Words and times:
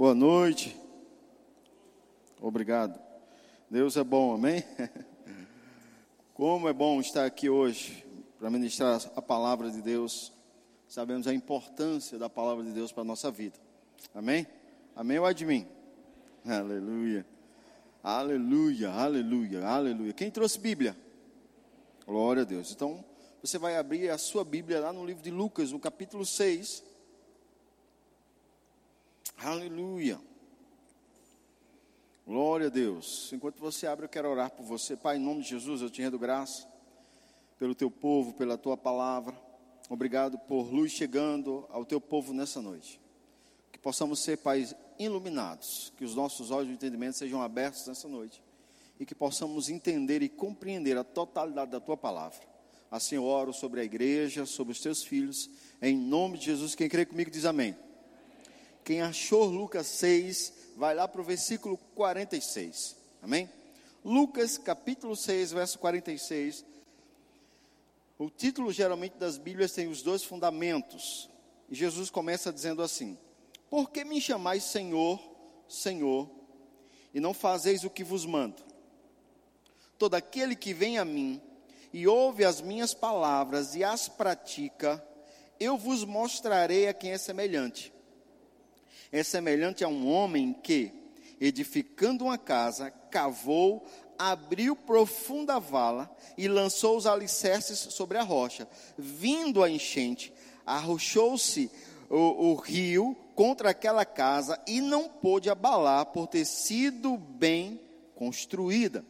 Boa 0.00 0.14
noite. 0.14 0.74
Obrigado. 2.40 2.98
Deus 3.68 3.98
é 3.98 4.02
bom, 4.02 4.32
amém? 4.32 4.64
Como 6.32 6.66
é 6.66 6.72
bom 6.72 7.02
estar 7.02 7.26
aqui 7.26 7.50
hoje 7.50 8.02
para 8.38 8.48
ministrar 8.48 8.98
a 9.14 9.20
palavra 9.20 9.70
de 9.70 9.82
Deus. 9.82 10.32
Sabemos 10.88 11.26
a 11.26 11.34
importância 11.34 12.18
da 12.18 12.30
palavra 12.30 12.64
de 12.64 12.72
Deus 12.72 12.90
para 12.90 13.02
a 13.02 13.04
nossa 13.04 13.30
vida. 13.30 13.58
Amém? 14.14 14.46
Amém 14.96 15.18
ou 15.18 15.28
é 15.28 15.34
de 15.34 15.44
mim? 15.44 15.68
Aleluia. 16.46 17.26
Aleluia, 18.02 18.88
aleluia, 18.88 19.66
aleluia. 19.66 20.14
Quem 20.14 20.30
trouxe 20.30 20.58
Bíblia? 20.58 20.96
Glória 22.06 22.40
a 22.40 22.46
Deus. 22.46 22.72
Então, 22.72 23.04
você 23.42 23.58
vai 23.58 23.76
abrir 23.76 24.08
a 24.08 24.16
sua 24.16 24.46
Bíblia 24.46 24.80
lá 24.80 24.94
no 24.94 25.04
livro 25.04 25.22
de 25.22 25.30
Lucas, 25.30 25.72
no 25.72 25.78
capítulo 25.78 26.24
6. 26.24 26.88
Aleluia. 29.42 30.20
Glória 32.26 32.66
a 32.66 32.70
Deus. 32.70 33.32
Enquanto 33.32 33.58
você 33.58 33.86
abre, 33.86 34.04
eu 34.04 34.08
quero 34.08 34.28
orar 34.28 34.50
por 34.50 34.66
você. 34.66 34.98
Pai, 34.98 35.16
em 35.16 35.20
nome 35.20 35.42
de 35.42 35.48
Jesus, 35.48 35.80
eu 35.80 35.88
te 35.88 36.02
rendo 36.02 36.18
graça 36.18 36.68
pelo 37.58 37.74
teu 37.74 37.90
povo, 37.90 38.34
pela 38.34 38.58
tua 38.58 38.76
palavra. 38.76 39.34
Obrigado 39.88 40.38
por 40.40 40.70
luz 40.70 40.92
chegando 40.92 41.66
ao 41.70 41.86
teu 41.86 41.98
povo 41.98 42.34
nessa 42.34 42.60
noite. 42.60 43.00
Que 43.72 43.78
possamos 43.78 44.20
ser, 44.20 44.36
Pai, 44.36 44.68
iluminados. 44.98 45.90
Que 45.96 46.04
os 46.04 46.14
nossos 46.14 46.50
olhos 46.50 46.68
de 46.68 46.74
entendimento 46.74 47.16
sejam 47.16 47.40
abertos 47.40 47.86
nessa 47.86 48.08
noite. 48.08 48.42
E 48.98 49.06
que 49.06 49.14
possamos 49.14 49.70
entender 49.70 50.20
e 50.20 50.28
compreender 50.28 50.98
a 50.98 51.04
totalidade 51.04 51.70
da 51.70 51.80
tua 51.80 51.96
palavra. 51.96 52.46
Assim 52.90 53.14
eu 53.14 53.24
oro 53.24 53.54
sobre 53.54 53.80
a 53.80 53.84
igreja, 53.84 54.44
sobre 54.44 54.72
os 54.72 54.80
teus 54.80 55.02
filhos. 55.02 55.48
Em 55.80 55.96
nome 55.96 56.36
de 56.36 56.44
Jesus, 56.44 56.74
quem 56.74 56.90
crê 56.90 57.06
comigo 57.06 57.30
diz 57.30 57.46
amém. 57.46 57.74
Quem 58.84 59.02
achou 59.02 59.44
Lucas 59.44 59.86
6, 59.86 60.52
vai 60.76 60.94
lá 60.94 61.06
para 61.06 61.20
o 61.20 61.24
versículo 61.24 61.76
46. 61.94 62.96
Amém? 63.22 63.48
Lucas 64.04 64.56
capítulo 64.56 65.14
6, 65.14 65.52
verso 65.52 65.78
46. 65.78 66.64
O 68.18 68.30
título 68.30 68.72
geralmente 68.72 69.16
das 69.18 69.36
Bíblias 69.36 69.72
tem 69.72 69.88
os 69.88 70.02
dois 70.02 70.24
fundamentos. 70.24 71.28
E 71.68 71.74
Jesus 71.74 72.10
começa 72.10 72.52
dizendo 72.52 72.82
assim: 72.82 73.18
Por 73.68 73.90
que 73.90 74.04
me 74.04 74.20
chamais 74.20 74.64
Senhor, 74.64 75.20
Senhor, 75.68 76.28
e 77.12 77.20
não 77.20 77.34
fazeis 77.34 77.84
o 77.84 77.90
que 77.90 78.02
vos 78.02 78.24
mando? 78.24 78.62
Todo 79.98 80.14
aquele 80.14 80.56
que 80.56 80.72
vem 80.72 80.98
a 80.98 81.04
mim 81.04 81.40
e 81.92 82.06
ouve 82.06 82.44
as 82.44 82.62
minhas 82.62 82.94
palavras 82.94 83.74
e 83.74 83.84
as 83.84 84.08
pratica, 84.08 85.04
eu 85.58 85.76
vos 85.76 86.04
mostrarei 86.04 86.88
a 86.88 86.94
quem 86.94 87.12
é 87.12 87.18
semelhante 87.18 87.92
é 89.12 89.22
semelhante 89.22 89.82
a 89.82 89.88
um 89.88 90.10
homem 90.10 90.52
que, 90.52 90.92
edificando 91.40 92.24
uma 92.24 92.38
casa, 92.38 92.90
cavou, 93.10 93.84
abriu 94.18 94.76
profunda 94.76 95.58
vala 95.58 96.14
e 96.36 96.46
lançou 96.46 96.96
os 96.96 97.06
alicerces 97.06 97.78
sobre 97.78 98.18
a 98.18 98.22
rocha. 98.22 98.68
Vindo 98.96 99.62
a 99.62 99.70
enchente, 99.70 100.32
arrochou-se 100.64 101.70
o, 102.08 102.50
o 102.50 102.54
rio 102.54 103.16
contra 103.34 103.70
aquela 103.70 104.04
casa 104.04 104.60
e 104.66 104.80
não 104.80 105.08
pôde 105.08 105.48
abalar 105.48 106.06
por 106.06 106.26
ter 106.26 106.44
sido 106.44 107.16
bem 107.16 107.80
construída. 108.14 109.04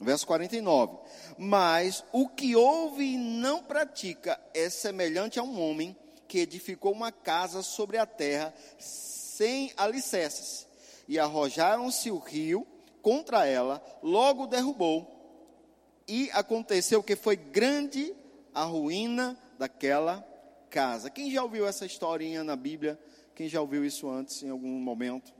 Verso 0.00 0.26
49. 0.26 0.96
Mas 1.38 2.02
o 2.10 2.26
que 2.26 2.56
ouve 2.56 3.04
e 3.04 3.16
não 3.16 3.62
pratica 3.62 4.40
é 4.54 4.68
semelhante 4.68 5.38
a 5.38 5.42
um 5.42 5.60
homem 5.60 5.94
que 5.94 6.09
edificou 6.38 6.92
uma 6.92 7.10
casa 7.12 7.62
sobre 7.62 7.98
a 7.98 8.06
terra 8.06 8.54
sem 8.78 9.72
alicerces. 9.76 10.66
E 11.08 11.18
arrojaram-se 11.18 12.10
o 12.10 12.18
rio 12.18 12.66
contra 13.02 13.46
ela, 13.46 13.82
logo 14.02 14.46
derrubou. 14.46 15.16
E 16.06 16.30
aconteceu 16.32 17.02
que 17.02 17.16
foi 17.16 17.36
grande 17.36 18.14
a 18.54 18.64
ruína 18.64 19.38
daquela 19.58 20.26
casa. 20.68 21.10
Quem 21.10 21.30
já 21.30 21.42
ouviu 21.42 21.66
essa 21.66 21.86
historinha 21.86 22.44
na 22.44 22.56
Bíblia? 22.56 22.98
Quem 23.34 23.48
já 23.48 23.60
ouviu 23.60 23.84
isso 23.84 24.08
antes, 24.08 24.42
em 24.42 24.50
algum 24.50 24.68
momento? 24.68 25.32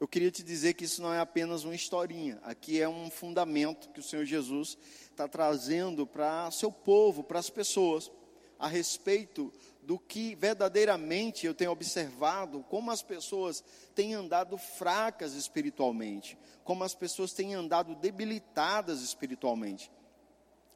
Eu 0.00 0.06
queria 0.06 0.30
te 0.30 0.42
dizer 0.42 0.74
que 0.74 0.84
isso 0.84 1.02
não 1.02 1.12
é 1.12 1.18
apenas 1.18 1.64
uma 1.64 1.74
historinha. 1.74 2.38
Aqui 2.42 2.80
é 2.80 2.88
um 2.88 3.10
fundamento 3.10 3.88
que 3.90 3.98
o 3.98 4.02
Senhor 4.02 4.24
Jesus 4.24 4.78
está 5.10 5.26
trazendo 5.26 6.06
para 6.06 6.50
seu 6.52 6.70
povo, 6.70 7.24
para 7.24 7.38
as 7.40 7.50
pessoas 7.50 8.10
a 8.58 8.66
respeito 8.66 9.52
do 9.82 9.98
que 9.98 10.34
verdadeiramente 10.34 11.46
eu 11.46 11.54
tenho 11.54 11.70
observado, 11.70 12.64
como 12.68 12.90
as 12.90 13.02
pessoas 13.02 13.64
têm 13.94 14.14
andado 14.14 14.58
fracas 14.58 15.34
espiritualmente, 15.34 16.36
como 16.64 16.84
as 16.84 16.94
pessoas 16.94 17.32
têm 17.32 17.54
andado 17.54 17.94
debilitadas 17.94 19.00
espiritualmente. 19.00 19.90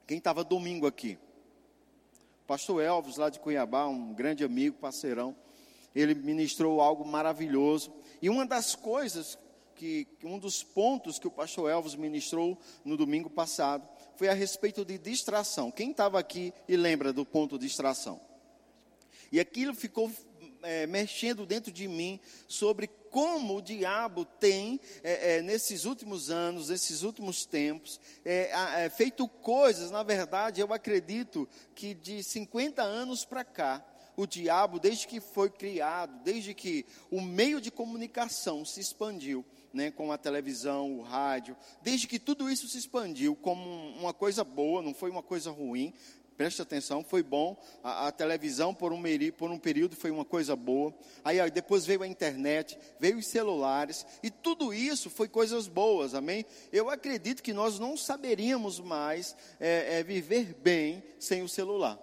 Quem 0.06 0.18
estava 0.18 0.42
domingo 0.42 0.86
aqui? 0.86 1.18
Pastor 2.46 2.82
Elvis, 2.82 3.16
lá 3.16 3.28
de 3.28 3.38
Cuiabá, 3.38 3.86
um 3.86 4.14
grande 4.14 4.44
amigo, 4.44 4.78
parceirão, 4.78 5.36
ele 5.94 6.14
ministrou 6.14 6.80
algo 6.80 7.04
maravilhoso. 7.04 7.92
E 8.20 8.30
uma 8.30 8.46
das 8.46 8.74
coisas 8.74 9.38
que, 9.74 10.06
um 10.24 10.38
dos 10.38 10.62
pontos 10.62 11.18
que 11.18 11.26
o 11.26 11.30
pastor 11.30 11.70
Elvis 11.70 11.94
ministrou 11.94 12.58
no 12.84 12.96
domingo 12.96 13.28
passado 13.28 13.86
foi 14.16 14.28
a 14.28 14.34
respeito 14.34 14.84
de 14.84 14.98
distração. 14.98 15.70
Quem 15.70 15.90
estava 15.90 16.18
aqui 16.18 16.52
e 16.68 16.76
lembra 16.76 17.12
do 17.12 17.24
ponto 17.24 17.58
de 17.58 17.66
distração? 17.66 18.20
E 19.30 19.40
aquilo 19.40 19.74
ficou 19.74 20.10
é, 20.62 20.86
mexendo 20.86 21.44
dentro 21.44 21.72
de 21.72 21.88
mim 21.88 22.20
sobre 22.46 22.88
como 23.10 23.56
o 23.56 23.62
diabo 23.62 24.24
tem, 24.24 24.80
é, 25.02 25.36
é, 25.36 25.42
nesses 25.42 25.84
últimos 25.84 26.30
anos, 26.30 26.70
nesses 26.70 27.02
últimos 27.02 27.44
tempos, 27.44 28.00
é, 28.24 28.50
é, 28.84 28.88
feito 28.88 29.28
coisas, 29.28 29.90
na 29.90 30.02
verdade, 30.02 30.60
eu 30.60 30.72
acredito 30.72 31.48
que 31.74 31.92
de 31.92 32.22
50 32.22 32.82
anos 32.82 33.24
para 33.24 33.44
cá, 33.44 33.84
o 34.16 34.26
diabo, 34.26 34.78
desde 34.78 35.06
que 35.06 35.20
foi 35.20 35.50
criado, 35.50 36.22
desde 36.22 36.54
que 36.54 36.86
o 37.10 37.20
meio 37.20 37.60
de 37.60 37.70
comunicação 37.70 38.64
se 38.64 38.80
expandiu, 38.80 39.44
né, 39.72 39.90
com 39.90 40.12
a 40.12 40.18
televisão, 40.18 40.98
o 40.98 41.02
rádio, 41.02 41.56
desde 41.82 42.06
que 42.06 42.18
tudo 42.18 42.50
isso 42.50 42.68
se 42.68 42.78
expandiu 42.78 43.34
como 43.36 43.62
uma 43.98 44.12
coisa 44.12 44.44
boa, 44.44 44.82
não 44.82 44.94
foi 44.94 45.10
uma 45.10 45.22
coisa 45.22 45.50
ruim, 45.50 45.94
preste 46.36 46.60
atenção, 46.60 47.04
foi 47.04 47.22
bom. 47.22 47.56
A, 47.82 48.08
a, 48.08 48.12
televisão, 48.12 48.74
por 48.74 48.92
um, 48.92 49.02
por 49.36 49.50
um 49.50 49.58
período, 49.58 49.94
foi 49.94 50.10
uma 50.10 50.24
coisa 50.24 50.56
boa. 50.56 50.92
Aí, 51.24 51.40
aí, 51.40 51.50
depois 51.50 51.86
veio 51.86 52.02
a 52.02 52.06
internet, 52.06 52.78
veio 52.98 53.18
os 53.18 53.26
celulares, 53.26 54.04
e 54.22 54.30
tudo 54.30 54.74
isso 54.74 55.08
foi 55.08 55.28
coisas 55.28 55.68
boas, 55.68 56.14
amém? 56.14 56.44
Eu 56.72 56.90
acredito 56.90 57.42
que 57.42 57.52
nós 57.52 57.78
não 57.78 57.96
saberíamos 57.96 58.80
mais 58.80 59.36
é, 59.60 60.00
é, 60.00 60.02
viver 60.02 60.54
bem 60.54 61.02
sem 61.18 61.42
o 61.42 61.48
celular. 61.48 61.98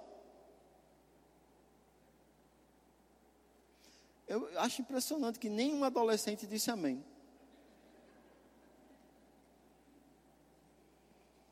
Eu 4.27 4.47
acho 4.59 4.81
impressionante 4.81 5.39
que 5.39 5.49
nenhum 5.49 5.83
adolescente 5.83 6.45
disse 6.45 6.69
amém. 6.69 7.03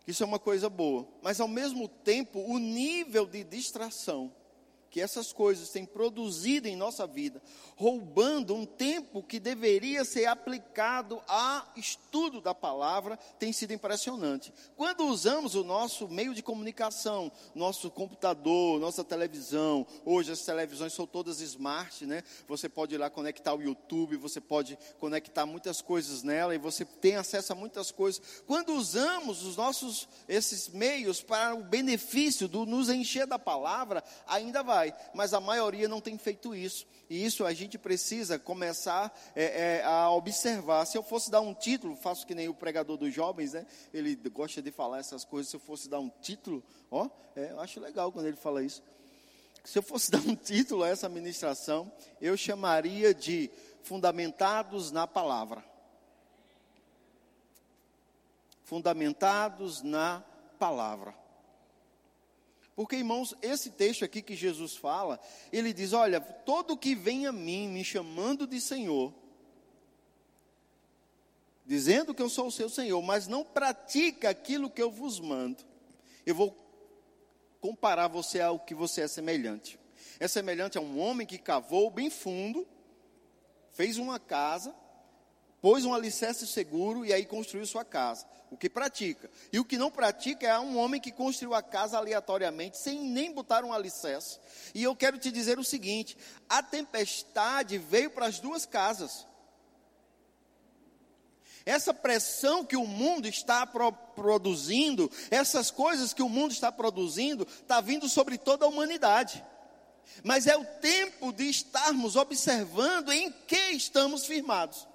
Isso 0.08 0.24
é 0.24 0.26
uma 0.26 0.40
coisa 0.40 0.70
boa. 0.70 1.06
Mas 1.22 1.42
ao 1.42 1.48
mesmo 1.48 1.88
tempo, 1.88 2.40
o 2.40 2.58
nível 2.58 3.26
de 3.26 3.44
distração 3.44 4.32
que 4.98 5.02
essas 5.02 5.32
coisas 5.32 5.70
têm 5.70 5.86
produzido 5.86 6.68
em 6.68 6.76
nossa 6.76 7.06
vida, 7.06 7.40
roubando 7.76 8.56
um 8.56 8.66
tempo 8.66 9.22
que 9.22 9.40
deveria 9.40 10.04
ser 10.04 10.26
aplicado 10.26 11.22
a 11.28 11.68
estudo 11.76 12.42
da 12.42 12.56
palavra, 12.56 13.16
tem 13.38 13.54
sido 13.54 13.74
impressionante. 13.74 14.52
Quando 14.76 15.06
usamos 15.06 15.54
o 15.54 15.64
nosso 15.64 16.08
meio 16.08 16.34
de 16.34 16.42
comunicação, 16.42 17.32
nosso 17.54 17.92
computador, 17.92 18.80
nossa 18.80 19.04
televisão, 19.04 19.86
hoje 20.04 20.32
as 20.32 20.42
televisões 20.42 20.94
são 20.94 21.06
todas 21.06 21.42
smart, 21.42 22.04
né? 22.04 22.24
Você 22.48 22.68
pode 22.68 22.96
ir 22.96 22.98
lá 22.98 23.08
conectar 23.08 23.54
o 23.54 23.62
YouTube, 23.62 24.18
você 24.18 24.42
pode 24.42 24.80
conectar 25.00 25.46
muitas 25.46 25.80
coisas 25.80 26.24
nela 26.24 26.56
e 26.56 26.58
você 26.58 26.84
tem 26.84 27.18
acesso 27.18 27.54
a 27.54 27.56
muitas 27.56 27.92
coisas. 27.92 28.42
Quando 28.48 28.74
usamos 28.74 29.44
os 29.44 29.56
nossos 29.56 30.10
esses 30.28 30.70
meios 30.70 31.22
para 31.22 31.54
o 31.54 31.64
benefício 31.64 32.48
do 32.48 32.66
nos 32.66 32.90
encher 32.90 33.28
da 33.28 33.38
palavra, 33.38 34.04
ainda 34.26 34.64
vai 34.64 34.87
mas 35.14 35.34
a 35.34 35.40
maioria 35.40 35.88
não 35.88 36.02
tem 36.02 36.18
feito 36.18 36.56
isso. 36.56 36.86
E 37.10 37.24
isso 37.26 37.46
a 37.46 37.54
gente 37.54 37.78
precisa 37.78 38.38
começar 38.38 39.18
é, 39.36 39.80
é, 39.80 39.84
a 39.84 40.12
observar. 40.12 40.86
Se 40.86 40.98
eu 40.98 41.04
fosse 41.04 41.32
dar 41.32 41.42
um 41.42 41.54
título, 41.54 41.96
faço 41.96 42.26
que 42.28 42.36
nem 42.36 42.50
o 42.50 42.54
pregador 42.54 42.98
dos 42.98 43.14
jovens, 43.14 43.54
né? 43.54 43.66
Ele 43.94 44.16
gosta 44.16 44.62
de 44.62 44.72
falar 44.72 45.00
essas 45.00 45.24
coisas. 45.24 45.50
Se 45.50 45.56
eu 45.56 45.60
fosse 45.60 45.90
dar 45.90 46.00
um 46.00 46.10
título, 46.10 46.64
ó, 46.92 47.10
é, 47.36 47.52
eu 47.52 47.60
acho 47.60 47.80
legal 47.80 48.12
quando 48.12 48.26
ele 48.28 48.38
fala 48.38 48.64
isso. 48.64 48.84
Se 49.64 49.78
eu 49.78 49.84
fosse 49.84 50.10
dar 50.12 50.20
um 50.20 50.36
título 50.36 50.84
a 50.84 50.90
essa 50.90 51.10
ministração, 51.10 51.92
eu 52.22 52.36
chamaria 52.36 53.14
de 53.14 53.50
Fundamentados 53.84 54.92
na 54.92 55.08
Palavra. 55.08 55.64
Fundamentados 58.64 59.82
na 59.82 60.24
Palavra. 60.60 61.27
Porque, 62.78 62.96
irmãos, 62.96 63.34
esse 63.42 63.72
texto 63.72 64.06
aqui 64.06 64.22
que 64.22 64.36
Jesus 64.36 64.76
fala, 64.76 65.20
ele 65.52 65.74
diz: 65.74 65.94
Olha, 65.94 66.22
todo 66.22 66.78
que 66.78 66.94
vem 66.94 67.26
a 67.26 67.32
mim 67.32 67.68
me 67.68 67.84
chamando 67.84 68.46
de 68.46 68.62
Senhor, 68.62 69.12
dizendo 71.66 72.14
que 72.14 72.22
eu 72.22 72.30
sou 72.30 72.46
o 72.46 72.52
seu 72.52 72.70
Senhor, 72.70 73.02
mas 73.02 73.28
não 73.28 73.44
pratica 73.44 74.30
aquilo 74.30 74.70
que 74.70 74.80
eu 74.80 74.92
vos 74.92 75.20
mando, 75.20 75.66
eu 76.24 76.36
vou 76.36 76.56
comparar 77.60 78.08
você 78.10 78.42
ao 78.42 78.60
que 78.60 78.76
você 78.76 79.02
é 79.02 79.08
semelhante. 79.08 79.80
É 80.20 80.28
semelhante 80.28 80.78
a 80.78 80.82
um 80.82 81.00
homem 81.00 81.26
que 81.26 81.40
cavou 81.40 81.90
bem 81.90 82.12
fundo, 82.12 82.68
fez 83.72 83.98
uma 83.98 84.20
casa, 84.20 84.76
pôs 85.68 85.84
um 85.84 85.94
alicerce 85.94 86.48
seguro 86.48 87.06
e 87.06 87.12
aí 87.12 87.26
construiu 87.26 87.66
sua 87.66 87.84
casa. 87.84 88.26
O 88.50 88.56
que 88.56 88.70
pratica. 88.70 89.30
E 89.52 89.60
o 89.60 89.66
que 89.66 89.78
não 89.78 89.92
pratica 89.92 90.48
é 90.48 90.58
um 90.58 90.78
homem 90.78 91.02
que 91.02 91.12
construiu 91.12 91.54
a 91.54 91.62
casa 91.62 91.98
aleatoriamente, 91.98 92.78
sem 92.78 93.02
nem 93.02 93.34
botar 93.34 93.66
um 93.66 93.74
alicerce. 93.74 94.40
E 94.74 94.82
eu 94.82 94.96
quero 94.96 95.18
te 95.18 95.30
dizer 95.30 95.60
o 95.60 95.66
seguinte: 95.66 96.18
a 96.48 96.64
tempestade 96.64 97.78
veio 97.78 98.10
para 98.10 98.28
as 98.28 98.40
duas 98.40 98.66
casas. 98.66 99.28
Essa 101.66 101.94
pressão 101.94 102.64
que 102.64 102.78
o 102.78 102.88
mundo 102.88 103.28
está 103.28 103.68
pro 103.68 103.92
produzindo, 103.92 105.12
essas 105.30 105.70
coisas 105.70 106.14
que 106.14 106.24
o 106.24 106.30
mundo 106.30 106.54
está 106.54 106.72
produzindo, 106.72 107.46
está 107.46 107.82
vindo 107.82 108.08
sobre 108.08 108.38
toda 108.38 108.64
a 108.64 108.70
humanidade. 108.70 109.44
Mas 110.24 110.48
é 110.48 110.56
o 110.56 110.64
tempo 110.80 111.34
de 111.34 111.50
estarmos 111.50 112.16
observando 112.16 113.12
em 113.12 113.30
que 113.46 113.72
estamos 113.72 114.26
firmados. 114.26 114.88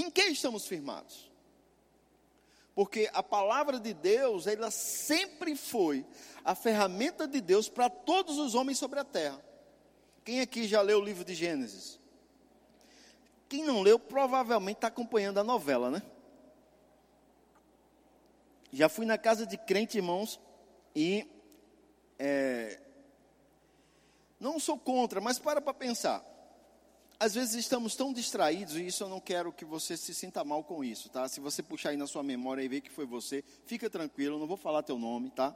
Em 0.00 0.10
que 0.10 0.22
estamos 0.22 0.66
firmados? 0.66 1.30
Porque 2.74 3.10
a 3.12 3.22
palavra 3.22 3.78
de 3.78 3.92
Deus, 3.92 4.46
ela 4.46 4.70
sempre 4.70 5.54
foi 5.54 6.06
a 6.42 6.54
ferramenta 6.54 7.28
de 7.28 7.38
Deus 7.38 7.68
para 7.68 7.90
todos 7.90 8.38
os 8.38 8.54
homens 8.54 8.78
sobre 8.78 8.98
a 8.98 9.04
terra. 9.04 9.38
Quem 10.24 10.40
aqui 10.40 10.66
já 10.66 10.80
leu 10.80 11.00
o 11.00 11.04
livro 11.04 11.22
de 11.22 11.34
Gênesis? 11.34 12.00
Quem 13.46 13.62
não 13.62 13.82
leu, 13.82 13.98
provavelmente 13.98 14.78
está 14.78 14.86
acompanhando 14.86 15.38
a 15.38 15.44
novela, 15.44 15.90
né? 15.90 16.02
Já 18.72 18.88
fui 18.88 19.04
na 19.04 19.18
casa 19.18 19.44
de 19.44 19.58
crente, 19.58 19.98
irmãos, 19.98 20.40
e 20.96 21.28
é, 22.18 22.80
não 24.38 24.58
sou 24.58 24.78
contra, 24.78 25.20
mas 25.20 25.38
para 25.38 25.60
para 25.60 25.74
pensar 25.74 26.29
às 27.20 27.34
vezes 27.34 27.54
estamos 27.54 27.94
tão 27.94 28.14
distraídos, 28.14 28.76
e 28.76 28.86
isso 28.86 29.04
eu 29.04 29.08
não 29.08 29.20
quero 29.20 29.52
que 29.52 29.62
você 29.62 29.94
se 29.94 30.14
sinta 30.14 30.42
mal 30.42 30.64
com 30.64 30.82
isso, 30.82 31.10
tá? 31.10 31.28
Se 31.28 31.38
você 31.38 31.62
puxar 31.62 31.90
aí 31.90 31.96
na 31.98 32.06
sua 32.06 32.22
memória 32.22 32.62
e 32.62 32.68
ver 32.68 32.80
que 32.80 32.90
foi 32.90 33.04
você, 33.04 33.44
fica 33.66 33.90
tranquilo, 33.90 34.38
não 34.38 34.46
vou 34.46 34.56
falar 34.56 34.82
teu 34.82 34.98
nome, 34.98 35.30
tá? 35.30 35.54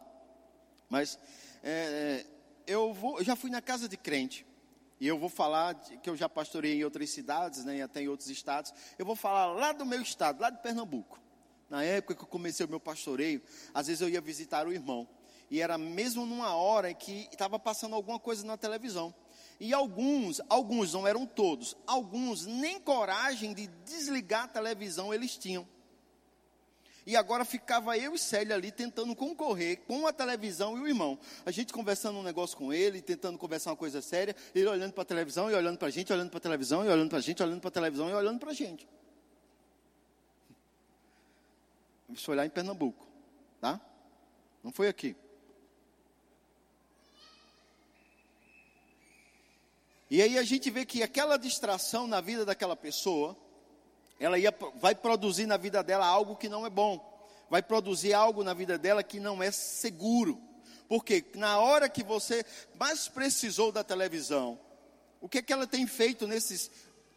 Mas 0.90 1.18
é, 1.62 2.26
eu, 2.66 2.92
vou, 2.92 3.18
eu 3.18 3.24
já 3.24 3.34
fui 3.34 3.50
na 3.50 3.62
casa 3.62 3.88
de 3.88 3.96
crente, 3.96 4.46
e 5.00 5.08
eu 5.08 5.18
vou 5.18 5.30
falar 5.30 5.72
de, 5.72 5.96
que 5.96 6.10
eu 6.10 6.14
já 6.14 6.28
pastorei 6.28 6.74
em 6.74 6.84
outras 6.84 7.08
cidades, 7.08 7.64
né, 7.64 7.78
e 7.78 7.82
até 7.82 8.02
em 8.02 8.08
outros 8.08 8.28
estados. 8.28 8.70
Eu 8.98 9.06
vou 9.06 9.16
falar 9.16 9.46
lá 9.46 9.72
do 9.72 9.86
meu 9.86 10.02
estado, 10.02 10.42
lá 10.42 10.50
de 10.50 10.60
Pernambuco. 10.60 11.18
Na 11.70 11.82
época 11.82 12.14
que 12.14 12.22
eu 12.22 12.28
comecei 12.28 12.66
o 12.66 12.68
meu 12.68 12.78
pastoreio, 12.78 13.40
às 13.72 13.86
vezes 13.86 14.02
eu 14.02 14.08
ia 14.10 14.20
visitar 14.20 14.66
o 14.66 14.72
irmão. 14.72 15.08
E 15.50 15.62
era 15.62 15.78
mesmo 15.78 16.26
numa 16.26 16.54
hora 16.54 16.90
em 16.90 16.94
que 16.94 17.26
estava 17.32 17.58
passando 17.58 17.94
alguma 17.96 18.18
coisa 18.18 18.44
na 18.44 18.58
televisão. 18.58 19.14
E 19.60 19.72
alguns, 19.72 20.40
alguns 20.48 20.92
não 20.92 21.06
eram 21.06 21.24
todos, 21.26 21.76
alguns 21.86 22.44
nem 22.44 22.80
coragem 22.80 23.54
de 23.54 23.66
desligar 23.84 24.44
a 24.44 24.48
televisão 24.48 25.14
eles 25.14 25.36
tinham. 25.36 25.66
E 27.06 27.16
agora 27.16 27.44
ficava 27.44 27.98
eu 27.98 28.14
e 28.14 28.18
Célia 28.18 28.56
ali 28.56 28.72
tentando 28.72 29.14
concorrer 29.14 29.80
com 29.86 30.06
a 30.06 30.12
televisão 30.12 30.78
e 30.78 30.80
o 30.80 30.88
irmão. 30.88 31.18
A 31.44 31.50
gente 31.50 31.72
conversando 31.72 32.18
um 32.18 32.22
negócio 32.22 32.56
com 32.56 32.72
ele, 32.72 33.02
tentando 33.02 33.36
conversar 33.38 33.70
uma 33.70 33.76
coisa 33.76 34.00
séria, 34.00 34.34
ele 34.54 34.66
olhando 34.66 34.92
para 34.92 35.02
a 35.02 35.06
televisão 35.06 35.50
e 35.50 35.54
olhando 35.54 35.76
para 35.76 35.88
a 35.88 35.90
gente, 35.90 36.12
olhando 36.12 36.30
para 36.30 36.38
a 36.38 36.40
televisão 36.40 36.84
e 36.84 36.88
olhando 36.88 37.10
para 37.10 37.18
a 37.18 37.22
gente, 37.22 37.42
olhando 37.42 37.60
para 37.60 37.68
a 37.68 37.72
televisão 37.72 38.08
e 38.08 38.14
olhando 38.14 38.38
para 38.38 38.50
a 38.50 38.54
gente. 38.54 38.88
Isso 42.08 42.30
olhar 42.30 42.46
em 42.46 42.50
Pernambuco, 42.50 43.06
tá? 43.60 43.80
Não 44.62 44.72
foi 44.72 44.88
aqui. 44.88 45.14
E 50.10 50.20
aí 50.20 50.38
a 50.38 50.42
gente 50.42 50.70
vê 50.70 50.84
que 50.84 51.02
aquela 51.02 51.36
distração 51.36 52.06
na 52.06 52.20
vida 52.20 52.44
daquela 52.44 52.76
pessoa, 52.76 53.36
ela 54.18 54.38
ia, 54.38 54.54
vai 54.76 54.94
produzir 54.94 55.46
na 55.46 55.56
vida 55.56 55.82
dela 55.82 56.06
algo 56.06 56.36
que 56.36 56.48
não 56.48 56.66
é 56.66 56.70
bom. 56.70 57.12
Vai 57.48 57.62
produzir 57.62 58.12
algo 58.12 58.44
na 58.44 58.54
vida 58.54 58.76
dela 58.76 59.02
que 59.02 59.18
não 59.18 59.42
é 59.42 59.50
seguro. 59.50 60.40
Porque 60.88 61.24
na 61.34 61.58
hora 61.58 61.88
que 61.88 62.02
você 62.02 62.44
mais 62.78 63.08
precisou 63.08 63.72
da 63.72 63.82
televisão, 63.82 64.58
o 65.20 65.28
que, 65.28 65.38
é 65.38 65.42
que 65.42 65.52
ela 65.52 65.66
tem 65.66 65.86
feito 65.86 66.26
nesses 66.26 66.70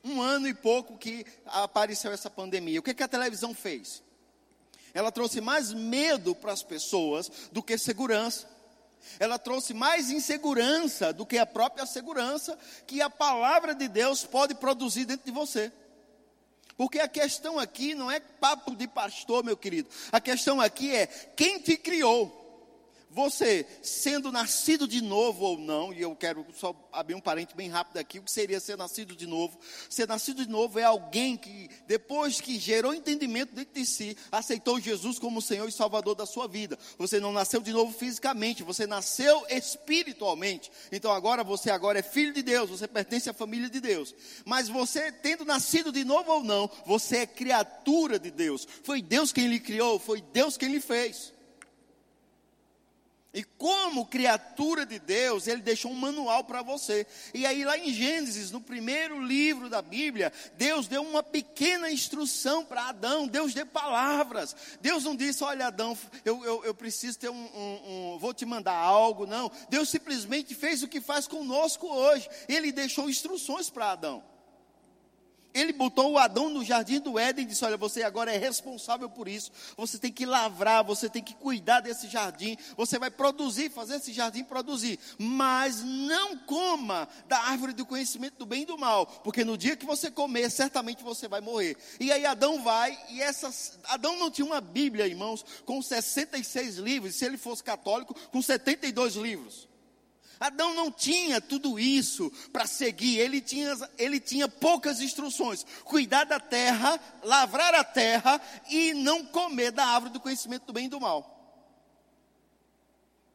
um 0.04 0.22
ano 0.22 0.48
e 0.48 0.54
pouco 0.54 0.98
que 0.98 1.26
apareceu 1.46 2.12
essa 2.12 2.30
pandemia? 2.30 2.80
O 2.80 2.84
que, 2.84 2.92
é 2.92 2.94
que 2.94 3.04
a 3.04 3.08
televisão 3.08 3.54
fez? 3.54 4.02
Ela 4.94 5.12
trouxe 5.12 5.42
mais 5.42 5.74
medo 5.74 6.34
para 6.34 6.54
as 6.54 6.64
pessoas 6.64 7.30
do 7.52 7.62
que 7.62 7.78
segurança 7.78 8.48
ela 9.20 9.38
trouxe 9.38 9.74
mais 9.74 10.10
insegurança 10.10 11.12
do 11.12 11.26
que 11.26 11.38
a 11.38 11.46
própria 11.46 11.86
segurança 11.86 12.58
que 12.86 13.02
a 13.02 13.10
palavra 13.10 13.74
de 13.74 13.88
Deus 13.88 14.24
pode 14.24 14.56
produzir 14.56 15.06
dentro 15.06 15.26
de 15.26 15.32
você. 15.32 15.72
Porque 16.78 17.00
a 17.00 17.08
questão 17.08 17.58
aqui 17.58 17.96
não 17.96 18.10
é 18.12 18.20
papo 18.20 18.76
de 18.76 18.88
pastor, 18.88 19.44
meu 19.44 19.58
querido. 19.58 19.90
A 20.12 20.22
questão 20.22 20.62
aqui 20.62 20.96
é 20.96 21.08
quem 21.08 21.60
te 21.60 21.76
criou 21.76 22.47
você 23.18 23.66
sendo 23.82 24.32
nascido 24.32 24.88
de 24.88 25.02
novo 25.02 25.44
ou 25.44 25.58
não, 25.58 25.92
e 25.92 26.04
eu 26.04 26.16
quero 26.16 26.46
só 26.56 26.76
abrir 26.94 27.16
um 27.16 27.20
parente 27.20 27.56
bem 27.56 27.68
rápido 27.68 27.98
aqui, 27.98 28.20
o 28.20 28.22
que 28.22 28.32
seria 28.32 28.60
ser 28.60 28.78
nascido 28.78 29.16
de 29.16 29.26
novo? 29.26 29.58
Ser 29.90 30.08
nascido 30.08 30.46
de 30.46 30.52
novo 30.52 30.78
é 30.78 30.84
alguém 30.84 31.36
que, 31.36 31.68
depois 31.88 32.40
que 32.40 32.60
gerou 32.60 32.94
entendimento 32.94 33.56
dentro 33.56 33.74
de 33.74 33.88
si, 33.88 34.16
aceitou 34.32 34.80
Jesus 34.80 35.18
como 35.18 35.42
Senhor 35.42 35.68
e 35.68 35.72
Salvador 35.72 36.14
da 36.14 36.28
sua 36.28 36.48
vida. 36.48 36.78
Você 37.00 37.20
não 37.20 37.32
nasceu 37.32 37.60
de 37.60 37.74
novo 37.74 37.92
fisicamente, 37.92 38.62
você 38.62 38.86
nasceu 38.86 39.44
espiritualmente. 39.50 40.72
Então 40.92 41.12
agora 41.12 41.44
você 41.44 41.72
agora 41.72 41.98
é 41.98 42.04
filho 42.04 42.32
de 42.32 42.44
Deus, 42.44 42.70
você 42.70 42.88
pertence 42.88 43.28
à 43.28 43.34
família 43.34 43.68
de 43.68 43.82
Deus. 43.82 44.14
Mas 44.46 44.70
você, 44.70 45.12
tendo 45.12 45.44
nascido 45.44 45.92
de 45.92 46.06
novo 46.06 46.32
ou 46.32 46.44
não, 46.44 46.70
você 46.86 47.18
é 47.18 47.26
criatura 47.26 48.20
de 48.20 48.30
Deus. 48.30 48.68
Foi 48.84 49.02
Deus 49.02 49.34
quem 49.34 49.48
lhe 49.48 49.60
criou, 49.60 49.98
foi 49.98 50.22
Deus 50.22 50.56
quem 50.56 50.70
lhe 50.70 50.80
fez. 50.80 51.36
E 53.38 53.44
como 53.44 54.08
criatura 54.08 54.84
de 54.84 54.98
Deus, 54.98 55.46
ele 55.46 55.62
deixou 55.62 55.92
um 55.92 55.96
manual 55.96 56.44
para 56.44 56.64
você. 56.64 57.06
E 57.36 57.46
aí, 57.46 57.64
lá 57.64 57.78
em 57.78 57.94
Gênesis, 57.94 58.50
no 58.50 58.60
primeiro 58.60 59.24
livro 59.24 59.70
da 59.70 59.80
Bíblia, 59.80 60.34
Deus 60.58 60.88
deu 60.88 61.04
uma 61.04 61.22
pequena 61.22 61.92
instrução 61.92 62.66
para 62.66 62.90
Adão. 62.90 63.28
Deus 63.28 63.54
deu 63.54 63.68
palavras. 63.68 64.56
Deus 64.82 65.04
não 65.04 65.16
disse: 65.16 65.44
Olha, 65.44 65.68
Adão, 65.68 65.96
eu, 66.26 66.44
eu, 66.44 66.66
eu 66.66 66.74
preciso 66.74 67.20
ter 67.20 67.30
um, 67.30 67.36
um, 67.36 68.16
um, 68.16 68.18
Vou 68.18 68.34
te 68.34 68.44
mandar 68.44 68.74
algo. 68.74 69.28
Não. 69.28 69.52
Deus 69.70 69.88
simplesmente 69.88 70.56
fez 70.56 70.82
o 70.82 70.88
que 70.88 71.00
faz 71.00 71.28
conosco 71.28 71.86
hoje. 71.86 72.28
Ele 72.50 72.72
deixou 72.72 73.08
instruções 73.08 73.70
para 73.70 73.92
Adão. 73.92 74.24
Ele 75.58 75.74
botou 75.74 76.12
o 76.12 76.18
Adão 76.20 76.50
no 76.50 76.64
jardim 76.64 77.00
do 77.00 77.18
Éden 77.18 77.44
e 77.44 77.48
disse: 77.48 77.66
Olha, 77.66 77.78
você 77.78 78.04
agora 78.04 78.32
é 78.32 78.38
responsável 78.38 79.10
por 79.10 79.28
isso. 79.28 79.52
Você 79.76 79.98
tem 79.98 80.12
que 80.12 80.26
lavrar, 80.26 80.84
você 80.84 81.10
tem 81.10 81.24
que 81.24 81.34
cuidar 81.34 81.80
desse 81.80 82.08
jardim. 82.08 82.56
Você 82.76 83.00
vai 83.00 83.10
produzir, 83.10 83.72
fazer 83.72 83.96
esse 83.96 84.14
jardim 84.14 84.44
produzir. 84.44 85.00
Mas 85.18 85.82
não 85.82 86.38
coma 86.38 87.08
da 87.28 87.40
árvore 87.40 87.74
do 87.74 87.88
conhecimento 87.88 88.38
do 88.38 88.46
bem 88.46 88.62
e 88.62 88.66
do 88.66 88.78
mal, 88.78 89.08
porque 89.24 89.44
no 89.44 89.58
dia 89.58 89.76
que 89.76 89.86
você 89.86 90.12
comer, 90.12 90.52
certamente 90.52 91.04
você 91.04 91.28
vai 91.28 91.42
morrer. 91.42 91.76
E 92.00 92.12
aí 92.12 92.26
Adão 92.26 92.64
vai, 92.64 92.98
e. 93.10 93.20
Adão 93.86 94.18
não 94.18 94.30
tinha 94.30 94.46
uma 94.46 94.62
Bíblia, 94.62 95.08
irmãos, 95.08 95.44
com 95.66 95.82
66 95.82 96.78
livros, 96.78 97.16
se 97.16 97.26
ele 97.26 97.38
fosse 97.38 97.64
católico, 97.64 98.14
com 98.30 98.42
72 98.42 99.16
livros. 99.16 99.67
Adão 100.40 100.74
não 100.74 100.92
tinha 100.92 101.42
tudo 101.42 101.80
isso 101.80 102.32
para 102.52 102.68
seguir, 102.68 103.18
ele 103.20 103.42
tinha, 103.42 103.74
ele 103.98 104.20
tinha 104.20 104.48
poucas 104.48 105.02
instruções: 105.02 105.66
cuidar 105.84 106.26
da 106.26 106.40
terra, 106.40 107.00
lavrar 107.24 107.74
a 107.74 107.84
terra 107.84 108.40
e 108.70 108.94
não 108.94 109.26
comer 109.26 109.72
da 109.72 109.86
árvore 109.86 110.14
do 110.14 110.20
conhecimento 110.20 110.66
do 110.66 110.74
bem 110.74 110.86
e 110.86 110.90
do 110.90 111.00
mal. 111.00 111.34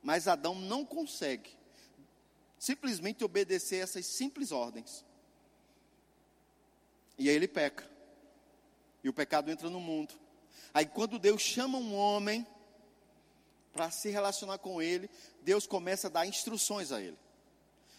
Mas 0.03 0.27
Adão 0.27 0.55
não 0.55 0.85
consegue 0.85 1.51
simplesmente 2.59 3.25
obedecer 3.25 3.83
essas 3.83 4.07
simples 4.07 4.53
ordens. 4.53 5.05
E 7.19 7.29
aí 7.29 7.35
ele 7.35 7.49
peca. 7.49 7.91
E 9.03 9.09
o 9.09 9.13
pecado 9.13 9.51
entra 9.51 9.69
no 9.69 9.81
mundo. 9.81 10.15
Aí 10.73 10.87
quando 10.87 11.19
Deus 11.19 11.43
chama 11.43 11.77
um 11.79 11.95
homem 11.95 12.47
para 13.73 13.91
se 13.91 14.11
relacionar 14.11 14.59
com 14.59 14.81
ele, 14.81 15.09
Deus 15.43 15.67
começa 15.67 16.07
a 16.09 16.11
dar 16.11 16.27
instruções 16.27 16.93
a 16.93 17.01
ele. 17.01 17.19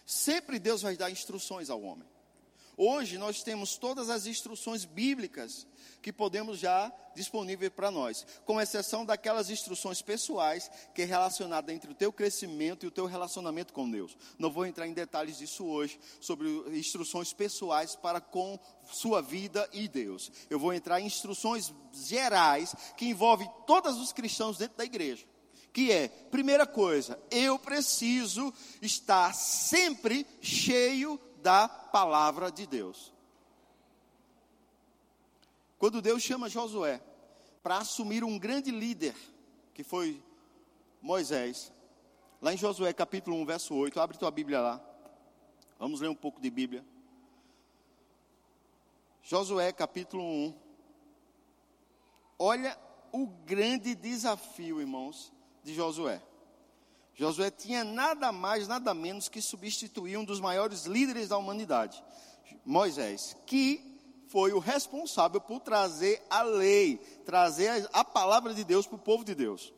Sempre 0.06 0.60
Deus 0.60 0.82
vai 0.82 0.96
dar 0.96 1.10
instruções 1.10 1.70
ao 1.70 1.82
homem. 1.82 2.08
Hoje 2.75 3.20
nós 3.20 3.44
temos 3.44 3.77
todas 3.77 4.10
as 4.10 4.25
instruções 4.25 4.84
bíblicas 4.84 5.68
que 6.01 6.12
podemos 6.12 6.58
já 6.58 6.92
disponível 7.15 7.70
para 7.70 7.92
nós, 7.92 8.25
com 8.46 8.60
exceção 8.60 9.06
daquelas 9.06 9.51
instruções 9.51 10.01
pessoais 10.01 10.72
que 10.96 11.03
é 11.03 11.06
relacionada 11.06 11.72
entre 11.72 11.92
o 11.92 11.94
teu 11.94 12.12
crescimento 12.12 12.84
e 12.84 12.88
o 12.88 12.92
teu 12.92 13.06
relacionamento 13.06 13.72
com 13.72 13.89
Deus. 13.89 14.18
Não 14.39 14.51
vou 14.51 14.65
entrar 14.65 14.88
em 14.88 14.94
detalhes 14.94 15.38
disso 15.38 15.65
hoje 15.65 16.00
sobre 16.20 16.50
instruções 16.75 17.32
pessoais 17.32 17.96
para 17.96 18.20
com 18.20 18.60
sua 18.92 19.22
vida 19.22 19.70
e 19.72 19.88
Deus. 19.88 20.32
Eu 20.50 20.58
vou 20.58 20.74
entrar 20.74 21.00
em 21.00 21.06
instruções 21.06 21.72
gerais 21.94 22.75
que 22.98 23.06
envolvem 23.06 23.50
todos 23.68 23.98
os 23.98 24.12
cristãos 24.12 24.58
dentro 24.58 24.77
da 24.77 24.84
igreja 24.84 25.33
que 25.74 25.92
é, 25.92 26.08
primeira 26.08 26.68
coisa, 26.68 27.20
eu 27.32 27.58
preciso 27.58 28.53
estar 28.80 29.34
sempre 29.34 30.25
cheio 30.39 31.20
da 31.42 31.68
palavra 31.68 32.51
de 32.51 32.68
Deus. 32.68 33.12
Quando 35.80 36.01
Deus 36.01 36.22
chama 36.22 36.48
Josué 36.48 37.01
para 37.63 37.80
assumir 37.80 38.24
um 38.24 38.38
grande 38.38 38.70
líder, 38.70 39.15
que 39.74 39.84
foi 39.84 40.24
Moisés, 41.01 41.74
lá 42.39 42.53
em 42.53 42.58
Josué 42.58 42.94
capítulo 42.94 43.36
1, 43.38 43.46
verso 43.46 43.74
8, 43.74 44.00
abre 44.00 44.18
tua 44.18 44.30
Bíblia 44.30 44.62
lá. 44.62 44.82
Vamos 45.80 46.00
ler 46.01 46.08
um 46.08 46.15
pouco 46.15 46.39
de 46.39 46.51
Bíblia. 46.51 46.86
Josué 49.24 49.74
capítulo 49.74 50.24
1. 50.24 50.56
Olha 52.38 52.77
o 53.12 53.25
grande 53.25 53.96
desafio, 53.96 54.80
irmãos, 54.80 55.34
de 55.63 55.74
Josué. 55.74 56.22
Josué 57.15 57.51
tinha 57.51 57.84
nada 57.84 58.32
mais, 58.32 58.67
nada 58.67 58.93
menos 58.93 59.29
que 59.29 59.41
substituir 59.41 60.17
um 60.17 60.25
dos 60.25 60.39
maiores 60.39 60.86
líderes 60.86 61.29
da 61.29 61.38
humanidade, 61.38 62.03
Moisés, 62.65 63.36
que 63.46 63.93
foi 64.27 64.51
o 64.51 64.60
responsável 64.60 65.39
por 65.39 65.60
trazer 65.60 66.22
a 66.29 66.41
lei, 66.41 66.98
trazer 67.24 67.88
a 67.93 68.03
palavra 68.03 68.53
de 68.53 68.63
Deus 68.63 68.88
para 68.88 68.96
o 68.96 69.00
povo 69.00 69.24
de 69.24 69.36
Deus. 69.36 69.72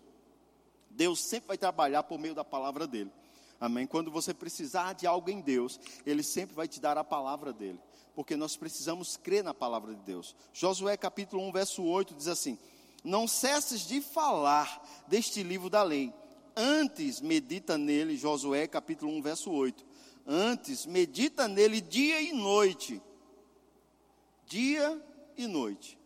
Deus 0.90 1.26
sempre 1.26 1.50
vai 1.50 1.58
trabalhar 1.58 2.04
por 2.04 2.18
meio 2.18 2.34
da 2.34 2.44
palavra 2.44 2.88
dele. 2.88 3.12
Amém? 3.60 3.86
Quando 3.86 4.10
você 4.10 4.34
precisar 4.34 4.94
de 4.94 5.06
algo 5.06 5.30
em 5.30 5.42
Deus, 5.42 5.80
Ele 6.06 6.24
sempre 6.24 6.56
vai 6.56 6.68
te 6.68 6.80
dar 6.80 6.98
a 6.98 7.04
palavra 7.04 7.52
dele. 7.52 7.80
Porque 8.14 8.38
nós 8.38 8.56
precisamos 8.56 9.18
crer 9.18 9.44
na 9.44 9.54
palavra 9.54 9.94
de 9.94 10.02
Deus. 10.04 10.34
Josué 10.54 10.96
capítulo 10.96 11.46
1, 11.50 11.52
verso 11.52 11.84
8 11.84 12.16
diz 12.16 12.28
assim: 12.28 12.58
Não 13.06 13.26
cesses 13.28 13.88
de 13.88 14.02
falar 14.02 14.84
deste 15.08 15.42
livro 15.42 15.70
da 15.70 15.82
lei 15.82 16.14
Antes 16.56 17.20
medita 17.20 17.78
nele, 17.78 18.16
Josué 18.16 18.66
capítulo 18.66 19.12
1, 19.18 19.22
verso 19.22 19.52
8. 19.52 19.86
Antes 20.26 20.86
medita 20.86 21.48
nele 21.48 21.82
dia 21.82 22.22
e 22.22 22.32
noite. 22.32 23.02
Dia 24.48 25.02
e 25.36 25.48
noite. 25.48 26.00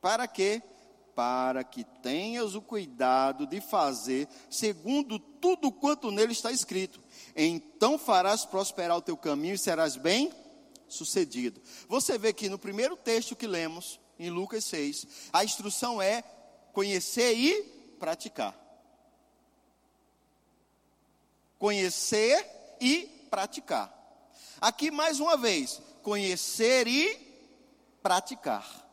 Para 0.00 0.28
quê? 0.28 0.62
Para 1.16 1.64
que 1.64 1.82
tenhas 2.00 2.54
o 2.54 2.62
cuidado 2.62 3.44
de 3.44 3.60
fazer 3.60 4.28
segundo 4.48 5.18
tudo 5.18 5.72
quanto 5.72 6.12
nele 6.12 6.32
está 6.32 6.52
escrito. 6.52 7.00
Então 7.34 7.98
farás 7.98 8.44
prosperar 8.44 8.96
o 8.96 9.02
teu 9.02 9.16
caminho 9.16 9.54
e 9.54 9.58
serás 9.58 9.96
bem 9.96 10.32
sucedido. 10.86 11.60
Você 11.88 12.16
vê 12.16 12.32
que 12.32 12.48
no 12.48 12.56
primeiro 12.56 12.96
texto 12.96 13.34
que 13.34 13.48
lemos, 13.48 13.98
em 14.18 14.30
Lucas 14.30 14.64
6, 14.64 15.06
a 15.32 15.44
instrução 15.44 16.00
é 16.02 16.22
conhecer 16.72 17.34
e 17.34 17.62
praticar 17.98 18.68
conhecer 21.58 22.46
e 22.80 23.26
praticar. 23.28 23.92
Aqui 24.60 24.90
mais 24.90 25.20
uma 25.20 25.36
vez, 25.36 25.80
conhecer 26.02 26.86
e 26.86 27.16
praticar. 28.02 28.87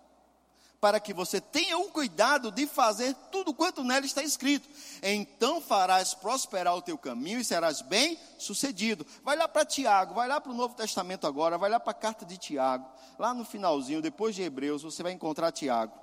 Para 0.79 0.99
que 0.99 1.13
você 1.13 1.41
tenha 1.41 1.77
o 1.77 1.89
cuidado 1.89 2.51
de 2.51 2.67
fazer 2.67 3.15
tudo 3.31 3.53
quanto 3.53 3.83
nela 3.83 4.05
está 4.05 4.21
escrito. 4.21 4.69
Então 5.01 5.61
farás 5.61 6.13
prosperar 6.13 6.75
o 6.75 6.81
teu 6.81 6.97
caminho 6.97 7.39
e 7.39 7.45
serás 7.45 7.81
bem 7.81 8.19
sucedido. 8.37 9.05
Vai 9.23 9.35
lá 9.35 9.47
para 9.47 9.65
Tiago, 9.65 10.13
vai 10.13 10.27
lá 10.27 10.39
para 10.39 10.51
o 10.51 10.55
Novo 10.55 10.75
Testamento 10.75 11.25
agora, 11.25 11.57
vai 11.57 11.69
lá 11.69 11.79
para 11.79 11.91
a 11.91 11.95
carta 11.95 12.25
de 12.25 12.37
Tiago. 12.37 12.87
Lá 13.17 13.33
no 13.33 13.45
finalzinho, 13.45 14.01
depois 14.01 14.35
de 14.35 14.43
Hebreus, 14.43 14.83
você 14.83 15.01
vai 15.01 15.11
encontrar 15.11 15.51
Tiago. 15.51 15.93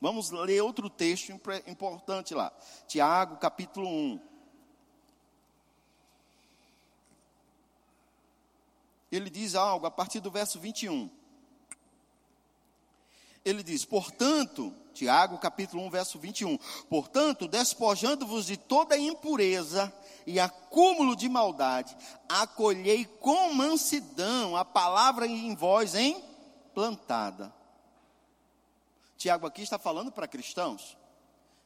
Vamos 0.00 0.30
ler 0.30 0.62
outro 0.62 0.90
texto 0.90 1.32
importante 1.66 2.34
lá. 2.34 2.52
Tiago, 2.86 3.36
capítulo 3.36 3.88
1. 3.88 4.36
ele 9.16 9.30
diz 9.30 9.54
algo 9.54 9.86
a 9.86 9.90
partir 9.90 10.20
do 10.20 10.30
verso 10.30 10.60
21. 10.60 11.10
Ele 13.46 13.62
diz: 13.62 13.84
Portanto, 13.84 14.74
Tiago 14.92 15.38
capítulo 15.38 15.84
1, 15.84 15.90
verso 15.90 16.18
21. 16.18 16.58
Portanto, 16.90 17.46
despojando-vos 17.46 18.46
de 18.46 18.56
toda 18.56 18.98
impureza 18.98 19.92
e 20.26 20.40
acúmulo 20.40 21.14
de 21.14 21.28
maldade, 21.28 21.96
acolhei 22.28 23.04
com 23.04 23.54
mansidão 23.54 24.56
a 24.56 24.64
palavra 24.64 25.28
em 25.28 25.54
vós 25.54 25.94
implantada. 25.94 27.54
Tiago 29.16 29.46
aqui 29.46 29.62
está 29.62 29.78
falando 29.78 30.10
para 30.10 30.26
cristãos. 30.26 30.98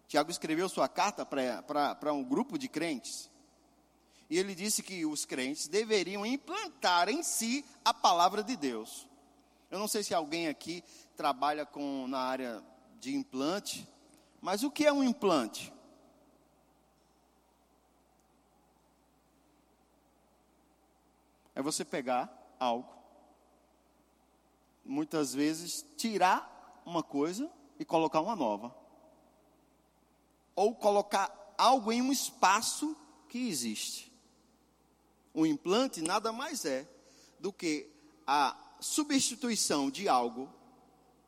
Tiago 0.07 0.31
escreveu 0.31 0.69
sua 0.69 0.87
carta 0.87 1.25
para 1.25 2.13
um 2.13 2.23
grupo 2.23 2.59
de 2.59 2.69
crentes. 2.69 3.31
E 4.29 4.37
ele 4.37 4.55
disse 4.55 4.83
que 4.83 5.07
os 5.07 5.25
crentes 5.25 5.67
deveriam 5.67 6.27
implantar 6.27 7.09
em 7.09 7.23
si 7.23 7.65
a 7.83 7.95
palavra 7.95 8.43
de 8.43 8.55
Deus. 8.55 9.09
Eu 9.71 9.79
não 9.79 9.87
sei 9.87 10.03
se 10.03 10.13
alguém 10.13 10.49
aqui 10.49 10.83
trabalha 11.21 11.67
com 11.67 12.07
na 12.09 12.19
área 12.19 12.65
de 12.99 13.15
implante, 13.15 13.87
mas 14.41 14.63
o 14.63 14.71
que 14.71 14.87
é 14.87 14.91
um 14.91 15.05
implante? 15.05 15.71
É 21.55 21.61
você 21.61 21.85
pegar 21.85 22.57
algo, 22.59 22.91
muitas 24.83 25.35
vezes 25.35 25.85
tirar 25.95 26.81
uma 26.87 27.03
coisa 27.03 27.51
e 27.79 27.85
colocar 27.85 28.23
uma 28.23 28.35
nova. 28.35 28.75
Ou 30.57 30.75
colocar 30.75 31.31
algo 31.59 31.93
em 31.93 32.01
um 32.01 32.11
espaço 32.11 32.97
que 33.29 33.47
existe. 33.47 34.11
O 35.35 35.45
implante 35.45 36.01
nada 36.01 36.33
mais 36.33 36.65
é 36.65 36.89
do 37.39 37.53
que 37.53 37.91
a 38.27 38.57
substituição 38.81 39.91
de 39.91 40.09
algo 40.09 40.59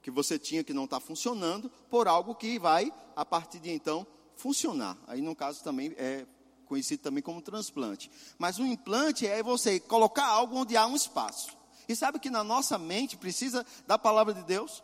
que 0.03 0.11
você 0.11 0.39
tinha 0.39 0.65
que 0.65 0.73
não 0.73 0.85
está 0.85 0.99
funcionando 0.99 1.71
por 1.89 2.09
algo 2.09 2.35
que 2.35 2.59
vai, 2.59 2.93
a 3.15 3.25
partir 3.25 3.61
de 3.61 3.71
então, 3.71 4.07
funcionar. 4.37 4.99
Aí, 5.07 5.23
no 5.23 5.35
caso, 5.37 5.63
também 5.63 5.95
é 5.97 6.27
conhecido 6.67 7.03
também 7.03 7.23
como 7.23 7.41
transplante. 7.41 8.11
Mas 8.39 8.59
o 8.59 8.67
implante 8.67 9.27
é 9.27 9.43
você 9.43 9.79
colocar 9.79 10.27
algo 10.27 10.57
onde 10.57 10.77
há 10.77 10.87
um 10.87 10.97
espaço. 10.97 11.57
E 11.89 11.95
sabe 11.95 12.19
que 12.19 12.31
na 12.31 12.43
nossa 12.43 12.79
mente 12.79 13.17
precisa 13.17 13.65
da 13.87 13.99
palavra 13.99 14.35
de 14.35 14.43
Deus? 14.43 14.83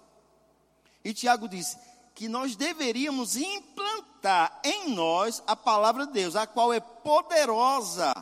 E 1.04 1.12
Tiago 1.12 1.48
diz 1.48 1.76
que 2.14 2.28
nós 2.28 2.56
deveríamos 2.56 3.36
implantar 3.36 4.60
em 4.64 4.90
nós 4.94 5.42
a 5.46 5.56
palavra 5.56 6.06
de 6.06 6.12
Deus, 6.12 6.36
a 6.36 6.46
qual 6.46 6.72
é 6.72 6.80
poderosa 6.80 8.12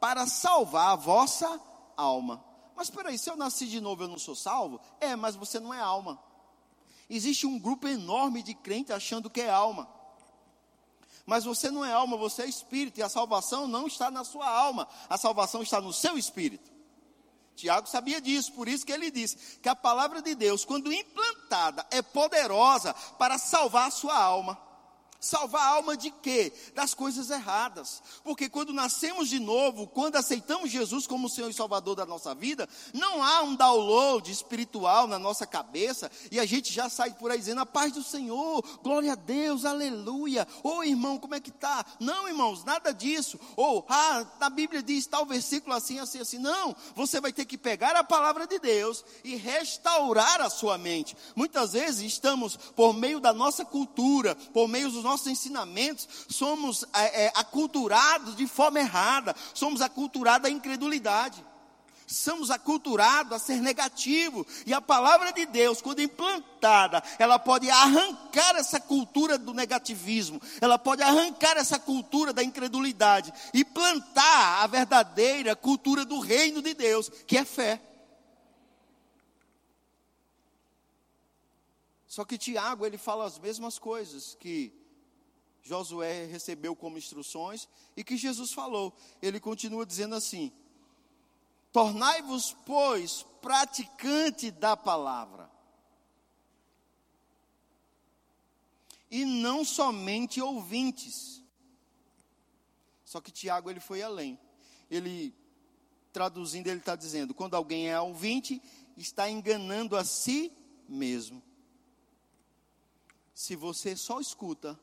para 0.00 0.26
salvar 0.26 0.92
a 0.92 0.96
vossa 0.96 1.60
alma. 1.96 2.42
Mas 2.76 2.88
espera 2.88 3.08
aí, 3.08 3.18
se 3.18 3.30
eu 3.30 3.36
nasci 3.36 3.66
de 3.66 3.80
novo 3.80 4.04
eu 4.04 4.08
não 4.08 4.18
sou 4.18 4.34
salvo? 4.34 4.78
É, 5.00 5.16
mas 5.16 5.34
você 5.34 5.58
não 5.58 5.72
é 5.72 5.80
alma. 5.80 6.22
Existe 7.08 7.46
um 7.46 7.58
grupo 7.58 7.88
enorme 7.88 8.42
de 8.42 8.54
crentes 8.54 8.90
achando 8.90 9.30
que 9.30 9.40
é 9.40 9.48
alma. 9.48 9.88
Mas 11.24 11.44
você 11.44 11.70
não 11.70 11.84
é 11.84 11.92
alma, 11.92 12.16
você 12.16 12.42
é 12.42 12.46
espírito, 12.46 13.00
e 13.00 13.02
a 13.02 13.08
salvação 13.08 13.66
não 13.66 13.86
está 13.86 14.10
na 14.10 14.22
sua 14.22 14.48
alma, 14.48 14.86
a 15.08 15.16
salvação 15.16 15.62
está 15.62 15.80
no 15.80 15.92
seu 15.92 16.16
espírito. 16.18 16.70
Tiago 17.56 17.88
sabia 17.88 18.20
disso, 18.20 18.52
por 18.52 18.68
isso 18.68 18.84
que 18.84 18.92
ele 18.92 19.10
disse 19.10 19.58
que 19.60 19.68
a 19.68 19.74
palavra 19.74 20.20
de 20.20 20.34
Deus, 20.34 20.64
quando 20.64 20.92
implantada, 20.92 21.86
é 21.90 22.02
poderosa 22.02 22.92
para 23.18 23.38
salvar 23.38 23.88
a 23.88 23.90
sua 23.90 24.16
alma. 24.16 24.65
Salvar 25.20 25.62
a 25.62 25.68
alma 25.76 25.96
de 25.96 26.10
quê? 26.10 26.52
Das 26.74 26.94
coisas 26.94 27.30
erradas. 27.30 28.02
Porque 28.22 28.48
quando 28.48 28.72
nascemos 28.72 29.28
de 29.28 29.38
novo, 29.38 29.86
quando 29.86 30.16
aceitamos 30.16 30.70
Jesus 30.70 31.06
como 31.06 31.28
Senhor 31.28 31.50
e 31.50 31.54
Salvador 31.54 31.96
da 31.96 32.06
nossa 32.06 32.34
vida, 32.34 32.68
não 32.92 33.22
há 33.22 33.42
um 33.42 33.54
download 33.54 34.30
espiritual 34.30 35.06
na 35.06 35.18
nossa 35.18 35.46
cabeça 35.46 36.10
e 36.30 36.38
a 36.38 36.46
gente 36.46 36.72
já 36.72 36.88
sai 36.88 37.12
por 37.14 37.30
aí 37.30 37.38
dizendo 37.38 37.60
a 37.60 37.66
paz 37.66 37.92
do 37.92 38.02
Senhor, 38.02 38.62
glória 38.82 39.12
a 39.12 39.16
Deus, 39.16 39.64
aleluia. 39.64 40.46
Ô 40.62 40.82
irmão, 40.82 41.18
como 41.18 41.34
é 41.34 41.40
que 41.40 41.50
tá? 41.50 41.84
Não, 41.98 42.28
irmãos, 42.28 42.64
nada 42.64 42.92
disso. 42.92 43.38
Ou, 43.56 43.84
ah, 43.88 44.24
na 44.38 44.50
Bíblia 44.50 44.82
diz 44.82 45.06
tal 45.06 45.24
versículo 45.24 45.74
assim, 45.74 45.98
assim, 45.98 46.20
assim. 46.20 46.38
Não, 46.38 46.74
você 46.94 47.20
vai 47.20 47.32
ter 47.32 47.44
que 47.44 47.56
pegar 47.56 47.96
a 47.96 48.04
palavra 48.04 48.46
de 48.46 48.58
Deus 48.58 49.04
e 49.24 49.36
restaurar 49.36 50.40
a 50.40 50.50
sua 50.50 50.76
mente. 50.76 51.16
Muitas 51.34 51.72
vezes 51.72 52.12
estamos, 52.12 52.56
por 52.56 52.94
meio 52.94 53.20
da 53.20 53.32
nossa 53.32 53.64
cultura, 53.64 54.34
por 54.52 54.68
meio 54.68 54.90
dos 54.90 55.05
nossos 55.06 55.28
ensinamentos, 55.28 56.08
somos 56.28 56.84
é, 56.92 57.26
é, 57.26 57.32
aculturados 57.36 58.34
de 58.34 58.46
forma 58.46 58.80
errada, 58.80 59.34
somos 59.54 59.80
aculturados 59.80 60.50
à 60.50 60.52
incredulidade. 60.52 61.44
somos 62.08 62.52
aculturados 62.52 63.32
a 63.32 63.38
ser 63.38 63.60
negativo. 63.60 64.46
E 64.64 64.72
a 64.72 64.80
palavra 64.80 65.32
de 65.32 65.44
Deus, 65.44 65.82
quando 65.82 66.00
implantada, 66.00 67.02
ela 67.18 67.36
pode 67.36 67.68
arrancar 67.68 68.54
essa 68.56 68.80
cultura 68.80 69.36
do 69.36 69.52
negativismo, 69.52 70.40
ela 70.60 70.78
pode 70.78 71.02
arrancar 71.02 71.56
essa 71.56 71.80
cultura 71.80 72.32
da 72.32 72.44
incredulidade 72.44 73.32
e 73.52 73.64
plantar 73.64 74.62
a 74.62 74.66
verdadeira 74.68 75.56
cultura 75.56 76.04
do 76.04 76.20
reino 76.20 76.62
de 76.62 76.74
Deus, 76.74 77.10
que 77.26 77.36
é 77.36 77.44
fé. 77.44 77.80
Só 82.06 82.24
que 82.24 82.38
Tiago, 82.38 82.86
ele 82.86 82.96
fala 82.96 83.26
as 83.26 83.38
mesmas 83.38 83.78
coisas 83.78 84.34
que 84.40 84.72
Josué 85.66 86.26
recebeu 86.26 86.76
como 86.76 86.96
instruções 86.96 87.68
e 87.96 88.04
que 88.04 88.16
Jesus 88.16 88.52
falou. 88.52 88.96
Ele 89.20 89.40
continua 89.40 89.84
dizendo 89.84 90.14
assim: 90.14 90.52
Tornai-vos, 91.72 92.56
pois, 92.64 93.26
praticante 93.42 94.50
da 94.50 94.76
palavra. 94.76 95.50
E 99.10 99.24
não 99.24 99.64
somente 99.64 100.40
ouvintes. 100.40 101.42
Só 103.04 103.20
que 103.20 103.32
Tiago 103.32 103.68
ele 103.68 103.80
foi 103.80 104.02
além. 104.02 104.38
Ele 104.88 105.34
traduzindo 106.12 106.68
ele 106.68 106.78
está 106.78 106.94
dizendo: 106.94 107.34
quando 107.34 107.54
alguém 107.54 107.88
é 107.88 108.00
ouvinte, 108.00 108.62
está 108.96 109.28
enganando 109.28 109.96
a 109.96 110.04
si 110.04 110.52
mesmo. 110.88 111.42
Se 113.34 113.56
você 113.56 113.96
só 113.96 114.20
escuta 114.20 114.78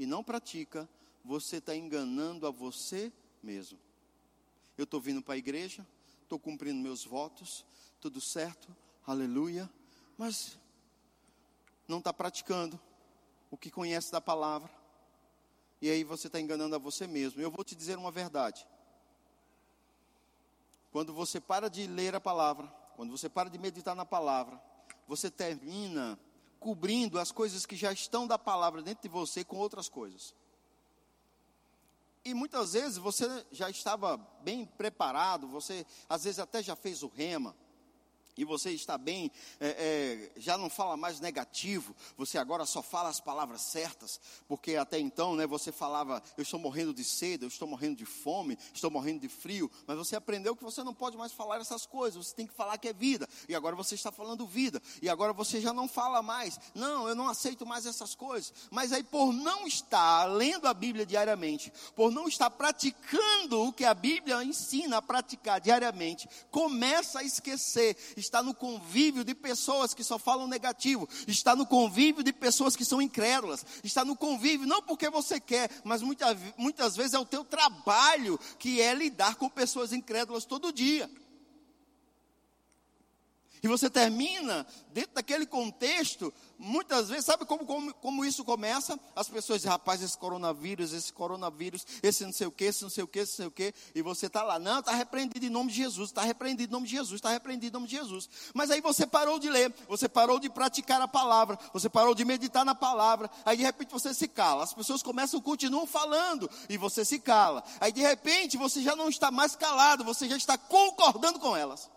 e 0.00 0.06
não 0.06 0.24
pratica, 0.24 0.88
você 1.22 1.58
está 1.58 1.76
enganando 1.76 2.46
a 2.46 2.50
você 2.50 3.12
mesmo. 3.42 3.78
Eu 4.78 4.84
estou 4.84 4.98
vindo 4.98 5.20
para 5.20 5.34
a 5.34 5.36
igreja, 5.36 5.86
estou 6.22 6.38
cumprindo 6.38 6.80
meus 6.80 7.04
votos, 7.04 7.66
tudo 8.00 8.18
certo, 8.18 8.74
aleluia, 9.06 9.68
mas 10.16 10.58
não 11.86 11.98
está 11.98 12.14
praticando 12.14 12.80
o 13.50 13.58
que 13.58 13.70
conhece 13.70 14.10
da 14.10 14.22
palavra, 14.22 14.72
e 15.82 15.90
aí 15.90 16.02
você 16.02 16.28
está 16.28 16.40
enganando 16.40 16.74
a 16.74 16.78
você 16.78 17.06
mesmo. 17.06 17.42
Eu 17.42 17.50
vou 17.50 17.62
te 17.62 17.76
dizer 17.76 17.98
uma 17.98 18.10
verdade. 18.10 18.66
Quando 20.90 21.12
você 21.12 21.38
para 21.38 21.68
de 21.68 21.86
ler 21.86 22.14
a 22.14 22.20
palavra, 22.20 22.66
quando 22.96 23.10
você 23.10 23.28
para 23.28 23.50
de 23.50 23.58
meditar 23.58 23.94
na 23.94 24.06
palavra, 24.06 24.58
você 25.06 25.30
termina 25.30 26.18
cobrindo 26.60 27.18
as 27.18 27.32
coisas 27.32 27.66
que 27.66 27.74
já 27.74 27.90
estão 27.90 28.26
da 28.26 28.38
palavra 28.38 28.82
dentro 28.82 29.02
de 29.02 29.08
você 29.08 29.42
com 29.42 29.56
outras 29.56 29.88
coisas. 29.88 30.34
E 32.22 32.34
muitas 32.34 32.74
vezes 32.74 32.98
você 32.98 33.46
já 33.50 33.70
estava 33.70 34.18
bem 34.42 34.66
preparado, 34.66 35.48
você 35.48 35.86
às 36.08 36.24
vezes 36.24 36.38
até 36.38 36.62
já 36.62 36.76
fez 36.76 37.02
o 37.02 37.08
rema, 37.08 37.56
e 38.40 38.44
você 38.44 38.70
está 38.70 38.96
bem, 38.96 39.30
é, 39.60 40.30
é, 40.34 40.40
já 40.40 40.56
não 40.56 40.70
fala 40.70 40.96
mais 40.96 41.20
negativo, 41.20 41.94
você 42.16 42.38
agora 42.38 42.64
só 42.64 42.82
fala 42.82 43.10
as 43.10 43.20
palavras 43.20 43.60
certas, 43.60 44.18
porque 44.48 44.76
até 44.76 44.98
então 44.98 45.34
né, 45.36 45.46
você 45.46 45.70
falava, 45.70 46.22
eu 46.38 46.42
estou 46.42 46.58
morrendo 46.58 46.94
de 46.94 47.04
sede, 47.04 47.44
eu 47.44 47.48
estou 47.48 47.68
morrendo 47.68 47.96
de 47.96 48.06
fome, 48.06 48.58
estou 48.72 48.90
morrendo 48.90 49.20
de 49.20 49.28
frio, 49.28 49.70
mas 49.86 49.98
você 49.98 50.16
aprendeu 50.16 50.56
que 50.56 50.64
você 50.64 50.82
não 50.82 50.94
pode 50.94 51.18
mais 51.18 51.32
falar 51.32 51.60
essas 51.60 51.84
coisas, 51.84 52.28
você 52.28 52.34
tem 52.34 52.46
que 52.46 52.54
falar 52.54 52.78
que 52.78 52.88
é 52.88 52.94
vida, 52.94 53.28
e 53.46 53.54
agora 53.54 53.76
você 53.76 53.94
está 53.94 54.10
falando 54.10 54.46
vida, 54.46 54.80
e 55.02 55.08
agora 55.10 55.34
você 55.34 55.60
já 55.60 55.74
não 55.74 55.86
fala 55.86 56.22
mais, 56.22 56.58
não, 56.74 57.06
eu 57.06 57.14
não 57.14 57.28
aceito 57.28 57.66
mais 57.66 57.84
essas 57.84 58.14
coisas, 58.14 58.54
mas 58.70 58.90
aí 58.90 59.02
por 59.02 59.34
não 59.34 59.66
estar 59.66 60.24
lendo 60.24 60.66
a 60.66 60.72
Bíblia 60.72 61.04
diariamente, 61.04 61.70
por 61.94 62.10
não 62.10 62.26
estar 62.26 62.48
praticando 62.48 63.60
o 63.64 63.72
que 63.72 63.84
a 63.84 63.92
Bíblia 63.92 64.42
ensina 64.42 64.96
a 64.96 65.02
praticar 65.02 65.60
diariamente, 65.60 66.26
começa 66.50 67.18
a 67.18 67.22
esquecer, 67.22 67.94
está 68.30 68.44
no 68.44 68.54
convívio 68.54 69.24
de 69.24 69.34
pessoas 69.34 69.92
que 69.92 70.04
só 70.04 70.16
falam 70.16 70.46
negativo, 70.46 71.08
está 71.26 71.56
no 71.56 71.66
convívio 71.66 72.22
de 72.22 72.32
pessoas 72.32 72.76
que 72.76 72.84
são 72.84 73.02
incrédulas, 73.02 73.66
está 73.82 74.04
no 74.04 74.14
convívio, 74.16 74.68
não 74.68 74.80
porque 74.80 75.10
você 75.10 75.40
quer, 75.40 75.68
mas 75.82 76.00
muitas, 76.00 76.38
muitas 76.56 76.96
vezes 76.96 77.14
é 77.14 77.18
o 77.18 77.24
teu 77.24 77.44
trabalho 77.44 78.38
que 78.56 78.80
é 78.80 78.94
lidar 78.94 79.34
com 79.34 79.48
pessoas 79.48 79.92
incrédulas 79.92 80.44
todo 80.44 80.72
dia. 80.72 81.10
E 83.62 83.68
você 83.68 83.90
termina, 83.90 84.66
dentro 84.92 85.12
daquele 85.14 85.44
contexto, 85.44 86.32
muitas 86.58 87.08
vezes, 87.08 87.26
sabe 87.26 87.44
como, 87.44 87.66
como, 87.66 87.92
como, 87.94 88.24
isso 88.24 88.42
começa? 88.42 88.98
As 89.14 89.28
pessoas 89.28 89.60
dizem, 89.60 89.70
rapaz, 89.70 90.02
esse 90.02 90.16
coronavírus, 90.16 90.92
esse 90.92 91.12
coronavírus, 91.12 91.86
esse 92.02 92.24
não 92.24 92.32
sei 92.32 92.46
o 92.46 92.50
que, 92.50 92.64
esse 92.64 92.82
não 92.82 92.90
sei 92.90 93.04
o 93.04 93.08
que, 93.08 93.18
esse 93.18 93.32
não 93.32 93.36
sei 93.36 93.46
o 93.46 93.50
que, 93.50 93.74
e 93.94 94.00
você 94.00 94.26
está 94.26 94.42
lá, 94.42 94.58
não, 94.58 94.80
está 94.80 94.92
repreendido 94.92 95.44
em 95.44 95.50
nome 95.50 95.70
de 95.70 95.76
Jesus, 95.76 96.08
está 96.08 96.22
repreendido 96.22 96.70
em 96.70 96.72
nome 96.72 96.86
de 96.86 96.92
Jesus, 96.92 97.14
está 97.18 97.30
repreendido 97.30 97.76
em 97.76 97.80
nome 97.80 97.86
de 97.86 97.96
Jesus. 97.96 98.30
Mas 98.54 98.70
aí 98.70 98.80
você 98.80 99.06
parou 99.06 99.38
de 99.38 99.50
ler, 99.50 99.74
você 99.88 100.08
parou 100.08 100.38
de 100.38 100.48
praticar 100.48 101.00
a 101.02 101.08
palavra, 101.08 101.58
você 101.72 101.88
parou 101.88 102.14
de 102.14 102.24
meditar 102.24 102.64
na 102.64 102.74
palavra, 102.74 103.30
aí 103.44 103.58
de 103.58 103.62
repente 103.62 103.92
você 103.92 104.14
se 104.14 104.26
cala, 104.26 104.64
as 104.64 104.72
pessoas 104.72 105.02
começam, 105.02 105.38
continuam 105.40 105.86
falando, 105.86 106.48
e 106.68 106.78
você 106.78 107.04
se 107.04 107.18
cala. 107.18 107.62
Aí 107.78 107.92
de 107.92 108.00
repente 108.00 108.56
você 108.56 108.80
já 108.82 108.96
não 108.96 109.10
está 109.10 109.30
mais 109.30 109.54
calado, 109.54 110.02
você 110.02 110.26
já 110.26 110.36
está 110.36 110.56
concordando 110.56 111.38
com 111.38 111.54
elas 111.54 111.90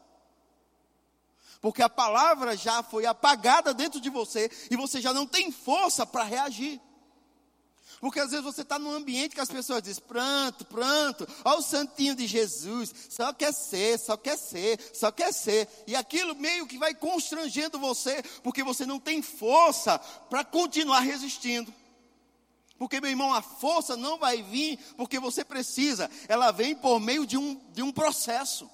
porque 1.63 1.81
a 1.81 1.87
palavra 1.87 2.57
já 2.57 2.83
foi 2.83 3.05
apagada 3.05 3.73
dentro 3.73 4.01
de 4.01 4.09
você 4.09 4.51
e 4.69 4.75
você 4.75 4.99
já 4.99 5.13
não 5.13 5.25
tem 5.25 5.49
força 5.49 6.05
para 6.05 6.25
reagir. 6.25 6.77
Porque 8.01 8.19
às 8.19 8.31
vezes 8.31 8.43
você 8.43 8.63
está 8.63 8.77
num 8.77 8.91
ambiente 8.91 9.33
que 9.33 9.39
as 9.39 9.47
pessoas 9.47 9.81
dizem, 9.81 10.03
pronto, 10.05 10.65
pronto, 10.65 11.25
olha 11.45 11.59
o 11.59 11.61
santinho 11.61 12.17
de 12.17 12.27
Jesus, 12.27 12.93
só 13.09 13.31
quer 13.31 13.53
ser, 13.53 13.97
só 13.97 14.17
quer 14.17 14.37
ser, 14.37 14.77
só 14.93 15.09
quer 15.09 15.31
ser. 15.31 15.69
E 15.87 15.95
aquilo 15.95 16.35
meio 16.35 16.67
que 16.67 16.77
vai 16.77 16.93
constrangendo 16.93 17.79
você, 17.79 18.21
porque 18.43 18.61
você 18.61 18.85
não 18.85 18.99
tem 18.99 19.21
força 19.21 19.97
para 20.29 20.43
continuar 20.43 20.99
resistindo. 20.99 21.73
Porque, 22.77 22.99
meu 22.99 23.09
irmão, 23.09 23.33
a 23.33 23.41
força 23.41 23.95
não 23.95 24.17
vai 24.17 24.43
vir 24.43 24.77
porque 24.97 25.17
você 25.17 25.45
precisa, 25.45 26.11
ela 26.27 26.51
vem 26.51 26.75
por 26.75 26.99
meio 26.99 27.25
de 27.25 27.37
um, 27.37 27.55
de 27.71 27.81
um 27.81 27.93
processo. 27.93 28.69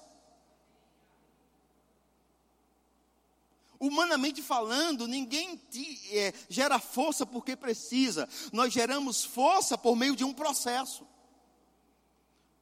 Humanamente 3.80 4.42
falando, 4.42 5.08
ninguém 5.08 5.56
te, 5.56 5.98
é, 6.14 6.34
gera 6.50 6.78
força 6.78 7.24
porque 7.24 7.56
precisa. 7.56 8.28
Nós 8.52 8.70
geramos 8.70 9.24
força 9.24 9.78
por 9.78 9.96
meio 9.96 10.14
de 10.14 10.22
um 10.22 10.34
processo. 10.34 11.08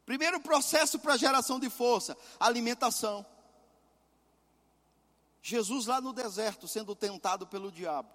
Primeiro 0.06 0.38
processo 0.38 0.96
para 0.96 1.16
geração 1.16 1.58
de 1.58 1.68
força: 1.68 2.16
alimentação. 2.38 3.26
Jesus 5.42 5.86
lá 5.86 6.00
no 6.00 6.12
deserto, 6.12 6.68
sendo 6.68 6.94
tentado 6.94 7.48
pelo 7.48 7.72
diabo. 7.72 8.08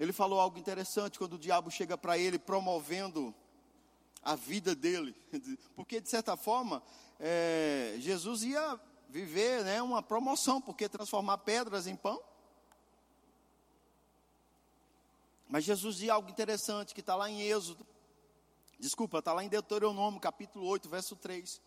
Ele 0.00 0.12
falou 0.12 0.40
algo 0.40 0.58
interessante 0.58 1.20
quando 1.20 1.34
o 1.34 1.38
diabo 1.38 1.70
chega 1.70 1.96
para 1.96 2.18
ele 2.18 2.36
promovendo 2.36 3.32
a 4.24 4.34
vida 4.34 4.74
dele. 4.74 5.14
Porque, 5.76 6.00
de 6.00 6.08
certa 6.08 6.36
forma, 6.36 6.82
é, 7.20 7.94
Jesus 7.98 8.42
ia 8.42 8.80
viver 9.14 9.62
né, 9.62 9.80
uma 9.80 10.02
promoção, 10.02 10.60
porque 10.60 10.88
transformar 10.88 11.38
pedras 11.38 11.86
em 11.86 11.94
pão. 11.94 12.20
Mas 15.48 15.62
Jesus 15.62 15.98
diz 15.98 16.08
algo 16.08 16.28
interessante 16.28 16.92
que 16.92 16.98
está 16.98 17.14
lá 17.14 17.30
em 17.30 17.40
Êxodo. 17.42 17.86
Desculpa, 18.76 19.20
está 19.20 19.32
lá 19.32 19.44
em 19.44 19.48
Deuteronômio, 19.48 20.18
capítulo 20.18 20.66
8, 20.66 20.88
verso 20.88 21.14
3. 21.14 21.60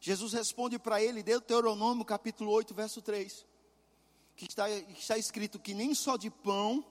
Jesus 0.00 0.32
responde 0.32 0.80
para 0.80 1.00
ele, 1.00 1.22
Deuteronômio, 1.22 2.04
capítulo 2.04 2.50
8, 2.50 2.74
verso 2.74 3.00
3. 3.00 3.46
Que 4.34 4.46
está, 4.46 4.68
que 4.68 5.00
está 5.00 5.16
escrito 5.16 5.60
que 5.60 5.72
nem 5.74 5.94
só 5.94 6.16
de 6.16 6.28
pão 6.28 6.84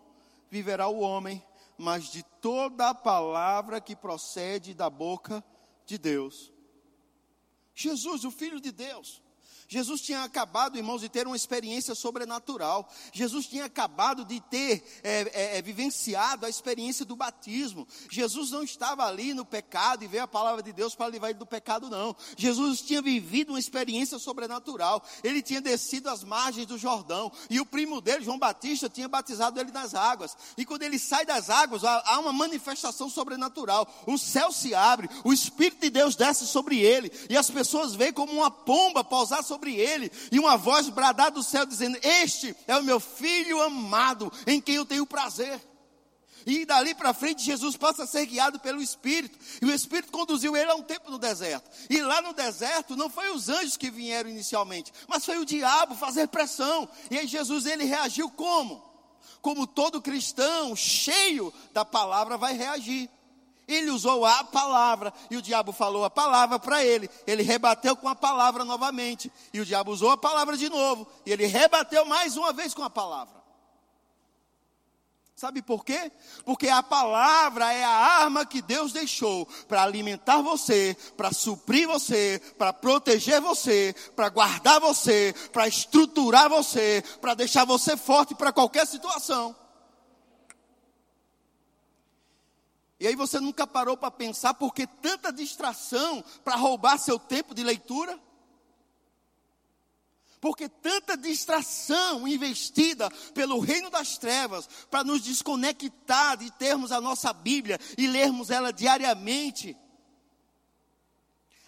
viverá 0.49 0.87
o 0.87 1.01
homem, 1.01 1.45
mas 1.77 2.09
de 2.09 2.23
toda 2.39 2.87
a 2.87 2.95
palavra 2.95 3.81
que 3.81 3.97
procede 3.97 4.73
da 4.73 4.89
boca 4.89 5.43
de 5.85 5.97
Deus. 5.97 6.53
Jesus, 7.75 8.23
o 8.23 8.31
Filho 8.31 8.61
de 8.61 8.71
Deus, 8.71 9.21
Jesus 9.71 10.01
tinha 10.01 10.23
acabado, 10.23 10.77
irmãos, 10.77 11.01
de 11.01 11.07
ter 11.07 11.27
uma 11.27 11.35
experiência 11.35 11.93
sobrenatural. 11.93 12.91
Jesus 13.13 13.45
tinha 13.45 13.65
acabado 13.65 14.25
de 14.25 14.39
ter 14.39 14.83
é, 15.03 15.19
é, 15.31 15.57
é, 15.57 15.61
vivenciado 15.61 16.47
a 16.47 16.49
experiência 16.49 17.05
do 17.05 17.15
batismo. 17.15 17.87
Jesus 18.09 18.49
não 18.49 18.63
estava 18.63 19.05
ali 19.05 19.31
no 19.31 19.45
pecado 19.45 20.03
e 20.03 20.07
veio 20.07 20.23
a 20.23 20.27
palavra 20.27 20.63
de 20.63 20.73
Deus 20.73 20.95
para 20.95 21.11
livrar 21.11 21.29
ele 21.29 21.37
do 21.37 21.45
pecado, 21.45 21.87
não. 21.87 22.15
Jesus 22.35 22.81
tinha 22.81 22.99
vivido 22.99 23.51
uma 23.51 23.59
experiência 23.59 24.17
sobrenatural. 24.17 25.03
Ele 25.23 25.39
tinha 25.39 25.61
descido 25.61 26.09
às 26.09 26.23
margens 26.23 26.65
do 26.65 26.75
Jordão 26.75 27.31
e 27.47 27.59
o 27.59 27.65
primo 27.65 28.01
dele, 28.01 28.25
João 28.25 28.39
Batista, 28.39 28.89
tinha 28.89 29.07
batizado 29.07 29.59
ele 29.59 29.71
nas 29.71 29.93
águas. 29.93 30.35
E 30.57 30.65
quando 30.65 30.81
ele 30.81 30.97
sai 30.97 31.27
das 31.27 31.47
águas, 31.51 31.83
há 31.83 32.19
uma 32.19 32.33
manifestação 32.33 33.07
sobrenatural. 33.07 33.87
O 34.07 34.17
céu 34.17 34.51
se 34.51 34.73
abre, 34.73 35.07
o 35.23 35.31
Espírito 35.31 35.81
de 35.81 35.91
Deus 35.91 36.15
desce 36.15 36.47
sobre 36.47 36.79
ele 36.79 37.11
e 37.29 37.37
as 37.37 37.51
pessoas 37.51 37.93
veem 37.93 38.11
como 38.11 38.33
uma 38.33 38.49
pomba 38.49 39.03
pousar 39.03 39.43
sobre 39.43 39.58
sobre 39.59 39.75
ele, 39.75 40.09
e 40.31 40.39
uma 40.39 40.55
voz 40.55 40.87
bradar 40.89 41.31
do 41.31 41.43
céu 41.43 41.65
dizendo: 41.65 41.99
Este 42.01 42.55
é 42.65 42.77
o 42.77 42.83
meu 42.83 42.99
filho 42.99 43.61
amado, 43.61 44.31
em 44.47 44.61
quem 44.61 44.75
eu 44.75 44.85
tenho 44.85 45.05
prazer. 45.05 45.61
E 46.45 46.65
dali 46.65 46.95
para 46.95 47.13
frente, 47.13 47.43
Jesus 47.43 47.75
passa 47.75 48.03
a 48.03 48.07
ser 48.07 48.25
guiado 48.25 48.59
pelo 48.61 48.81
Espírito. 48.81 49.37
E 49.61 49.65
o 49.65 49.71
Espírito 49.71 50.11
conduziu 50.11 50.55
ele 50.55 50.71
a 50.71 50.75
um 50.75 50.81
tempo 50.81 51.11
no 51.11 51.19
deserto. 51.19 51.69
E 51.89 52.01
lá 52.01 52.21
no 52.21 52.33
deserto, 52.33 52.95
não 52.95 53.09
foi 53.09 53.29
os 53.29 53.49
anjos 53.49 53.75
que 53.75 53.91
vieram 53.91 54.29
inicialmente, 54.29 54.91
mas 55.07 55.25
foi 55.25 55.37
o 55.37 55.45
diabo 55.45 55.95
fazer 55.95 56.29
pressão. 56.29 56.87
E 57.11 57.19
aí 57.19 57.27
Jesus, 57.27 57.65
ele 57.65 57.83
reagiu 57.83 58.31
como? 58.31 58.81
Como 59.41 59.67
todo 59.67 60.01
cristão 60.01 60.75
cheio 60.75 61.53
da 61.73 61.83
palavra 61.83 62.37
vai 62.37 62.53
reagir. 62.53 63.09
Ele 63.69 63.91
usou 63.91 64.25
a 64.25 64.43
palavra 64.43 65.13
e 65.29 65.37
o 65.37 65.41
diabo 65.43 65.71
falou 65.71 66.03
a 66.03 66.09
palavra 66.09 66.57
para 66.57 66.83
ele. 66.83 67.07
Ele 67.27 67.43
rebateu 67.43 67.95
com 67.95 68.09
a 68.09 68.15
palavra 68.15 68.65
novamente. 68.65 69.31
E 69.53 69.59
o 69.61 69.65
diabo 69.65 69.91
usou 69.91 70.09
a 70.09 70.17
palavra 70.17 70.57
de 70.57 70.67
novo. 70.67 71.07
E 71.23 71.31
ele 71.31 71.45
rebateu 71.45 72.03
mais 72.03 72.35
uma 72.35 72.51
vez 72.51 72.73
com 72.73 72.81
a 72.81 72.89
palavra. 72.89 73.39
Sabe 75.35 75.61
por 75.61 75.85
quê? 75.85 76.11
Porque 76.43 76.67
a 76.67 76.81
palavra 76.81 77.71
é 77.71 77.83
a 77.83 77.89
arma 77.89 78.45
que 78.45 78.61
Deus 78.61 78.91
deixou 78.91 79.45
para 79.67 79.83
alimentar 79.83 80.41
você, 80.41 80.97
para 81.15 81.31
suprir 81.31 81.87
você, 81.87 82.41
para 82.57 82.73
proteger 82.73 83.39
você, 83.39 83.95
para 84.15 84.29
guardar 84.29 84.81
você, 84.81 85.33
para 85.53 85.67
estruturar 85.67 86.49
você, 86.49 87.03
para 87.21 87.35
deixar 87.35 87.65
você 87.65 87.95
forte 87.95 88.33
para 88.33 88.51
qualquer 88.51 88.85
situação. 88.85 89.55
E 92.99 93.07
aí 93.07 93.15
você 93.15 93.39
nunca 93.39 93.65
parou 93.65 93.95
para 93.95 94.11
pensar 94.11 94.53
por 94.53 94.73
que 94.73 94.85
tanta 94.85 95.31
distração 95.31 96.21
para 96.43 96.57
roubar 96.57 96.97
seu 96.97 97.17
tempo 97.17 97.55
de 97.55 97.63
leitura? 97.63 98.19
Porque 100.41 100.67
tanta 100.67 101.17
distração 101.17 102.27
investida 102.27 103.09
pelo 103.33 103.59
reino 103.59 103.89
das 103.89 104.17
trevas 104.17 104.67
para 104.89 105.03
nos 105.03 105.21
desconectar 105.21 106.37
de 106.37 106.51
termos 106.51 106.91
a 106.91 106.99
nossa 106.99 107.31
Bíblia 107.31 107.79
e 107.97 108.05
lermos 108.05 108.49
ela 108.49 108.71
diariamente. 108.71 109.77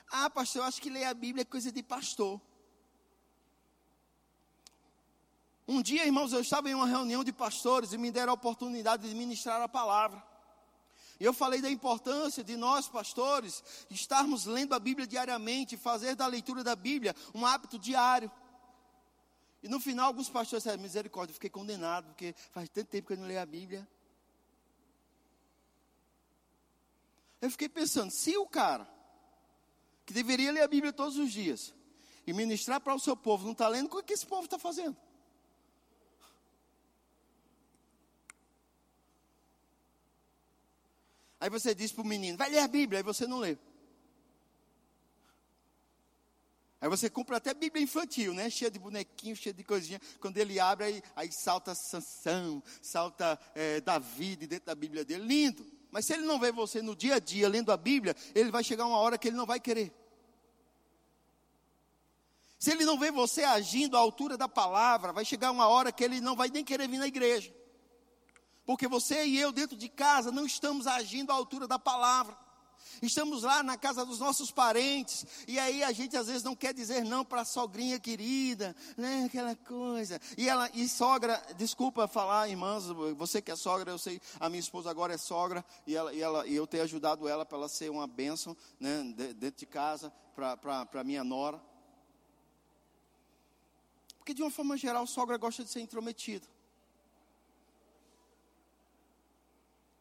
Ah, 0.09 0.29
pastor, 0.29 0.61
eu 0.63 0.67
acho 0.67 0.81
que 0.81 0.89
ler 0.89 1.05
a 1.05 1.13
Bíblia 1.13 1.43
é 1.43 1.45
coisa 1.45 1.71
de 1.71 1.81
pastor. 1.81 2.41
Um 5.65 5.81
dia, 5.81 6.05
irmãos, 6.05 6.33
eu 6.33 6.41
estava 6.41 6.69
em 6.69 6.73
uma 6.73 6.87
reunião 6.87 7.23
de 7.23 7.31
pastores 7.31 7.93
e 7.93 7.97
me 7.97 8.11
deram 8.11 8.31
a 8.31 8.35
oportunidade 8.35 9.07
de 9.07 9.15
ministrar 9.15 9.61
a 9.61 9.69
palavra. 9.69 10.30
Eu 11.23 11.33
falei 11.33 11.61
da 11.61 11.69
importância 11.69 12.43
de 12.43 12.57
nós, 12.57 12.87
pastores, 12.87 13.63
estarmos 13.91 14.45
lendo 14.45 14.73
a 14.73 14.79
Bíblia 14.79 15.05
diariamente, 15.05 15.77
fazer 15.77 16.15
da 16.15 16.25
leitura 16.25 16.63
da 16.63 16.75
Bíblia 16.75 17.15
um 17.35 17.45
hábito 17.45 17.77
diário. 17.77 18.31
E 19.61 19.69
no 19.69 19.79
final, 19.79 20.07
alguns 20.07 20.29
pastores 20.29 20.63
disseram: 20.63 20.81
misericórdia, 20.81 21.31
eu 21.31 21.35
fiquei 21.35 21.49
condenado, 21.51 22.07
porque 22.07 22.33
faz 22.51 22.67
tanto 22.69 22.87
tempo 22.87 23.05
que 23.05 23.13
eu 23.13 23.17
não 23.17 23.27
leio 23.27 23.39
a 23.39 23.45
Bíblia. 23.45 23.87
Eu 27.39 27.51
fiquei 27.51 27.69
pensando: 27.69 28.09
se 28.09 28.35
o 28.35 28.47
cara, 28.47 28.89
que 30.07 30.13
deveria 30.13 30.51
ler 30.51 30.61
a 30.61 30.67
Bíblia 30.67 30.91
todos 30.91 31.17
os 31.17 31.31
dias, 31.31 31.71
e 32.25 32.33
ministrar 32.33 32.81
para 32.81 32.95
o 32.95 32.99
seu 32.99 33.15
povo, 33.15 33.45
não 33.45 33.51
está 33.51 33.67
lendo, 33.67 33.95
o 33.95 34.03
que 34.03 34.13
esse 34.13 34.25
povo 34.25 34.45
está 34.45 34.57
fazendo? 34.57 34.97
Aí 41.41 41.49
você 41.49 41.73
diz 41.73 41.91
para 41.91 42.03
o 42.03 42.07
menino: 42.07 42.37
vai 42.37 42.51
ler 42.51 42.59
a 42.59 42.67
Bíblia, 42.67 42.99
aí 42.99 43.03
você 43.03 43.25
não 43.25 43.39
lê. 43.39 43.57
Aí 46.79 46.87
você 46.87 47.09
compra 47.09 47.37
até 47.37 47.53
Bíblia 47.53 47.83
infantil, 47.83 48.33
né? 48.33 48.49
Cheia 48.49 48.69
de 48.69 48.79
bonequinho, 48.79 49.35
cheia 49.35 49.53
de 49.53 49.63
coisinha. 49.63 49.99
Quando 50.19 50.37
ele 50.37 50.59
abre, 50.59 50.85
aí, 50.85 51.03
aí 51.15 51.31
salta 51.31 51.75
Sansão, 51.75 52.63
salta 52.81 53.39
é, 53.55 53.81
Davi 53.81 54.35
dentro 54.35 54.67
da 54.67 54.75
Bíblia 54.75 55.03
dele. 55.03 55.23
Lindo. 55.23 55.65
Mas 55.91 56.05
se 56.05 56.13
ele 56.13 56.23
não 56.23 56.39
vê 56.39 56.51
você 56.51 56.81
no 56.81 56.95
dia 56.95 57.15
a 57.15 57.19
dia 57.19 57.49
lendo 57.49 57.71
a 57.71 57.77
Bíblia, 57.77 58.15
ele 58.33 58.49
vai 58.49 58.63
chegar 58.63 58.85
uma 58.85 58.97
hora 58.97 59.17
que 59.17 59.27
ele 59.27 59.37
não 59.37 59.45
vai 59.45 59.59
querer. 59.59 59.91
Se 62.57 62.71
ele 62.71 62.85
não 62.85 62.97
vê 62.97 63.11
você 63.11 63.43
agindo 63.43 63.97
à 63.97 63.99
altura 63.99 64.37
da 64.37 64.47
palavra, 64.47 65.11
vai 65.11 65.25
chegar 65.25 65.51
uma 65.51 65.67
hora 65.67 65.91
que 65.91 66.03
ele 66.03 66.21
não 66.21 66.35
vai 66.35 66.49
nem 66.49 66.63
querer 66.63 66.87
vir 66.87 66.99
na 66.99 67.07
igreja. 67.07 67.51
Porque 68.65 68.87
você 68.87 69.25
e 69.25 69.39
eu, 69.39 69.51
dentro 69.51 69.75
de 69.75 69.89
casa, 69.89 70.31
não 70.31 70.45
estamos 70.45 70.87
agindo 70.87 71.31
à 71.31 71.35
altura 71.35 71.67
da 71.67 71.79
palavra. 71.79 72.37
Estamos 73.01 73.43
lá 73.43 73.63
na 73.63 73.77
casa 73.77 74.05
dos 74.05 74.19
nossos 74.19 74.51
parentes, 74.51 75.25
e 75.47 75.57
aí 75.57 75.83
a 75.83 75.91
gente 75.91 76.15
às 76.15 76.27
vezes 76.27 76.43
não 76.43 76.55
quer 76.55 76.73
dizer 76.73 77.03
não 77.03 77.25
para 77.25 77.41
a 77.41 77.45
sogrinha 77.45 77.99
querida, 77.99 78.75
né? 78.95 79.25
Aquela 79.25 79.55
coisa. 79.55 80.19
E 80.37 80.47
ela, 80.47 80.69
e 80.73 80.87
sogra, 80.87 81.41
desculpa 81.57 82.07
falar, 82.07 82.49
irmãs, 82.49 82.85
você 83.15 83.41
que 83.41 83.51
é 83.51 83.55
sogra, 83.55 83.91
eu 83.91 83.97
sei, 83.97 84.21
a 84.39 84.49
minha 84.49 84.59
esposa 84.59 84.89
agora 84.89 85.13
é 85.13 85.17
sogra, 85.17 85.65
e, 85.87 85.95
ela, 85.95 86.13
e, 86.13 86.21
ela, 86.21 86.45
e 86.45 86.55
eu 86.55 86.67
tenho 86.67 86.83
ajudado 86.83 87.27
ela 87.27 87.45
para 87.45 87.57
ela 87.57 87.69
ser 87.69 87.89
uma 87.89 88.05
bênção, 88.05 88.55
né? 88.79 89.03
Dentro 89.35 89.59
de 89.59 89.65
casa, 89.65 90.13
para 90.35 91.03
minha 91.03 91.23
nora. 91.23 91.59
Porque 94.19 94.33
de 94.33 94.43
uma 94.43 94.51
forma 94.51 94.77
geral, 94.77 95.07
sogra 95.07 95.37
gosta 95.37 95.63
de 95.63 95.71
ser 95.71 95.81
intrometida. 95.81 96.47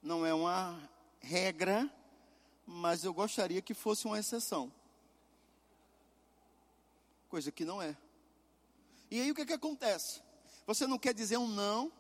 Não 0.02 0.24
é 0.24 0.32
uma 0.32 0.80
regra 1.20 1.90
mas 2.70 3.02
eu 3.02 3.12
gostaria 3.12 3.60
que 3.60 3.74
fosse 3.74 4.06
uma 4.06 4.18
exceção. 4.18 4.72
Coisa 7.28 7.50
que 7.50 7.64
não 7.64 7.82
é. 7.82 7.96
E 9.10 9.20
aí 9.20 9.30
o 9.30 9.34
que, 9.34 9.44
que 9.44 9.52
acontece? 9.52 10.22
Você 10.66 10.86
não 10.86 10.98
quer 10.98 11.12
dizer 11.12 11.36
um 11.36 11.48
não, 11.48 11.92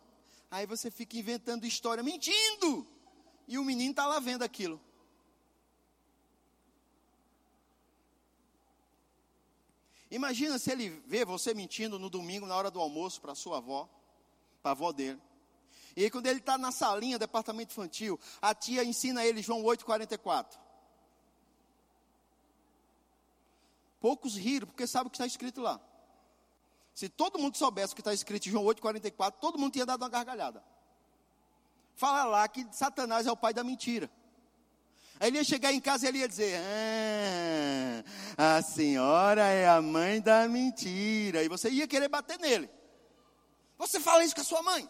aí 0.48 0.66
você 0.66 0.88
fica 0.88 1.16
inventando 1.16 1.66
história, 1.66 2.04
mentindo. 2.04 2.86
E 3.48 3.58
o 3.58 3.64
menino 3.64 3.90
está 3.90 4.06
lá 4.06 4.20
vendo 4.20 4.44
aquilo. 4.44 4.80
Imagina 10.08 10.56
se 10.56 10.70
ele 10.70 10.88
vê 11.04 11.24
você 11.24 11.52
mentindo 11.52 11.98
no 11.98 12.08
domingo, 12.08 12.46
na 12.46 12.54
hora 12.54 12.70
do 12.70 12.80
almoço, 12.80 13.20
para 13.20 13.34
sua 13.34 13.58
avó, 13.58 13.88
para 14.62 14.70
a 14.70 14.72
avó 14.72 14.92
dele. 14.92 15.20
E 15.96 16.04
aí, 16.04 16.10
quando 16.10 16.26
ele 16.26 16.38
está 16.38 16.56
na 16.56 16.72
salinha, 16.72 17.18
departamento 17.18 17.72
infantil, 17.72 18.18
a 18.40 18.54
tia 18.54 18.84
ensina 18.84 19.24
ele 19.24 19.42
João 19.42 19.62
8,44. 19.62 20.58
Poucos 24.00 24.34
riram, 24.36 24.66
porque 24.66 24.86
sabe 24.86 25.08
o 25.08 25.10
que 25.10 25.16
está 25.16 25.26
escrito 25.26 25.60
lá. 25.60 25.80
Se 26.94 27.08
todo 27.08 27.38
mundo 27.38 27.56
soubesse 27.56 27.92
o 27.92 27.96
que 27.96 28.00
está 28.00 28.12
escrito 28.12 28.48
em 28.48 28.52
João 28.52 28.64
8,44, 28.64 29.34
todo 29.40 29.58
mundo 29.58 29.72
tinha 29.72 29.86
dado 29.86 30.02
uma 30.02 30.08
gargalhada. 30.08 30.62
Fala 31.94 32.24
lá 32.24 32.48
que 32.48 32.66
Satanás 32.72 33.26
é 33.26 33.32
o 33.32 33.36
pai 33.36 33.52
da 33.52 33.62
mentira. 33.62 34.10
Aí 35.20 35.28
ele 35.28 35.36
ia 35.36 35.44
chegar 35.44 35.70
em 35.70 35.80
casa 35.80 36.06
e 36.06 36.08
ele 36.08 36.18
ia 36.18 36.28
dizer: 36.28 36.58
ah, 38.38 38.56
a 38.56 38.62
senhora 38.62 39.42
é 39.42 39.68
a 39.68 39.82
mãe 39.82 40.18
da 40.18 40.48
mentira. 40.48 41.44
E 41.44 41.48
você 41.48 41.68
ia 41.68 41.86
querer 41.86 42.08
bater 42.08 42.38
nele. 42.38 42.70
Você 43.76 44.00
fala 44.00 44.24
isso 44.24 44.34
com 44.34 44.40
a 44.40 44.44
sua 44.44 44.62
mãe. 44.62 44.88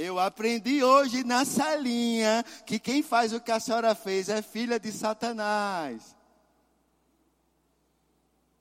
Eu 0.00 0.16
aprendi 0.20 0.84
hoje 0.84 1.24
na 1.24 1.44
salinha 1.44 2.44
que 2.64 2.78
quem 2.78 3.02
faz 3.02 3.32
o 3.32 3.40
que 3.40 3.50
a 3.50 3.58
senhora 3.58 3.96
fez 3.96 4.28
é 4.28 4.40
filha 4.40 4.78
de 4.78 4.92
Satanás. 4.92 6.14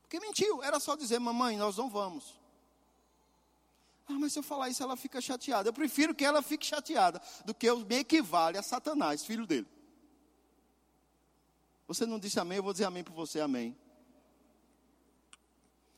Porque 0.02 0.20
mentiu, 0.20 0.64
era 0.64 0.80
só 0.80 0.96
dizer, 0.96 1.20
mamãe, 1.20 1.56
nós 1.56 1.78
não 1.78 1.92
vamos. 1.92 2.42
Ah, 4.08 4.14
mas 4.14 4.34
se 4.34 4.40
eu 4.40 4.44
falar 4.44 4.70
isso, 4.70 4.82
ela 4.82 4.98
fica 4.98 5.22
chateada. 5.22 5.70
Eu 5.70 5.74
prefiro 5.74 6.16
que 6.16 6.26
ela 6.26 6.42
fique 6.42 6.66
chateada 6.66 7.22
do 7.46 7.54
que 7.54 7.68
eu 7.68 7.82
me 7.82 7.98
equivale 7.98 8.58
a 8.58 8.64
Satanás, 8.64 9.24
filho 9.24 9.46
dele. 9.46 9.68
Você 11.88 12.08
não 12.08 12.18
disse 12.18 12.40
amém, 12.40 12.58
eu 12.58 12.64
vou 12.64 12.74
dizer 12.74 12.86
amém 12.86 13.04
por 13.04 13.14
você, 13.14 13.42
amém. 13.42 13.78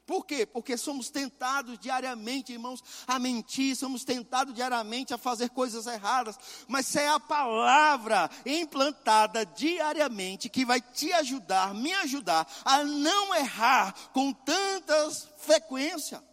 Por 0.10 0.26
quê? 0.26 0.44
Porque 0.44 0.76
somos 0.76 1.12
tentados 1.12 1.78
diariamente, 1.78 2.52
irmãos, 2.52 2.84
a 3.06 3.20
mentir, 3.20 3.76
somos 3.76 4.04
tentados 4.04 4.56
diariamente 4.56 5.14
a 5.14 5.20
fazer 5.20 5.52
coisas 5.52 5.86
erradas, 5.86 6.36
mas 6.68 6.96
é 6.96 7.08
a 7.08 7.20
palavra 7.20 8.28
implantada 8.44 9.46
diariamente 9.46 10.50
que 10.50 10.66
vai 10.66 10.82
te 10.82 11.14
ajudar, 11.14 11.76
me 11.76 11.94
ajudar 11.94 12.52
a 12.66 12.84
não 12.84 13.36
errar 13.36 13.94
com 14.12 14.34
tantas 14.34 15.30
frequência. 15.38 16.24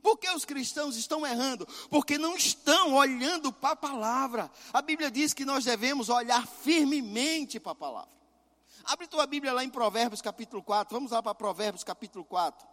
Por 0.00 0.16
que 0.16 0.30
os 0.30 0.44
cristãos 0.44 0.94
estão 0.94 1.26
errando? 1.26 1.66
Porque 1.90 2.16
não 2.16 2.36
estão 2.36 2.94
olhando 2.94 3.52
para 3.52 3.70
a 3.70 3.76
palavra. 3.76 4.48
A 4.72 4.80
Bíblia 4.80 5.10
diz 5.10 5.34
que 5.34 5.44
nós 5.44 5.64
devemos 5.64 6.08
olhar 6.08 6.46
firmemente 6.46 7.58
para 7.58 7.72
a 7.72 7.74
palavra. 7.74 8.21
Abre 8.84 9.06
tua 9.06 9.26
Bíblia 9.26 9.52
lá 9.52 9.64
em 9.64 9.70
Provérbios 9.70 10.20
capítulo 10.20 10.62
4. 10.62 10.94
Vamos 10.94 11.12
lá 11.12 11.22
para 11.22 11.34
Provérbios 11.34 11.84
capítulo 11.84 12.24
4. 12.24 12.72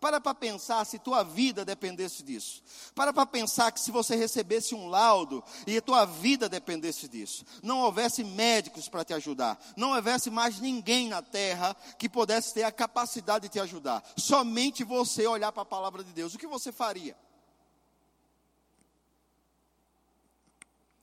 Para 0.00 0.18
para 0.18 0.34
pensar 0.34 0.84
se 0.86 0.98
tua 0.98 1.22
vida 1.22 1.62
dependesse 1.62 2.22
disso. 2.22 2.62
Para 2.94 3.12
para 3.12 3.26
pensar 3.26 3.70
que 3.70 3.78
se 3.78 3.90
você 3.90 4.16
recebesse 4.16 4.74
um 4.74 4.88
laudo 4.88 5.44
e 5.66 5.76
a 5.76 5.82
tua 5.82 6.06
vida 6.06 6.48
dependesse 6.48 7.06
disso. 7.06 7.44
Não 7.62 7.80
houvesse 7.80 8.24
médicos 8.24 8.88
para 8.88 9.04
te 9.04 9.12
ajudar. 9.12 9.58
Não 9.76 9.92
houvesse 9.92 10.30
mais 10.30 10.58
ninguém 10.58 11.08
na 11.08 11.20
terra 11.20 11.76
que 11.98 12.08
pudesse 12.08 12.54
ter 12.54 12.62
a 12.62 12.72
capacidade 12.72 13.42
de 13.48 13.52
te 13.52 13.60
ajudar. 13.60 14.02
Somente 14.16 14.84
você 14.84 15.26
olhar 15.26 15.52
para 15.52 15.62
a 15.62 15.66
palavra 15.66 16.02
de 16.02 16.12
Deus. 16.12 16.34
O 16.34 16.38
que 16.38 16.46
você 16.46 16.72
faria? 16.72 17.14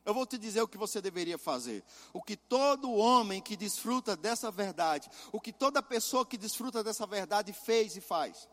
Eu 0.08 0.14
vou 0.14 0.26
te 0.26 0.38
dizer 0.38 0.62
o 0.62 0.68
que 0.70 0.78
você 0.78 1.02
deveria 1.02 1.38
fazer. 1.38 1.84
O 2.14 2.24
que 2.24 2.38
todo 2.38 2.94
homem 2.94 3.42
que 3.42 3.58
desfruta 3.58 4.16
dessa 4.16 4.50
verdade, 4.50 5.10
o 5.34 5.42
que 5.42 5.52
toda 5.52 5.84
pessoa 5.84 6.26
que 6.26 6.38
desfruta 6.38 6.82
dessa 6.82 7.06
verdade 7.06 7.52
fez 7.52 7.98
e 7.98 8.00
faz. 8.00 8.48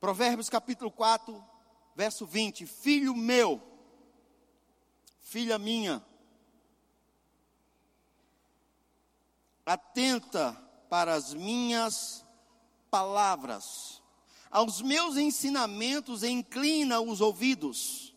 Provérbios 0.00 0.48
capítulo 0.48 0.90
4, 0.90 1.44
verso 1.94 2.24
20: 2.24 2.64
Filho 2.64 3.14
meu, 3.14 3.60
filha 5.20 5.58
minha, 5.58 6.02
atenta 9.66 10.54
para 10.88 11.12
as 11.12 11.34
minhas 11.34 12.24
palavras, 12.90 14.02
aos 14.50 14.80
meus 14.80 15.18
ensinamentos 15.18 16.22
inclina 16.22 16.98
os 16.98 17.20
ouvidos 17.20 18.13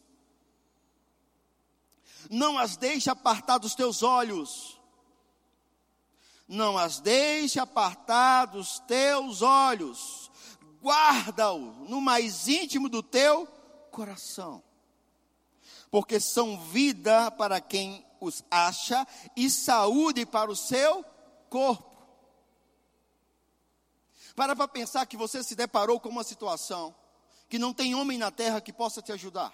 não 2.30 2.58
as 2.58 2.78
deixe 2.78 3.10
apartar 3.10 3.58
dos 3.58 3.76
teus 3.76 4.04
olhos. 4.04 4.80
Não 6.48 6.78
as 6.78 7.00
deixe 7.00 7.60
apartar 7.60 8.46
dos 8.46 8.80
teus 8.80 9.42
olhos. 9.42 10.32
Guarda-o 10.82 11.60
no 11.90 12.00
mais 12.00 12.48
íntimo 12.48 12.88
do 12.88 13.04
teu 13.04 13.46
coração. 13.92 14.64
Porque 15.92 16.20
são 16.20 16.60
vida 16.60 17.32
para 17.32 17.60
quem 17.60 18.06
os 18.20 18.44
acha 18.50 19.06
e 19.36 19.50
saúde 19.50 20.26
para 20.26 20.50
o 20.50 20.56
seu 20.56 21.04
corpo. 21.50 21.98
Para 24.36 24.56
para 24.56 24.68
pensar 24.68 25.06
que 25.06 25.18
você 25.18 25.44
se 25.44 25.56
deparou 25.56 26.00
com 26.00 26.10
uma 26.10 26.24
situação 26.24 26.96
que 27.50 27.58
não 27.58 27.74
tem 27.74 27.96
homem 27.96 28.18
na 28.18 28.30
terra 28.30 28.62
que 28.62 28.72
possa 28.72 29.02
te 29.02 29.12
ajudar. 29.12 29.54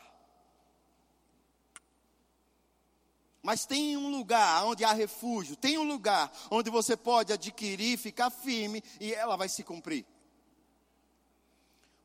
Mas 3.44 3.66
tem 3.66 3.98
um 3.98 4.10
lugar 4.10 4.64
onde 4.64 4.86
há 4.86 4.94
refúgio, 4.94 5.58
tem 5.58 5.78
um 5.78 5.84
lugar 5.84 6.32
onde 6.50 6.70
você 6.70 6.96
pode 6.96 7.34
adquirir, 7.34 7.98
ficar 7.98 8.30
firme 8.30 8.82
e 9.02 9.14
ela 9.14 9.36
vai 9.36 9.50
se 9.50 9.64
cumprir. 9.66 10.06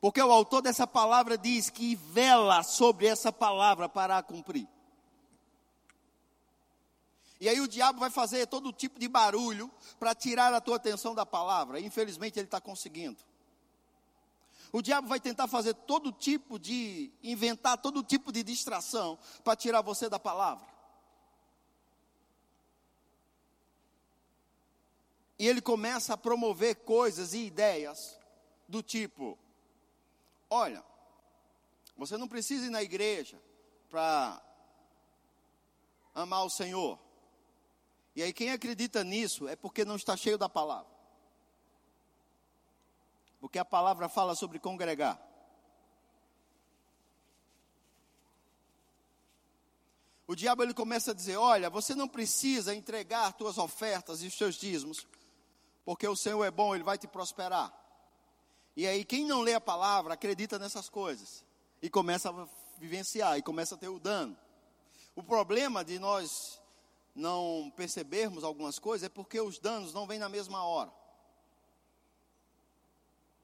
Porque 0.00 0.20
o 0.20 0.32
autor 0.32 0.62
dessa 0.62 0.84
palavra 0.84 1.38
diz 1.38 1.70
que 1.70 1.94
vela 1.94 2.64
sobre 2.64 3.06
essa 3.06 3.32
palavra 3.32 3.88
para 3.88 4.18
a 4.18 4.22
cumprir. 4.22 4.68
E 7.40 7.48
aí 7.48 7.60
o 7.60 7.68
diabo 7.68 8.00
vai 8.00 8.10
fazer 8.10 8.48
todo 8.48 8.72
tipo 8.72 8.98
de 8.98 9.06
barulho 9.06 9.70
para 9.96 10.16
tirar 10.16 10.52
a 10.52 10.60
tua 10.60 10.74
atenção 10.74 11.14
da 11.14 11.24
palavra. 11.24 11.78
Infelizmente 11.78 12.36
ele 12.36 12.46
está 12.46 12.60
conseguindo. 12.60 13.18
O 14.72 14.82
diabo 14.82 15.06
vai 15.06 15.20
tentar 15.20 15.46
fazer 15.46 15.72
todo 15.72 16.10
tipo 16.10 16.58
de, 16.58 17.12
inventar 17.22 17.78
todo 17.78 18.02
tipo 18.02 18.32
de 18.32 18.42
distração 18.42 19.16
para 19.44 19.54
tirar 19.54 19.82
você 19.82 20.08
da 20.08 20.18
palavra. 20.18 20.77
E 25.38 25.46
ele 25.46 25.60
começa 25.60 26.14
a 26.14 26.16
promover 26.16 26.76
coisas 26.76 27.32
e 27.32 27.46
ideias 27.46 28.18
do 28.66 28.82
tipo: 28.82 29.38
olha, 30.50 30.84
você 31.96 32.16
não 32.16 32.26
precisa 32.26 32.66
ir 32.66 32.70
na 32.70 32.82
igreja 32.82 33.40
para 33.88 34.42
amar 36.14 36.44
o 36.44 36.50
Senhor. 36.50 36.98
E 38.16 38.22
aí, 38.22 38.32
quem 38.32 38.50
acredita 38.50 39.04
nisso 39.04 39.46
é 39.46 39.54
porque 39.54 39.84
não 39.84 39.94
está 39.94 40.16
cheio 40.16 40.36
da 40.36 40.48
palavra. 40.48 40.90
Porque 43.40 43.58
a 43.58 43.64
palavra 43.64 44.08
fala 44.08 44.34
sobre 44.34 44.58
congregar. 44.58 45.22
O 50.26 50.34
diabo 50.34 50.62
ele 50.62 50.74
começa 50.74 51.12
a 51.12 51.14
dizer: 51.14 51.36
Olha, 51.36 51.70
você 51.70 51.94
não 51.94 52.08
precisa 52.08 52.74
entregar 52.74 53.34
suas 53.38 53.56
ofertas 53.56 54.22
e 54.22 54.26
os 54.26 54.34
seus 54.34 54.56
dízimos, 54.56 55.06
porque 55.88 56.06
o 56.06 56.14
Senhor 56.14 56.44
é 56.44 56.50
bom, 56.50 56.74
Ele 56.74 56.84
vai 56.84 56.98
te 56.98 57.08
prosperar. 57.08 57.72
E 58.76 58.86
aí, 58.86 59.06
quem 59.06 59.24
não 59.24 59.40
lê 59.40 59.54
a 59.54 59.60
palavra, 59.60 60.12
acredita 60.12 60.58
nessas 60.58 60.90
coisas. 60.90 61.42
E 61.80 61.88
começa 61.88 62.28
a 62.28 62.46
vivenciar, 62.76 63.38
e 63.38 63.42
começa 63.42 63.74
a 63.74 63.78
ter 63.78 63.88
o 63.88 63.98
dano. 63.98 64.36
O 65.16 65.22
problema 65.22 65.82
de 65.82 65.98
nós 65.98 66.60
não 67.14 67.72
percebermos 67.74 68.44
algumas 68.44 68.78
coisas 68.78 69.06
é 69.06 69.08
porque 69.08 69.40
os 69.40 69.58
danos 69.58 69.94
não 69.94 70.06
vêm 70.06 70.18
na 70.18 70.28
mesma 70.28 70.62
hora. 70.62 70.92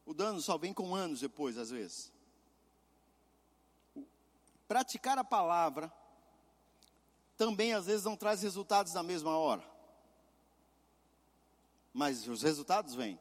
O 0.04 0.12
dano 0.12 0.38
só 0.42 0.59
vem 0.59 0.74
com 0.74 0.94
anos 0.94 1.20
depois, 1.20 1.57
às 1.57 1.70
vezes. 1.70 2.12
Praticar 4.68 5.16
a 5.16 5.24
palavra 5.24 5.90
também 7.38 7.72
às 7.72 7.87
vezes 7.87 8.04
não 8.04 8.18
traz 8.18 8.42
resultados 8.42 8.92
na 8.92 9.02
mesma 9.02 9.35
hora 9.35 9.73
mas 11.94 12.26
os 12.26 12.42
resultados 12.42 12.96
vêm. 12.96 13.18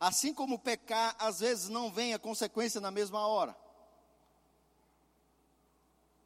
Assim 0.00 0.34
como 0.34 0.58
pecar, 0.58 1.14
às 1.18 1.38
vezes 1.38 1.68
não 1.68 1.90
vem 1.90 2.12
a 2.12 2.18
consequência 2.18 2.80
na 2.80 2.90
mesma 2.90 3.24
hora. 3.26 3.56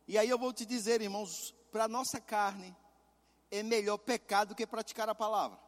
E 0.08 0.16
aí 0.16 0.28
eu 0.28 0.38
vou 0.38 0.52
te 0.52 0.64
dizer, 0.64 1.02
irmãos, 1.02 1.54
para 1.70 1.84
a 1.84 1.88
nossa 1.88 2.20
carne, 2.20 2.74
é 3.50 3.62
melhor 3.62 3.98
pecar 3.98 4.46
do 4.46 4.54
que 4.54 4.66
praticar 4.66 5.08
a 5.08 5.14
palavra. 5.14 5.58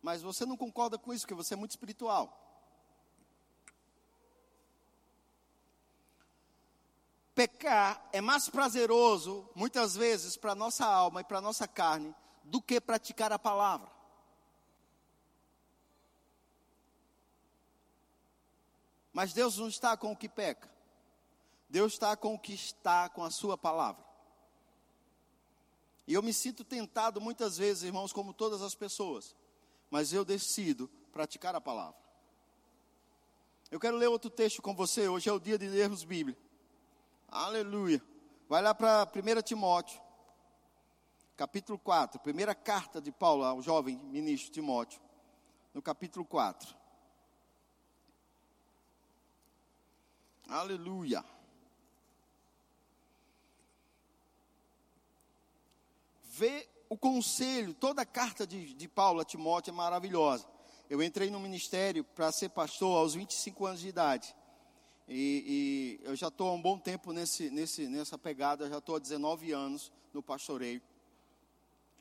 Mas 0.00 0.22
você 0.22 0.46
não 0.46 0.56
concorda 0.56 0.98
com 0.98 1.12
isso, 1.12 1.26
porque 1.26 1.34
você 1.34 1.54
é 1.54 1.56
muito 1.56 1.72
espiritual. 1.72 2.42
Pecar 7.34 8.08
é 8.12 8.20
mais 8.20 8.48
prazeroso, 8.48 9.46
muitas 9.54 9.94
vezes, 9.94 10.36
para 10.36 10.52
a 10.52 10.54
nossa 10.54 10.86
alma 10.86 11.20
e 11.20 11.24
para 11.24 11.38
a 11.38 11.42
nossa 11.42 11.68
carne, 11.68 12.14
do 12.46 12.62
que 12.62 12.80
praticar 12.80 13.32
a 13.32 13.38
palavra. 13.38 13.90
Mas 19.12 19.32
Deus 19.32 19.58
não 19.58 19.68
está 19.68 19.96
com 19.96 20.12
o 20.12 20.16
que 20.16 20.28
peca. 20.28 20.70
Deus 21.68 21.94
está 21.94 22.16
com 22.16 22.34
o 22.34 22.38
que 22.38 22.54
está 22.54 23.08
com 23.08 23.24
a 23.24 23.30
sua 23.30 23.56
palavra. 23.56 24.04
E 26.06 26.14
eu 26.14 26.22
me 26.22 26.32
sinto 26.32 26.62
tentado 26.62 27.20
muitas 27.20 27.58
vezes, 27.58 27.82
irmãos, 27.82 28.12
como 28.12 28.32
todas 28.32 28.62
as 28.62 28.74
pessoas, 28.74 29.34
mas 29.90 30.12
eu 30.12 30.24
decido 30.24 30.88
praticar 31.12 31.54
a 31.54 31.60
palavra. 31.60 31.98
Eu 33.70 33.80
quero 33.80 33.96
ler 33.96 34.06
outro 34.06 34.30
texto 34.30 34.62
com 34.62 34.74
você. 34.74 35.08
Hoje 35.08 35.28
é 35.28 35.32
o 35.32 35.40
dia 35.40 35.58
de 35.58 35.66
lermos 35.66 36.04
Bíblia. 36.04 36.38
Aleluia. 37.28 38.00
Vai 38.48 38.62
lá 38.62 38.72
para 38.72 39.10
1 39.12 39.42
Timóteo, 39.42 40.00
capítulo 41.36 41.78
4, 41.78 42.18
primeira 42.20 42.54
carta 42.54 43.00
de 43.00 43.12
Paulo 43.12 43.44
ao 43.44 43.60
jovem 43.60 43.98
ministro 43.98 44.50
Timóteo, 44.50 45.00
no 45.74 45.82
capítulo 45.82 46.24
4. 46.24 46.74
Aleluia. 50.48 51.22
Vê 56.22 56.66
o 56.88 56.96
conselho, 56.96 57.74
toda 57.74 58.02
a 58.02 58.06
carta 58.06 58.46
de, 58.46 58.72
de 58.72 58.88
Paulo 58.88 59.20
a 59.20 59.24
Timóteo 59.24 59.72
é 59.72 59.74
maravilhosa. 59.74 60.46
Eu 60.88 61.02
entrei 61.02 61.30
no 61.30 61.40
ministério 61.40 62.04
para 62.04 62.32
ser 62.32 62.48
pastor 62.48 62.96
aos 62.96 63.14
25 63.14 63.66
anos 63.66 63.80
de 63.80 63.88
idade. 63.88 64.34
E, 65.08 65.98
e 66.02 66.06
eu 66.06 66.16
já 66.16 66.28
estou 66.28 66.48
há 66.48 66.52
um 66.52 66.62
bom 66.62 66.78
tempo 66.78 67.12
nesse, 67.12 67.50
nesse, 67.50 67.88
nessa 67.88 68.16
pegada, 68.16 68.68
já 68.70 68.78
estou 68.78 68.96
há 68.96 68.98
19 68.98 69.52
anos 69.52 69.92
no 70.14 70.22
pastoreio. 70.22 70.80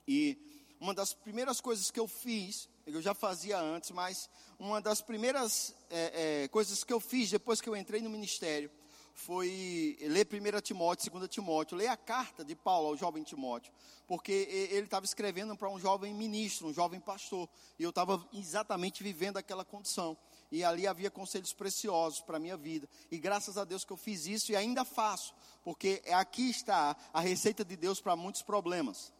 E 0.07 0.37
uma 0.79 0.93
das 0.93 1.13
primeiras 1.13 1.59
coisas 1.59 1.89
que 1.89 1.99
eu 1.99 2.07
fiz, 2.07 2.69
eu 2.85 3.01
já 3.01 3.13
fazia 3.13 3.59
antes, 3.59 3.91
mas 3.91 4.29
uma 4.59 4.81
das 4.81 5.01
primeiras 5.01 5.73
é, 5.89 6.43
é, 6.43 6.47
coisas 6.49 6.83
que 6.83 6.93
eu 6.93 6.99
fiz 6.99 7.29
depois 7.29 7.59
que 7.59 7.69
eu 7.69 7.75
entrei 7.75 8.01
no 8.01 8.09
ministério 8.09 8.69
foi 9.15 9.97
ler 10.01 10.27
1 10.27 10.61
Timóteo, 10.61 11.09
2 11.09 11.29
Timóteo, 11.29 11.77
ler 11.77 11.87
a 11.87 11.95
carta 11.95 12.43
de 12.43 12.53
Paulo 12.53 12.89
ao 12.89 12.97
jovem 12.97 13.23
Timóteo, 13.23 13.71
porque 14.05 14.31
ele 14.69 14.85
estava 14.85 15.05
escrevendo 15.05 15.55
para 15.55 15.69
um 15.69 15.79
jovem 15.79 16.13
ministro, 16.13 16.67
um 16.67 16.73
jovem 16.73 16.99
pastor, 16.99 17.49
e 17.79 17.83
eu 17.83 17.91
estava 17.91 18.27
exatamente 18.33 19.01
vivendo 19.01 19.37
aquela 19.37 19.63
condição. 19.63 20.17
E 20.51 20.63
ali 20.63 20.85
havia 20.85 21.09
conselhos 21.09 21.53
preciosos 21.53 22.19
para 22.19 22.37
a 22.37 22.39
minha 22.39 22.57
vida. 22.57 22.87
E 23.09 23.17
graças 23.17 23.57
a 23.57 23.63
Deus 23.63 23.85
que 23.85 23.93
eu 23.93 23.97
fiz 23.97 24.27
isso 24.27 24.51
e 24.51 24.55
ainda 24.55 24.83
faço, 24.83 25.33
porque 25.63 26.03
aqui 26.11 26.49
está 26.49 26.95
a 27.13 27.21
receita 27.21 27.63
de 27.63 27.77
Deus 27.77 28.01
para 28.01 28.17
muitos 28.17 28.41
problemas. 28.41 29.13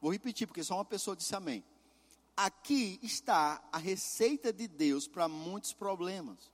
Vou 0.00 0.12
repetir, 0.12 0.46
porque 0.46 0.62
só 0.62 0.74
uma 0.76 0.84
pessoa 0.84 1.16
disse 1.16 1.34
amém. 1.34 1.64
Aqui 2.36 2.98
está 3.02 3.62
a 3.72 3.78
receita 3.78 4.52
de 4.52 4.68
Deus 4.68 5.08
para 5.08 5.28
muitos 5.28 5.72
problemas. 5.72 6.50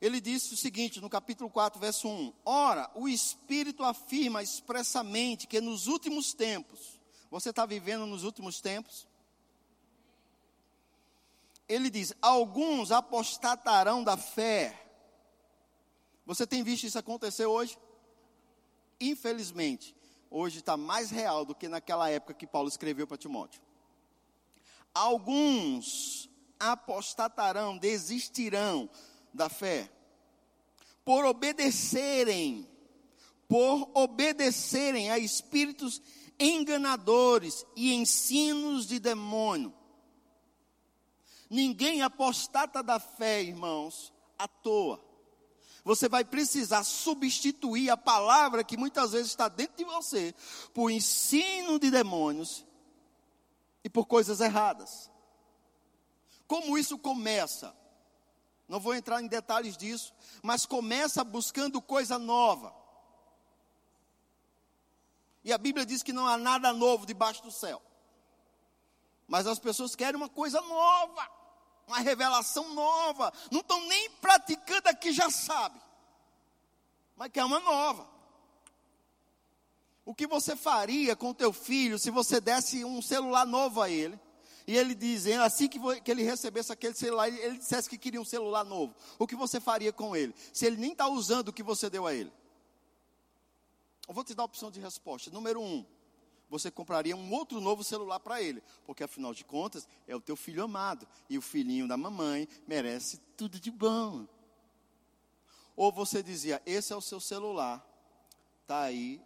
Ele 0.00 0.20
disse 0.20 0.54
o 0.54 0.56
seguinte, 0.56 1.00
no 1.00 1.10
capítulo 1.10 1.50
4, 1.50 1.78
verso 1.78 2.08
1: 2.08 2.32
Ora, 2.44 2.90
o 2.94 3.08
Espírito 3.08 3.82
afirma 3.84 4.42
expressamente 4.42 5.46
que 5.46 5.60
nos 5.60 5.86
últimos 5.86 6.32
tempos, 6.32 7.00
você 7.30 7.50
está 7.50 7.66
vivendo 7.66 8.06
nos 8.06 8.22
últimos 8.24 8.60
tempos? 8.60 9.08
ele 11.70 11.88
diz: 11.88 12.12
alguns 12.20 12.90
apostatarão 12.90 14.02
da 14.02 14.16
fé. 14.16 14.76
Você 16.26 16.46
tem 16.46 16.62
visto 16.64 16.84
isso 16.84 16.98
acontecer 16.98 17.46
hoje? 17.46 17.78
Infelizmente, 19.00 19.94
hoje 20.30 20.58
está 20.58 20.76
mais 20.76 21.10
real 21.10 21.44
do 21.44 21.54
que 21.54 21.68
naquela 21.68 22.08
época 22.08 22.34
que 22.34 22.46
Paulo 22.46 22.68
escreveu 22.68 23.06
para 23.06 23.18
Timóteo. 23.18 23.60
Alguns 24.94 26.30
apostatarão, 26.58 27.76
desistirão 27.76 28.88
da 29.32 29.48
fé, 29.48 29.90
por 31.04 31.24
obedecerem, 31.24 32.68
por 33.48 33.90
obedecerem 33.94 35.10
a 35.10 35.18
espíritos 35.18 36.00
enganadores 36.38 37.66
e 37.76 37.94
ensinos 37.94 38.86
de 38.86 38.98
demônio. 38.98 39.74
Ninguém 41.48 42.02
apostata 42.02 42.82
da 42.82 43.00
fé, 43.00 43.42
irmãos, 43.42 44.12
à 44.38 44.46
toa. 44.46 45.09
Você 45.84 46.08
vai 46.08 46.24
precisar 46.24 46.84
substituir 46.84 47.90
a 47.90 47.96
palavra 47.96 48.64
que 48.64 48.76
muitas 48.76 49.12
vezes 49.12 49.28
está 49.28 49.48
dentro 49.48 49.76
de 49.76 49.84
você 49.84 50.34
por 50.74 50.90
ensino 50.90 51.78
de 51.78 51.90
demônios 51.90 52.64
e 53.82 53.88
por 53.88 54.06
coisas 54.06 54.40
erradas. 54.40 55.10
Como 56.46 56.76
isso 56.76 56.98
começa? 56.98 57.74
Não 58.68 58.78
vou 58.78 58.94
entrar 58.94 59.22
em 59.22 59.26
detalhes 59.26 59.76
disso, 59.76 60.12
mas 60.42 60.66
começa 60.66 61.24
buscando 61.24 61.80
coisa 61.80 62.18
nova. 62.18 62.74
E 65.42 65.52
a 65.52 65.58
Bíblia 65.58 65.86
diz 65.86 66.02
que 66.02 66.12
não 66.12 66.26
há 66.26 66.36
nada 66.36 66.72
novo 66.72 67.06
debaixo 67.06 67.42
do 67.42 67.50
céu. 67.50 67.80
Mas 69.26 69.46
as 69.46 69.58
pessoas 69.58 69.96
querem 69.96 70.16
uma 70.16 70.28
coisa 70.28 70.60
nova 70.60 71.39
uma 71.90 71.98
revelação 71.98 72.72
nova. 72.72 73.32
Não 73.50 73.60
estão 73.60 73.86
nem 73.86 74.10
praticando 74.12 74.88
a 74.88 74.94
que 74.94 75.12
já 75.12 75.28
sabe, 75.30 75.80
mas 77.16 77.30
quer 77.30 77.44
uma 77.44 77.60
nova. 77.60 78.08
O 80.04 80.14
que 80.14 80.26
você 80.26 80.56
faria 80.56 81.14
com 81.14 81.34
teu 81.34 81.52
filho 81.52 81.98
se 81.98 82.10
você 82.10 82.40
desse 82.40 82.84
um 82.84 83.02
celular 83.02 83.46
novo 83.46 83.82
a 83.82 83.90
ele? 83.90 84.18
E 84.66 84.76
ele 84.76 84.94
dizendo, 84.94 85.42
assim 85.42 85.68
que, 85.68 85.78
que 86.00 86.10
ele 86.10 86.22
recebesse 86.22 86.72
aquele 86.72 86.94
celular, 86.94 87.28
ele 87.28 87.58
dissesse 87.58 87.88
que 87.88 87.98
queria 87.98 88.20
um 88.20 88.24
celular 88.24 88.64
novo. 88.64 88.94
O 89.18 89.26
que 89.26 89.34
você 89.34 89.60
faria 89.60 89.92
com 89.92 90.14
ele? 90.14 90.34
Se 90.52 90.66
ele 90.66 90.76
nem 90.76 90.92
está 90.92 91.08
usando 91.08 91.48
o 91.48 91.52
que 91.52 91.62
você 91.62 91.90
deu 91.90 92.06
a 92.06 92.14
ele? 92.14 92.32
Eu 94.06 94.14
vou 94.14 94.24
te 94.24 94.34
dar 94.34 94.42
a 94.42 94.46
opção 94.46 94.70
de 94.70 94.80
resposta. 94.80 95.30
Número 95.30 95.60
um, 95.60 95.84
você 96.50 96.70
compraria 96.70 97.16
um 97.16 97.32
outro 97.32 97.60
novo 97.60 97.84
celular 97.84 98.18
para 98.18 98.42
ele, 98.42 98.60
porque 98.84 99.04
afinal 99.04 99.32
de 99.32 99.44
contas 99.44 99.88
é 100.08 100.16
o 100.16 100.20
teu 100.20 100.34
filho 100.34 100.64
amado 100.64 101.06
e 101.28 101.38
o 101.38 101.42
filhinho 101.42 101.86
da 101.86 101.96
mamãe 101.96 102.48
merece 102.66 103.18
tudo 103.36 103.60
de 103.60 103.70
bom. 103.70 104.26
Ou 105.76 105.92
você 105.92 106.22
dizia: 106.22 106.60
esse 106.66 106.92
é 106.92 106.96
o 106.96 107.00
seu 107.00 107.20
celular, 107.20 107.86
tá 108.66 108.80
aí, 108.82 109.22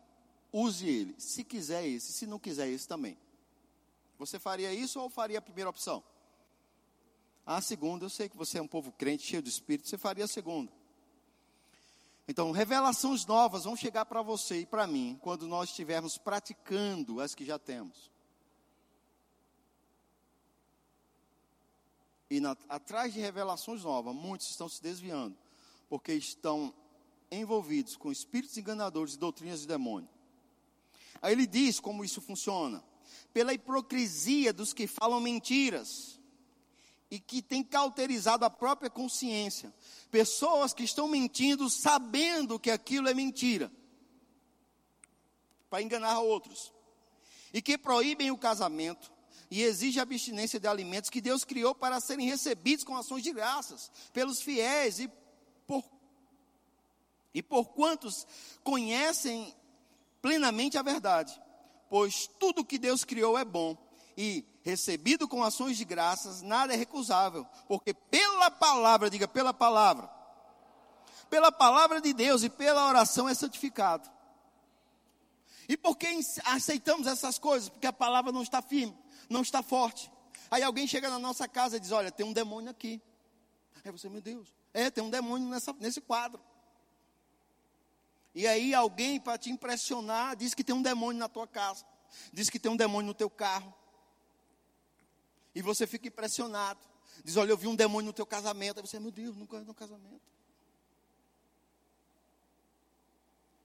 use 0.53 0.87
ele. 0.87 1.15
Se 1.19 1.43
quiser 1.43 1.87
esse, 1.87 2.13
se 2.13 2.27
não 2.27 2.39
quiser 2.39 2.69
esse 2.69 2.87
também. 2.87 3.17
Você 4.19 4.39
faria 4.39 4.73
isso 4.73 5.01
ou 5.01 5.09
faria 5.09 5.39
a 5.39 5.43
primeira 5.43 5.71
opção? 5.71 6.05
A 7.47 7.61
segunda, 7.61 8.05
eu 8.05 8.11
sei 8.11 8.29
que 8.29 8.37
você 8.37 8.59
é 8.59 8.63
um 8.63 8.69
povo 8.69 8.93
crente, 8.93 9.23
cheio 9.23 9.43
de 9.43 9.49
espírito, 9.49 9.89
você 9.89 9.99
faria 9.99 10.25
a 10.25 10.29
segunda. 10.29 10.71
Então, 12.27 12.51
revelações 12.53 13.27
novas 13.27 13.65
vão 13.65 13.77
chegar 13.77 14.07
para 14.07 14.23
você 14.23 14.61
e 14.61 14.67
para 14.67 14.87
mim 14.87 15.19
quando 15.21 15.47
nós 15.47 15.69
estivermos 15.69 16.17
praticando 16.17 17.21
as 17.21 17.35
que 17.35 17.45
já 17.45 17.59
temos. 17.59 18.11
E 22.31 22.41
na, 22.41 22.57
atrás 22.69 23.13
de 23.13 23.21
revelações 23.21 23.85
novas, 23.85 24.15
muitos 24.15 24.49
estão 24.49 24.69
se 24.69 24.83
desviando, 24.83 25.37
porque 25.89 26.15
estão 26.15 26.75
envolvidos 27.31 27.97
com 27.97 28.11
espíritos 28.11 28.57
enganadores 28.57 29.15
e 29.15 29.19
doutrinas 29.19 29.61
de 29.61 29.67
demônio. 29.67 30.09
Aí 31.21 31.33
ele 31.33 31.47
diz 31.47 31.79
como 31.79 32.05
isso 32.05 32.23
funciona: 32.23 32.83
pela 33.35 33.53
hipocrisia 33.53 34.53
dos 34.53 34.73
que 34.73 34.87
falam 34.87 35.21
mentiras 35.21 36.19
e 37.15 37.21
que 37.21 37.41
têm 37.41 37.63
cauterizado 37.63 38.45
a 38.45 38.51
própria 38.51 38.91
consciência. 38.91 39.73
Pessoas 40.11 40.73
que 40.73 40.83
estão 40.83 41.07
mentindo 41.07 41.71
sabendo 41.71 42.59
que 42.59 42.73
aquilo 42.73 43.09
é 43.09 43.15
mentira, 43.15 43.71
para 45.71 45.81
enganar 45.81 46.19
outros. 46.19 46.73
E 47.53 47.63
que 47.63 47.79
proíbem 47.79 48.33
o 48.33 48.37
casamento 48.37 49.13
e 49.49 49.63
exigem 49.63 50.01
a 50.01 50.03
abstinência 50.03 50.59
de 50.59 50.67
alimentos 50.67 51.09
que 51.09 51.21
Deus 51.21 51.45
criou 51.45 51.73
para 51.73 52.01
serem 52.01 52.27
recebidos 52.27 52.85
com 52.85 52.97
ações 52.97 53.23
de 53.23 53.33
graças 53.33 53.93
pelos 54.13 54.43
fiéis 54.43 54.99
e 54.99 55.09
por, 55.69 55.85
e 57.33 57.41
por 57.41 57.67
quantos 57.67 58.27
conhecem 58.65 59.55
plenamente 60.21 60.77
a 60.77 60.83
verdade. 60.83 61.41
Pois 61.89 62.27
tudo 62.41 62.65
que 62.65 62.77
Deus 62.77 63.05
criou 63.05 63.39
é 63.39 63.45
bom 63.45 63.79
e 64.19 64.45
recebido 64.65 65.29
com 65.29 65.45
ações 65.45 65.77
de 65.77 65.85
graças, 65.85 66.41
nada 66.41 66.73
é 66.73 66.77
recusável, 66.77 67.47
porque 67.69 67.93
pela 67.93 68.51
palavra, 68.51 69.11
diga 69.11 69.29
pela 69.29 69.53
palavra, 69.53 70.09
pela 71.29 71.53
palavra 71.53 72.01
de 72.01 72.15
Deus 72.15 72.43
e 72.43 72.49
pela 72.49 72.89
oração 72.89 73.29
é 73.29 73.35
santificado. 73.35 74.11
E 75.69 75.77
por 75.77 75.97
que 75.97 76.07
aceitamos 76.45 77.07
essas 77.07 77.39
coisas? 77.39 77.69
Porque 77.69 77.87
a 77.87 77.93
palavra 77.93 78.33
não 78.33 78.43
está 78.43 78.63
firme, 78.63 78.97
não 79.29 79.43
está 79.43 79.63
forte. 79.63 80.11
Aí 80.51 80.63
alguém 80.63 80.87
chega 80.87 81.09
na 81.09 81.19
nossa 81.19 81.49
casa 81.49 81.77
e 81.77 81.81
diz: 81.81 81.91
Olha, 81.91 82.11
tem 82.11 82.25
um 82.25 82.33
demônio 82.33 82.71
aqui. 82.71 83.01
Aí 83.85 83.91
você, 83.91 84.09
meu 84.09 84.21
Deus, 84.21 84.55
é, 84.73 84.91
tem 84.91 85.03
um 85.03 85.11
demônio 85.11 85.49
nessa, 85.49 85.73
nesse 85.75 86.01
quadro. 86.01 86.41
E 88.35 88.47
aí 88.47 88.75
alguém, 88.75 89.19
para 89.19 89.39
te 89.39 89.51
impressionar, 89.51 90.37
diz 90.37 90.55
que 90.55 90.65
tem 90.65 90.75
um 90.75 90.83
demônio 90.83 91.19
na 91.19 91.29
tua 91.29 91.47
casa, 91.47 91.85
diz 92.33 92.51
que 92.51 92.59
tem 92.59 92.71
um 92.71 92.77
demônio 92.77 93.09
no 93.09 93.15
teu 93.15 93.31
carro, 93.31 93.75
e 95.55 95.63
você 95.63 95.87
fica 95.87 96.09
impressionado. 96.09 96.81
Diz: 97.23 97.37
Olha, 97.37 97.51
eu 97.51 97.57
vi 97.57 97.69
um 97.69 97.77
demônio 97.77 98.09
no 98.09 98.13
teu 98.13 98.27
casamento. 98.27 98.81
Aí 98.81 98.87
você, 98.87 98.99
meu 98.99 99.11
Deus, 99.11 99.37
nunca 99.37 99.61
no 99.61 99.75
casamento. 99.75 100.21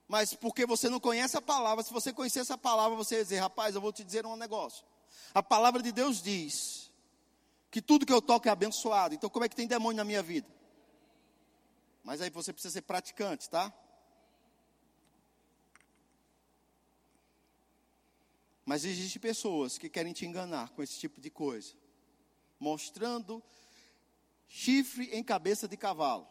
Mas 0.06 0.34
porque 0.34 0.66
você 0.66 0.88
não 0.88 1.00
conhece 1.00 1.36
a 1.36 1.42
palavra, 1.42 1.84
se 1.84 1.92
você 1.92 2.12
conhecesse 2.12 2.52
a 2.52 2.58
palavra, 2.58 2.96
você 2.96 3.16
ia 3.16 3.22
dizer: 3.22 3.38
Rapaz, 3.38 3.74
eu 3.74 3.80
vou 3.80 3.92
te 3.92 4.04
dizer 4.04 4.24
um 4.24 4.36
negócio. 4.36 4.84
A 5.34 5.42
palavra 5.42 5.82
de 5.82 5.90
Deus 5.90 6.22
diz 6.22 6.90
que 7.70 7.82
tudo 7.82 8.06
que 8.06 8.12
eu 8.12 8.22
toco 8.22 8.46
é 8.48 8.50
abençoado. 8.50 9.14
Então, 9.14 9.30
como 9.30 9.44
é 9.44 9.48
que 9.48 9.56
tem 9.56 9.66
demônio 9.66 9.96
na 9.96 10.04
minha 10.04 10.22
vida? 10.22 10.48
Mas 12.02 12.20
aí 12.20 12.30
você 12.30 12.52
precisa 12.52 12.72
ser 12.72 12.82
praticante, 12.82 13.48
tá? 13.48 13.72
Mas 18.64 18.84
existem 18.84 19.20
pessoas 19.20 19.76
que 19.76 19.88
querem 19.88 20.12
te 20.12 20.24
enganar 20.24 20.70
com 20.70 20.82
esse 20.82 20.98
tipo 20.98 21.20
de 21.20 21.28
coisa 21.28 21.79
mostrando 22.60 23.42
chifre 24.46 25.06
em 25.06 25.24
cabeça 25.24 25.66
de 25.66 25.76
cavalo. 25.76 26.28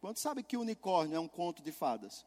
Quanto 0.00 0.18
sabe 0.18 0.42
que 0.42 0.56
o 0.56 0.62
unicórnio 0.62 1.14
é 1.14 1.20
um 1.20 1.28
conto 1.28 1.62
de 1.62 1.70
fadas? 1.70 2.24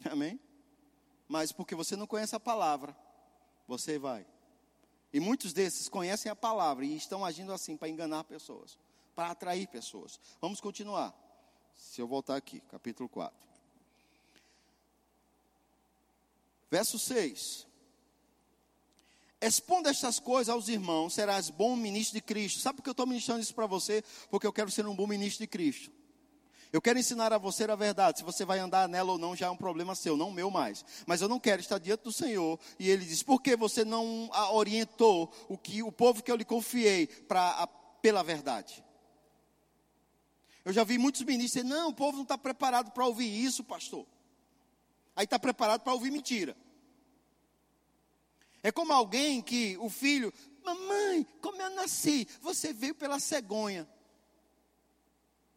Amém? 0.10 0.40
Mas 1.28 1.52
porque 1.52 1.74
você 1.74 1.94
não 1.94 2.06
conhece 2.06 2.34
a 2.34 2.40
palavra, 2.40 2.96
você 3.68 3.98
vai. 3.98 4.26
E 5.12 5.20
muitos 5.20 5.52
desses 5.52 5.88
conhecem 5.88 6.30
a 6.30 6.36
palavra 6.36 6.84
e 6.84 6.96
estão 6.96 7.24
agindo 7.24 7.52
assim 7.52 7.76
para 7.76 7.88
enganar 7.88 8.24
pessoas, 8.24 8.78
para 9.14 9.30
atrair 9.30 9.66
pessoas. 9.68 10.18
Vamos 10.40 10.60
continuar. 10.60 11.14
Se 11.74 12.00
eu 12.00 12.06
voltar 12.06 12.36
aqui, 12.36 12.60
capítulo 12.60 13.08
4. 13.08 13.46
Verso 16.70 16.98
6. 16.98 17.66
Exponda 19.46 19.90
estas 19.90 20.18
coisas 20.18 20.52
aos 20.52 20.68
irmãos, 20.68 21.14
serás 21.14 21.50
bom 21.50 21.76
ministro 21.76 22.14
de 22.14 22.20
Cristo. 22.20 22.58
Sabe 22.58 22.78
por 22.78 22.82
que 22.82 22.88
eu 22.88 22.92
estou 22.92 23.06
ministrando 23.06 23.40
isso 23.40 23.54
para 23.54 23.64
você? 23.64 24.02
Porque 24.28 24.44
eu 24.44 24.52
quero 24.52 24.72
ser 24.72 24.84
um 24.84 24.94
bom 24.94 25.06
ministro 25.06 25.44
de 25.44 25.46
Cristo. 25.46 25.92
Eu 26.72 26.82
quero 26.82 26.98
ensinar 26.98 27.32
a 27.32 27.38
você 27.38 27.62
a 27.62 27.76
verdade. 27.76 28.18
Se 28.18 28.24
você 28.24 28.44
vai 28.44 28.58
andar 28.58 28.88
nela 28.88 29.12
ou 29.12 29.18
não, 29.18 29.36
já 29.36 29.46
é 29.46 29.50
um 29.50 29.56
problema 29.56 29.94
seu, 29.94 30.16
não 30.16 30.32
meu 30.32 30.50
mais. 30.50 30.84
Mas 31.06 31.20
eu 31.20 31.28
não 31.28 31.38
quero 31.38 31.60
estar 31.60 31.78
diante 31.78 32.02
do 32.02 32.12
Senhor 32.12 32.58
e 32.76 32.90
Ele 32.90 33.04
diz: 33.04 33.22
por 33.22 33.40
que 33.40 33.54
você 33.54 33.84
não 33.84 34.28
orientou 34.50 35.32
o 35.48 35.56
que 35.56 35.80
o 35.80 35.92
povo 35.92 36.24
que 36.24 36.32
eu 36.32 36.36
lhe 36.36 36.44
confiei 36.44 37.06
para 37.06 37.68
pela 38.02 38.24
verdade? 38.24 38.84
Eu 40.64 40.72
já 40.72 40.82
vi 40.82 40.98
muitos 40.98 41.22
ministros 41.22 41.62
dizer: 41.62 41.64
não, 41.72 41.90
o 41.90 41.94
povo 41.94 42.16
não 42.16 42.24
está 42.24 42.36
preparado 42.36 42.90
para 42.90 43.06
ouvir 43.06 43.28
isso, 43.28 43.62
pastor. 43.62 44.04
Aí 45.14 45.22
está 45.22 45.38
preparado 45.38 45.82
para 45.82 45.92
ouvir 45.92 46.10
mentira. 46.10 46.56
É 48.66 48.72
como 48.72 48.92
alguém 48.92 49.40
que 49.40 49.76
o 49.78 49.88
filho, 49.88 50.34
mamãe, 50.64 51.24
como 51.40 51.62
eu 51.62 51.70
nasci, 51.70 52.26
você 52.40 52.72
veio 52.72 52.96
pela 52.96 53.20
cegonha. 53.20 53.88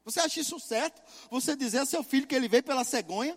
Você 0.06 0.20
acha 0.20 0.40
isso 0.40 0.60
certo? 0.60 1.02
Você 1.32 1.56
dizer 1.56 1.80
ao 1.80 1.88
seu 1.88 2.04
filho 2.04 2.28
que 2.28 2.36
ele 2.36 2.48
veio 2.48 2.62
pela 2.62 2.84
cegonha? 2.84 3.36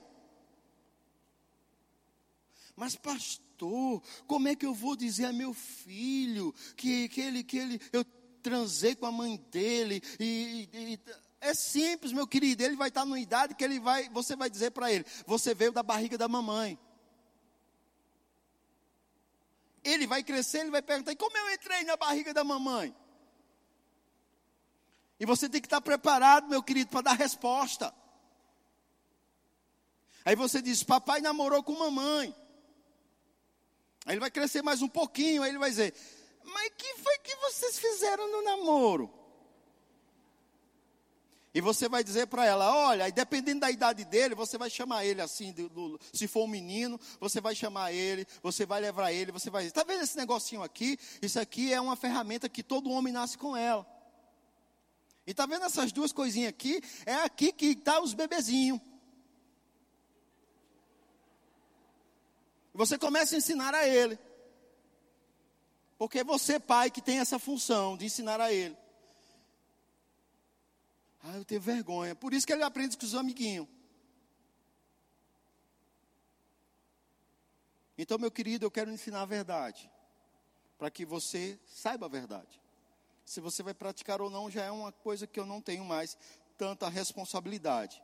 Mas 2.77 2.97
pastor, 2.97 4.03
como 4.27 4.47
é 4.47 4.55
que 4.55 4.67
eu 4.67 4.75
vou 4.75 4.95
dizer 4.95 5.25
a 5.25 5.33
meu 5.33 5.55
filho 5.55 6.55
que, 6.77 7.09
que 7.09 7.23
ele 7.23 7.43
que 7.43 7.57
ele 7.57 7.81
eu 7.95 8.05
transei 8.43 8.95
com 8.95 9.07
a 9.07 9.13
mãe 9.13 9.39
dele 9.51 10.03
e, 10.21 10.69
e 10.71 11.01
é 11.41 11.55
simples, 11.55 12.13
meu 12.13 12.27
querido. 12.27 12.63
Ele 12.63 12.77
vai 12.77 12.89
estar 12.89 13.07
numa 13.07 13.19
idade 13.19 13.55
que 13.55 13.65
ele 13.65 13.81
vai, 13.81 14.11
você 14.11 14.37
vai 14.37 14.51
dizer 14.51 14.73
para 14.73 14.93
ele: 14.93 15.07
você 15.27 15.55
veio 15.55 15.73
da 15.73 15.83
barriga 15.83 16.19
da 16.19 16.29
mamãe. 16.29 16.79
Ele 19.85 20.07
vai 20.07 20.23
crescer, 20.23 20.61
ele 20.61 20.71
vai 20.71 20.83
perguntar: 20.83 21.15
como 21.17 21.37
eu 21.37 21.53
entrei 21.53 21.85
na 21.85 21.97
barriga 21.97 22.33
da 22.33 22.45
mamãe? 22.45 22.95
E 25.19 25.27
você 25.27 25.49
tem 25.49 25.61
que 25.61 25.67
estar 25.67 25.81
preparado, 25.81 26.49
meu 26.49 26.63
querido, 26.63 26.91
para 26.91 27.03
dar 27.03 27.15
resposta. 27.15 27.95
Aí 30.25 30.37
você 30.37 30.63
diz: 30.63 30.83
papai 30.83 31.21
namorou 31.21 31.63
com 31.63 31.73
mamãe. 31.73 32.35
Aí 34.05 34.15
ele 34.15 34.21
vai 34.21 34.31
crescer 34.31 34.63
mais 34.63 34.83
um 34.83 34.89
pouquinho, 34.89 35.43
aí 35.43 35.51
ele 35.51 35.59
vai 35.59 35.71
dizer: 35.71 35.95
mas 36.45 36.73
que 36.77 36.95
foi 36.97 37.19
que 37.19 37.37
vocês 37.37 37.79
fizeram 37.79 38.31
no 38.31 38.43
namoro? 38.43 39.22
E 41.55 41.61
você 41.61 41.89
vai 41.89 42.03
dizer 42.03 42.27
para 42.29 42.47
ela: 42.47 42.75
olha, 42.75 43.11
dependendo 43.11 43.61
da 43.61 43.71
idade 43.71 44.05
dele, 44.05 44.35
você 44.35 44.57
vai 44.57 44.71
chamar 44.71 45.05
ele 45.05 45.21
assim, 45.21 45.55
se 46.13 46.27
for 46.27 46.45
um 46.45 46.49
menino, 46.49 46.99
você 47.21 47.41
vai 47.41 47.55
chamar 47.55 47.93
ele, 47.93 48.27
você 48.43 48.65
vai 48.65 48.81
levar 48.81 49.13
ele, 49.13 49.33
você 49.33 49.51
vai 49.51 49.67
está 49.67 49.85
vendo 49.85 50.03
esse 50.03 50.17
negocinho 50.17 50.63
aqui? 50.63 50.99
Isso 51.21 51.39
aqui 51.39 51.73
é 51.73 51.81
uma 51.81 51.97
ferramenta 51.97 52.49
que 52.49 52.63
todo 52.63 52.91
homem 52.91 53.13
nasce 53.13 53.37
com 53.37 53.57
ela. 53.57 53.87
E 55.27 55.31
está 55.31 55.47
vendo 55.47 55.65
essas 55.65 55.93
duas 55.93 56.13
coisinhas 56.13 56.49
aqui? 56.49 56.81
É 57.07 57.15
aqui 57.15 57.53
que 57.53 57.67
está 57.67 58.01
os 58.01 58.15
bebezinhos. 58.15 58.81
Você 62.75 62.99
começa 62.99 63.35
a 63.35 63.39
ensinar 63.39 63.75
a 63.75 63.87
ele. 63.87 64.19
Porque 65.99 66.25
você, 66.25 66.59
pai, 66.59 66.91
que 66.91 67.03
tem 67.03 67.19
essa 67.19 67.39
função 67.39 67.97
de 67.97 68.07
ensinar 68.07 68.41
a 68.41 68.53
ele. 68.53 68.77
Ah, 71.23 71.37
eu 71.37 71.45
tenho 71.45 71.61
vergonha. 71.61 72.15
Por 72.15 72.35
isso 72.35 72.47
que 72.47 72.53
ele 72.53 72.65
aprende 72.65 72.97
com 72.97 73.07
os 73.07 73.15
amiguinhos. 73.15 73.69
Então, 77.97 78.19
meu 78.19 78.31
querido, 78.31 78.67
eu 78.67 78.71
quero 78.71 78.91
ensinar 78.91 79.23
a 79.23 79.27
verdade. 79.27 79.89
Para 80.77 80.91
que 80.91 81.05
você 81.05 81.59
saiba 81.67 82.07
a 82.07 82.09
verdade. 82.09 82.61
Se 83.25 83.41
você 83.41 83.63
vai 83.63 83.73
praticar 83.73 84.21
ou 84.21 84.29
não, 84.29 84.51
já 84.51 84.65
é 84.65 84.71
uma 84.71 84.91
coisa 84.91 85.27
que 85.27 85.39
eu 85.39 85.47
não 85.47 85.61
tenho 85.61 85.85
mais 85.85 86.19
tanta 86.59 86.89
responsabilidade. 86.89 88.03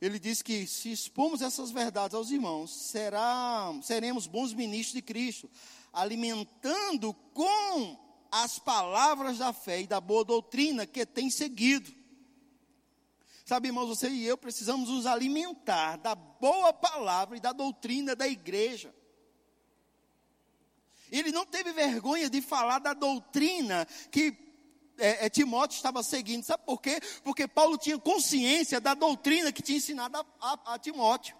Ele 0.00 0.18
diz 0.18 0.42
que 0.42 0.66
se 0.66 0.92
expomos 0.92 1.42
essas 1.42 1.70
verdades 1.70 2.14
aos 2.14 2.30
irmãos, 2.30 2.70
será, 2.70 3.72
seremos 3.82 4.26
bons 4.26 4.52
ministros 4.52 4.94
de 4.94 5.02
Cristo, 5.02 5.50
alimentando 5.92 7.14
com 7.32 7.98
as 8.30 8.58
palavras 8.58 9.38
da 9.38 9.52
fé 9.52 9.80
e 9.80 9.86
da 9.86 10.00
boa 10.00 10.24
doutrina 10.24 10.86
que 10.86 11.06
tem 11.06 11.30
seguido. 11.30 12.03
Sabe, 13.44 13.68
irmãos, 13.68 13.88
você 13.88 14.08
e 14.08 14.24
eu 14.24 14.38
precisamos 14.38 14.88
nos 14.88 15.04
alimentar 15.04 15.96
da 15.98 16.14
boa 16.14 16.72
palavra 16.72 17.36
e 17.36 17.40
da 17.40 17.52
doutrina 17.52 18.16
da 18.16 18.26
igreja. 18.26 18.94
Ele 21.10 21.30
não 21.30 21.44
teve 21.44 21.72
vergonha 21.72 22.30
de 22.30 22.40
falar 22.40 22.78
da 22.78 22.94
doutrina 22.94 23.86
que 24.10 24.34
é, 24.96 25.26
é, 25.26 25.28
Timóteo 25.28 25.76
estava 25.76 26.02
seguindo. 26.02 26.42
Sabe 26.42 26.64
por 26.64 26.80
quê? 26.80 26.98
Porque 27.22 27.46
Paulo 27.46 27.76
tinha 27.76 27.98
consciência 27.98 28.80
da 28.80 28.94
doutrina 28.94 29.52
que 29.52 29.62
tinha 29.62 29.76
ensinado 29.76 30.16
a, 30.16 30.24
a, 30.40 30.74
a 30.74 30.78
Timóteo. 30.78 31.36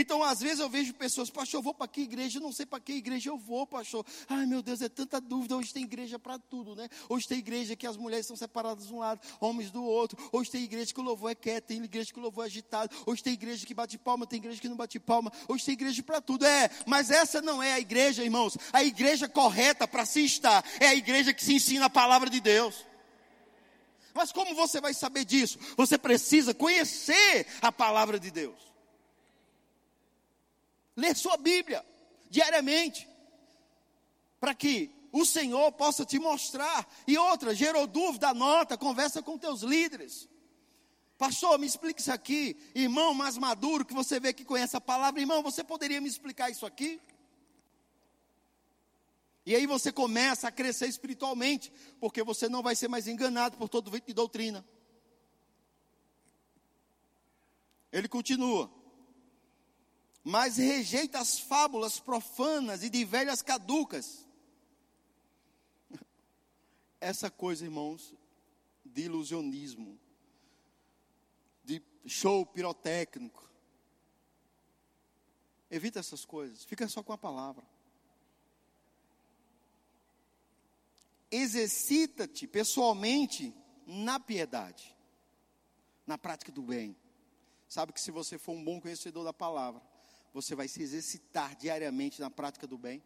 Então, 0.00 0.22
às 0.22 0.38
vezes 0.38 0.60
eu 0.60 0.68
vejo 0.68 0.94
pessoas, 0.94 1.28
pastor, 1.28 1.58
eu 1.58 1.62
vou 1.62 1.74
para 1.74 1.88
que 1.88 2.02
igreja? 2.02 2.38
Eu 2.38 2.42
não 2.42 2.52
sei 2.52 2.64
para 2.64 2.78
que 2.78 2.92
igreja 2.92 3.30
eu 3.30 3.36
vou, 3.36 3.66
pastor. 3.66 4.06
Ai, 4.28 4.46
meu 4.46 4.62
Deus, 4.62 4.80
é 4.80 4.88
tanta 4.88 5.20
dúvida. 5.20 5.56
Hoje 5.56 5.74
tem 5.74 5.82
igreja 5.82 6.20
para 6.20 6.38
tudo, 6.38 6.76
né? 6.76 6.88
Hoje 7.08 7.26
tem 7.26 7.38
igreja 7.38 7.74
que 7.74 7.84
as 7.84 7.96
mulheres 7.96 8.24
são 8.24 8.36
separadas 8.36 8.86
de 8.86 8.94
um 8.94 9.00
lado, 9.00 9.20
homens 9.40 9.72
do 9.72 9.82
outro. 9.82 10.16
Hoje 10.30 10.52
tem 10.52 10.62
igreja 10.62 10.94
que 10.94 11.00
o 11.00 11.02
louvor 11.02 11.32
é 11.32 11.34
quieto, 11.34 11.64
tem 11.64 11.82
igreja 11.82 12.12
que 12.12 12.18
o 12.20 12.22
louvor 12.22 12.44
é 12.44 12.46
agitado. 12.46 12.94
Hoje 13.04 13.24
tem 13.24 13.32
igreja 13.32 13.66
que 13.66 13.74
bate 13.74 13.98
palma, 13.98 14.24
tem 14.24 14.36
igreja 14.36 14.60
que 14.60 14.68
não 14.68 14.76
bate 14.76 15.00
palma. 15.00 15.32
Hoje 15.48 15.64
tem 15.64 15.72
igreja 15.72 16.00
para 16.00 16.20
tudo. 16.20 16.46
É, 16.46 16.70
mas 16.86 17.10
essa 17.10 17.42
não 17.42 17.60
é 17.60 17.72
a 17.72 17.80
igreja, 17.80 18.22
irmãos. 18.22 18.56
A 18.72 18.84
igreja 18.84 19.28
correta 19.28 19.88
para 19.88 20.06
se 20.06 20.24
estar 20.24 20.64
é 20.78 20.86
a 20.86 20.94
igreja 20.94 21.34
que 21.34 21.44
se 21.44 21.54
ensina 21.54 21.86
a 21.86 21.90
palavra 21.90 22.30
de 22.30 22.40
Deus. 22.40 22.86
Mas 24.14 24.30
como 24.30 24.54
você 24.54 24.80
vai 24.80 24.94
saber 24.94 25.24
disso? 25.24 25.58
Você 25.76 25.98
precisa 25.98 26.54
conhecer 26.54 27.48
a 27.60 27.72
palavra 27.72 28.20
de 28.20 28.30
Deus. 28.30 28.68
Ler 30.98 31.16
sua 31.16 31.36
Bíblia 31.36 31.86
diariamente, 32.28 33.08
para 34.40 34.52
que 34.52 34.90
o 35.12 35.24
Senhor 35.24 35.70
possa 35.70 36.04
te 36.04 36.18
mostrar. 36.18 36.92
E 37.06 37.16
outra, 37.16 37.54
gerou 37.54 37.86
dúvida, 37.86 38.30
anota, 38.30 38.76
conversa 38.76 39.22
com 39.22 39.38
teus 39.38 39.62
líderes. 39.62 40.28
Pastor, 41.16 41.56
me 41.56 41.68
explique 41.68 42.00
isso 42.00 42.10
aqui. 42.10 42.56
Irmão 42.74 43.14
mais 43.14 43.38
maduro, 43.38 43.84
que 43.84 43.94
você 43.94 44.18
vê 44.18 44.32
que 44.32 44.44
conhece 44.44 44.76
a 44.76 44.80
palavra, 44.80 45.20
irmão, 45.20 45.40
você 45.40 45.62
poderia 45.62 46.00
me 46.00 46.08
explicar 46.08 46.50
isso 46.50 46.66
aqui? 46.66 47.00
E 49.46 49.54
aí 49.54 49.68
você 49.68 49.92
começa 49.92 50.48
a 50.48 50.52
crescer 50.52 50.88
espiritualmente, 50.88 51.72
porque 52.00 52.24
você 52.24 52.48
não 52.48 52.60
vai 52.60 52.74
ser 52.74 52.88
mais 52.88 53.06
enganado 53.06 53.56
por 53.56 53.68
todo 53.68 53.88
vento 53.88 54.08
de 54.08 54.14
doutrina. 54.14 54.66
Ele 57.92 58.08
continua 58.08 58.68
mas 60.28 60.58
rejeita 60.58 61.18
as 61.18 61.38
fábulas 61.38 61.98
profanas 61.98 62.82
e 62.82 62.90
de 62.90 63.02
velhas 63.02 63.40
caducas. 63.40 64.26
Essa 67.00 67.30
coisa, 67.30 67.64
irmãos, 67.64 68.14
de 68.84 69.04
ilusionismo, 69.04 69.98
de 71.64 71.82
show 72.04 72.44
pirotécnico. 72.44 73.42
Evita 75.70 75.98
essas 75.98 76.26
coisas, 76.26 76.62
fica 76.62 76.86
só 76.88 77.02
com 77.02 77.14
a 77.14 77.18
palavra. 77.18 77.64
Exercita-te 81.30 82.46
pessoalmente 82.46 83.54
na 83.86 84.20
piedade, 84.20 84.94
na 86.06 86.18
prática 86.18 86.52
do 86.52 86.60
bem. 86.60 86.94
Sabe 87.66 87.94
que 87.94 88.00
se 88.00 88.10
você 88.10 88.36
for 88.36 88.52
um 88.52 88.64
bom 88.64 88.78
conhecedor 88.78 89.24
da 89.24 89.32
palavra, 89.32 89.87
você 90.32 90.54
vai 90.54 90.68
se 90.68 90.82
exercitar 90.82 91.56
diariamente 91.56 92.20
na 92.20 92.30
prática 92.30 92.66
do 92.66 92.78
bem. 92.78 93.02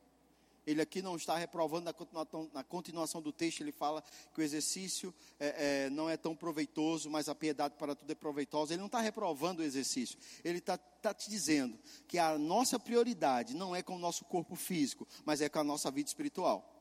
Ele 0.67 0.81
aqui 0.81 1.03
não 1.03 1.17
está 1.17 1.37
reprovando 1.37 1.87
na 1.87 1.93
continuação, 1.93 2.51
na 2.55 2.63
continuação 2.63 3.21
do 3.21 3.33
texto, 3.33 3.61
ele 3.61 3.73
fala 3.73 4.03
que 4.33 4.41
o 4.41 4.45
exercício 4.45 5.13
é, 5.41 5.87
é, 5.87 5.91
não 5.91 6.09
é 6.09 6.17
tão 6.17 6.37
proveitoso, 6.37 7.11
mas 7.11 7.29
a 7.29 7.35
piedade 7.35 7.75
para 7.77 7.97
tudo 7.97 8.11
é 8.11 8.15
proveitosa. 8.15 8.73
Ele 8.73 8.81
não 8.81 8.87
está 8.87 9.01
reprovando 9.01 9.61
o 9.61 9.65
exercício, 9.65 10.17
ele 10.45 10.59
está, 10.59 10.75
está 10.75 11.13
te 11.13 11.29
dizendo 11.29 11.77
que 12.07 12.17
a 12.17 12.39
nossa 12.39 12.79
prioridade 12.79 13.55
não 13.55 13.75
é 13.75 13.83
com 13.83 13.97
o 13.97 13.99
nosso 13.99 14.25
corpo 14.25 14.55
físico, 14.55 15.07
mas 15.25 15.41
é 15.41 15.49
com 15.49 15.59
a 15.59 15.65
nossa 15.65 15.91
vida 15.91 16.09
espiritual. 16.09 16.72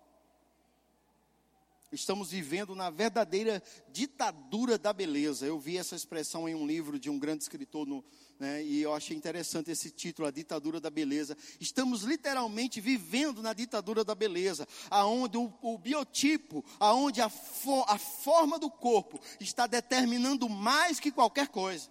Estamos 1.91 2.31
vivendo 2.31 2.73
na 2.73 2.89
verdadeira 2.89 3.61
ditadura 3.91 4.77
da 4.77 4.93
beleza. 4.93 5.45
Eu 5.45 5.59
vi 5.59 5.77
essa 5.77 5.95
expressão 5.95 6.47
em 6.47 6.55
um 6.55 6.65
livro 6.65 6.97
de 6.97 7.09
um 7.09 7.19
grande 7.19 7.43
escritor 7.43 7.85
no, 7.85 8.03
né, 8.39 8.63
e 8.63 8.81
eu 8.81 8.93
achei 8.93 9.15
interessante 9.15 9.69
esse 9.69 9.91
título, 9.91 10.27
A 10.27 10.31
Ditadura 10.31 10.79
da 10.79 10.89
Beleza. 10.89 11.37
Estamos 11.59 12.03
literalmente 12.03 12.79
vivendo 12.79 13.41
na 13.41 13.53
ditadura 13.53 14.03
da 14.05 14.15
beleza, 14.15 14.67
aonde 14.89 15.37
o, 15.37 15.53
o 15.61 15.77
biotipo, 15.77 16.63
aonde 16.79 17.21
a, 17.21 17.29
fo, 17.29 17.83
a 17.87 17.97
forma 17.97 18.57
do 18.57 18.71
corpo 18.71 19.19
está 19.39 19.67
determinando 19.67 20.47
mais 20.47 20.99
que 20.99 21.11
qualquer 21.11 21.49
coisa. 21.49 21.89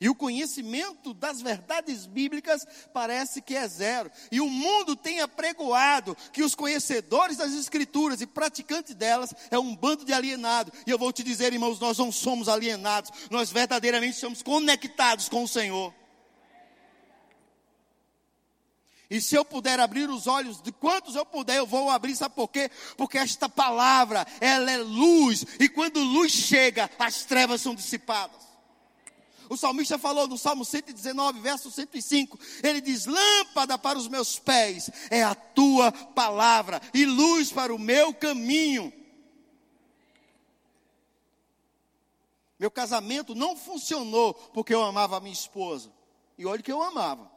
E 0.00 0.08
o 0.08 0.14
conhecimento 0.14 1.14
das 1.14 1.40
verdades 1.40 2.06
bíblicas 2.06 2.66
parece 2.92 3.40
que 3.40 3.54
é 3.54 3.66
zero. 3.66 4.10
E 4.30 4.40
o 4.40 4.48
mundo 4.48 4.94
tem 4.94 5.20
apregoado 5.20 6.16
que 6.32 6.42
os 6.42 6.54
conhecedores 6.54 7.36
das 7.36 7.52
Escrituras 7.52 8.20
e 8.20 8.26
praticantes 8.26 8.94
delas 8.94 9.34
é 9.50 9.58
um 9.58 9.74
bando 9.74 10.04
de 10.04 10.12
alienados. 10.12 10.72
E 10.86 10.90
eu 10.90 10.98
vou 10.98 11.12
te 11.12 11.22
dizer, 11.22 11.52
irmãos, 11.52 11.80
nós 11.80 11.98
não 11.98 12.12
somos 12.12 12.48
alienados, 12.48 13.10
nós 13.30 13.50
verdadeiramente 13.50 14.16
somos 14.16 14.42
conectados 14.42 15.28
com 15.28 15.44
o 15.44 15.48
Senhor. 15.48 15.92
E 19.08 19.20
se 19.20 19.36
eu 19.36 19.44
puder 19.44 19.78
abrir 19.78 20.10
os 20.10 20.26
olhos 20.26 20.60
de 20.60 20.72
quantos 20.72 21.14
eu 21.14 21.24
puder, 21.24 21.58
eu 21.58 21.66
vou 21.66 21.88
abrir, 21.90 22.16
sabe 22.16 22.34
por 22.34 22.48
quê? 22.48 22.70
Porque 22.96 23.16
esta 23.16 23.48
palavra, 23.48 24.26
ela 24.40 24.70
é 24.70 24.78
luz, 24.78 25.44
e 25.60 25.68
quando 25.68 26.00
luz 26.00 26.32
chega, 26.32 26.90
as 26.98 27.24
trevas 27.24 27.60
são 27.60 27.74
dissipadas. 27.74 28.45
O 29.48 29.56
salmista 29.56 29.98
falou 29.98 30.26
no 30.26 30.36
Salmo 30.36 30.64
119, 30.64 31.40
verso 31.40 31.70
105. 31.70 32.38
Ele 32.62 32.80
diz: 32.80 33.06
Lâmpada 33.06 33.78
para 33.78 33.98
os 33.98 34.08
meus 34.08 34.38
pés 34.38 34.90
é 35.10 35.22
a 35.22 35.34
tua 35.34 35.92
palavra, 35.92 36.80
e 36.92 37.04
luz 37.04 37.52
para 37.52 37.74
o 37.74 37.78
meu 37.78 38.12
caminho. 38.12 38.92
Meu 42.58 42.70
casamento 42.70 43.34
não 43.34 43.56
funcionou 43.56 44.32
porque 44.34 44.74
eu 44.74 44.82
amava 44.82 45.16
a 45.16 45.20
minha 45.20 45.32
esposa. 45.32 45.92
E 46.38 46.46
olha 46.46 46.62
que 46.62 46.72
eu 46.72 46.82
amava. 46.82 47.30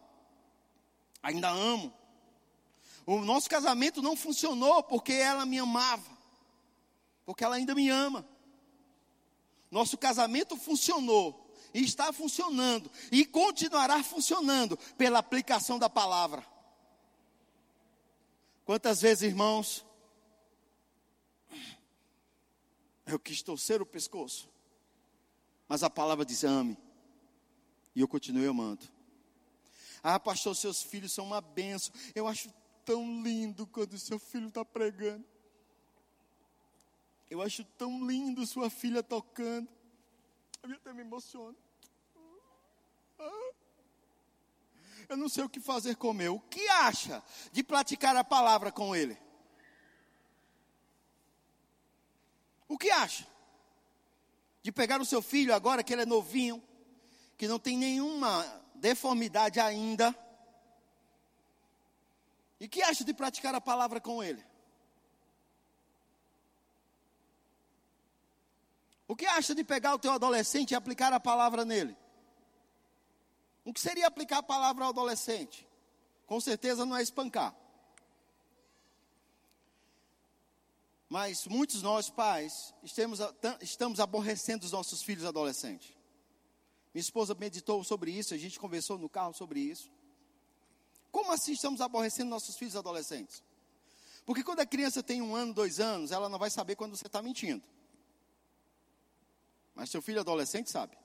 Ainda 1.21 1.49
amo. 1.49 1.93
O 3.05 3.19
nosso 3.19 3.49
casamento 3.49 4.01
não 4.01 4.15
funcionou 4.15 4.81
porque 4.83 5.13
ela 5.13 5.45
me 5.45 5.59
amava. 5.59 6.17
Porque 7.25 7.43
ela 7.43 7.55
ainda 7.55 7.75
me 7.75 7.89
ama. 7.89 8.25
Nosso 9.69 9.97
casamento 9.97 10.55
funcionou 10.55 11.48
e 11.73 11.83
está 11.83 12.11
funcionando 12.11 12.89
e 13.11 13.25
continuará 13.25 14.03
funcionando 14.03 14.77
pela 14.97 15.19
aplicação 15.19 15.77
da 15.77 15.89
palavra. 15.89 16.45
Quantas 18.65 19.01
vezes, 19.01 19.23
irmãos, 19.23 19.85
eu 23.05 23.19
quis 23.19 23.41
torcer 23.41 23.81
o 23.81 23.85
pescoço, 23.85 24.49
mas 25.67 25.83
a 25.83 25.89
palavra 25.89 26.25
diz: 26.25 26.43
ame, 26.43 26.77
e 27.95 28.01
eu 28.01 28.07
continuei 28.07 28.47
amando. 28.47 28.87
Ah, 30.01 30.19
pastor, 30.19 30.55
seus 30.55 30.81
filhos 30.81 31.11
são 31.11 31.25
uma 31.25 31.41
benção. 31.41 31.93
Eu 32.15 32.27
acho 32.27 32.53
tão 32.85 33.21
lindo 33.21 33.67
quando 33.67 33.97
seu 33.99 34.17
filho 34.17 34.47
está 34.47 34.63
pregando. 34.63 35.25
Eu 37.29 37.41
acho 37.41 37.63
tão 37.63 38.07
lindo 38.07 38.45
sua 38.45 38.69
filha 38.69 39.03
tocando. 39.03 39.67
Eu 40.63 40.71
até 40.73 40.93
me 40.93 41.01
emociono. 41.01 41.57
Eu 45.07 45.17
não 45.17 45.27
sei 45.27 45.43
o 45.43 45.49
que 45.49 45.59
fazer 45.59 45.95
com 45.95 46.09
o 46.09 46.13
meu. 46.13 46.35
O 46.35 46.39
que 46.39 46.67
acha 46.69 47.23
de 47.51 47.63
praticar 47.63 48.15
a 48.15 48.23
palavra 48.23 48.71
com 48.71 48.95
ele? 48.95 49.17
O 52.67 52.77
que 52.77 52.91
acha? 52.91 53.27
De 54.61 54.71
pegar 54.71 55.01
o 55.01 55.05
seu 55.05 55.21
filho 55.21 55.53
agora 55.53 55.83
que 55.83 55.91
ele 55.91 56.03
é 56.03 56.05
novinho, 56.05 56.63
que 57.37 57.47
não 57.47 57.57
tem 57.57 57.75
nenhuma 57.77 58.45
deformidade 58.75 59.59
ainda. 59.59 60.15
E 62.59 62.67
que 62.67 62.83
acha 62.83 63.03
de 63.03 63.13
praticar 63.13 63.55
a 63.55 63.61
palavra 63.61 63.99
com 63.99 64.21
ele? 64.21 64.45
O 69.09 69.15
que 69.15 69.25
acha 69.25 69.55
de 69.55 69.63
pegar 69.63 69.95
o 69.95 69.97
teu 69.97 70.11
adolescente 70.11 70.69
e 70.69 70.75
aplicar 70.75 71.11
a 71.11 71.19
palavra 71.19 71.65
nele? 71.65 71.97
O 73.65 73.73
que 73.73 73.81
seria 73.81 74.05
aplicar 74.05 74.37
a 74.37 74.43
palavra 74.43 74.83
ao 74.85 74.91
adolescente? 74.91 75.67
Com 76.27 76.39
certeza 76.39 76.85
não 76.85 76.95
é 76.95 77.01
espancar. 77.01 77.55
Mas 81.09 81.47
muitos 81.47 81.81
nós, 81.81 82.11
pais, 82.11 82.71
estamos, 82.83 83.19
estamos 83.61 83.99
aborrecendo 83.99 84.63
os 84.63 84.71
nossos 84.71 85.01
filhos 85.01 85.25
adolescentes. 85.25 85.91
Minha 86.93 87.01
esposa 87.01 87.33
meditou 87.33 87.83
sobre 87.83 88.11
isso, 88.11 88.35
a 88.35 88.37
gente 88.37 88.59
conversou 88.59 88.99
no 88.99 89.09
carro 89.09 89.33
sobre 89.33 89.59
isso. 89.59 89.91
Como 91.11 91.31
assim 91.31 91.53
estamos 91.53 91.81
aborrecendo 91.81 92.29
nossos 92.29 92.55
filhos 92.55 92.75
adolescentes? 92.75 93.43
Porque 94.23 94.43
quando 94.43 94.59
a 94.59 94.67
criança 94.67 95.01
tem 95.01 95.19
um 95.19 95.35
ano, 95.35 95.51
dois 95.51 95.79
anos, 95.79 96.11
ela 96.11 96.29
não 96.29 96.37
vai 96.37 96.51
saber 96.51 96.75
quando 96.75 96.95
você 96.95 97.07
está 97.07 97.23
mentindo. 97.23 97.63
Mas 99.79 99.89
seu 99.89 100.01
filho 100.01 100.19
adolescente 100.19 100.69
sabe. 100.69 100.97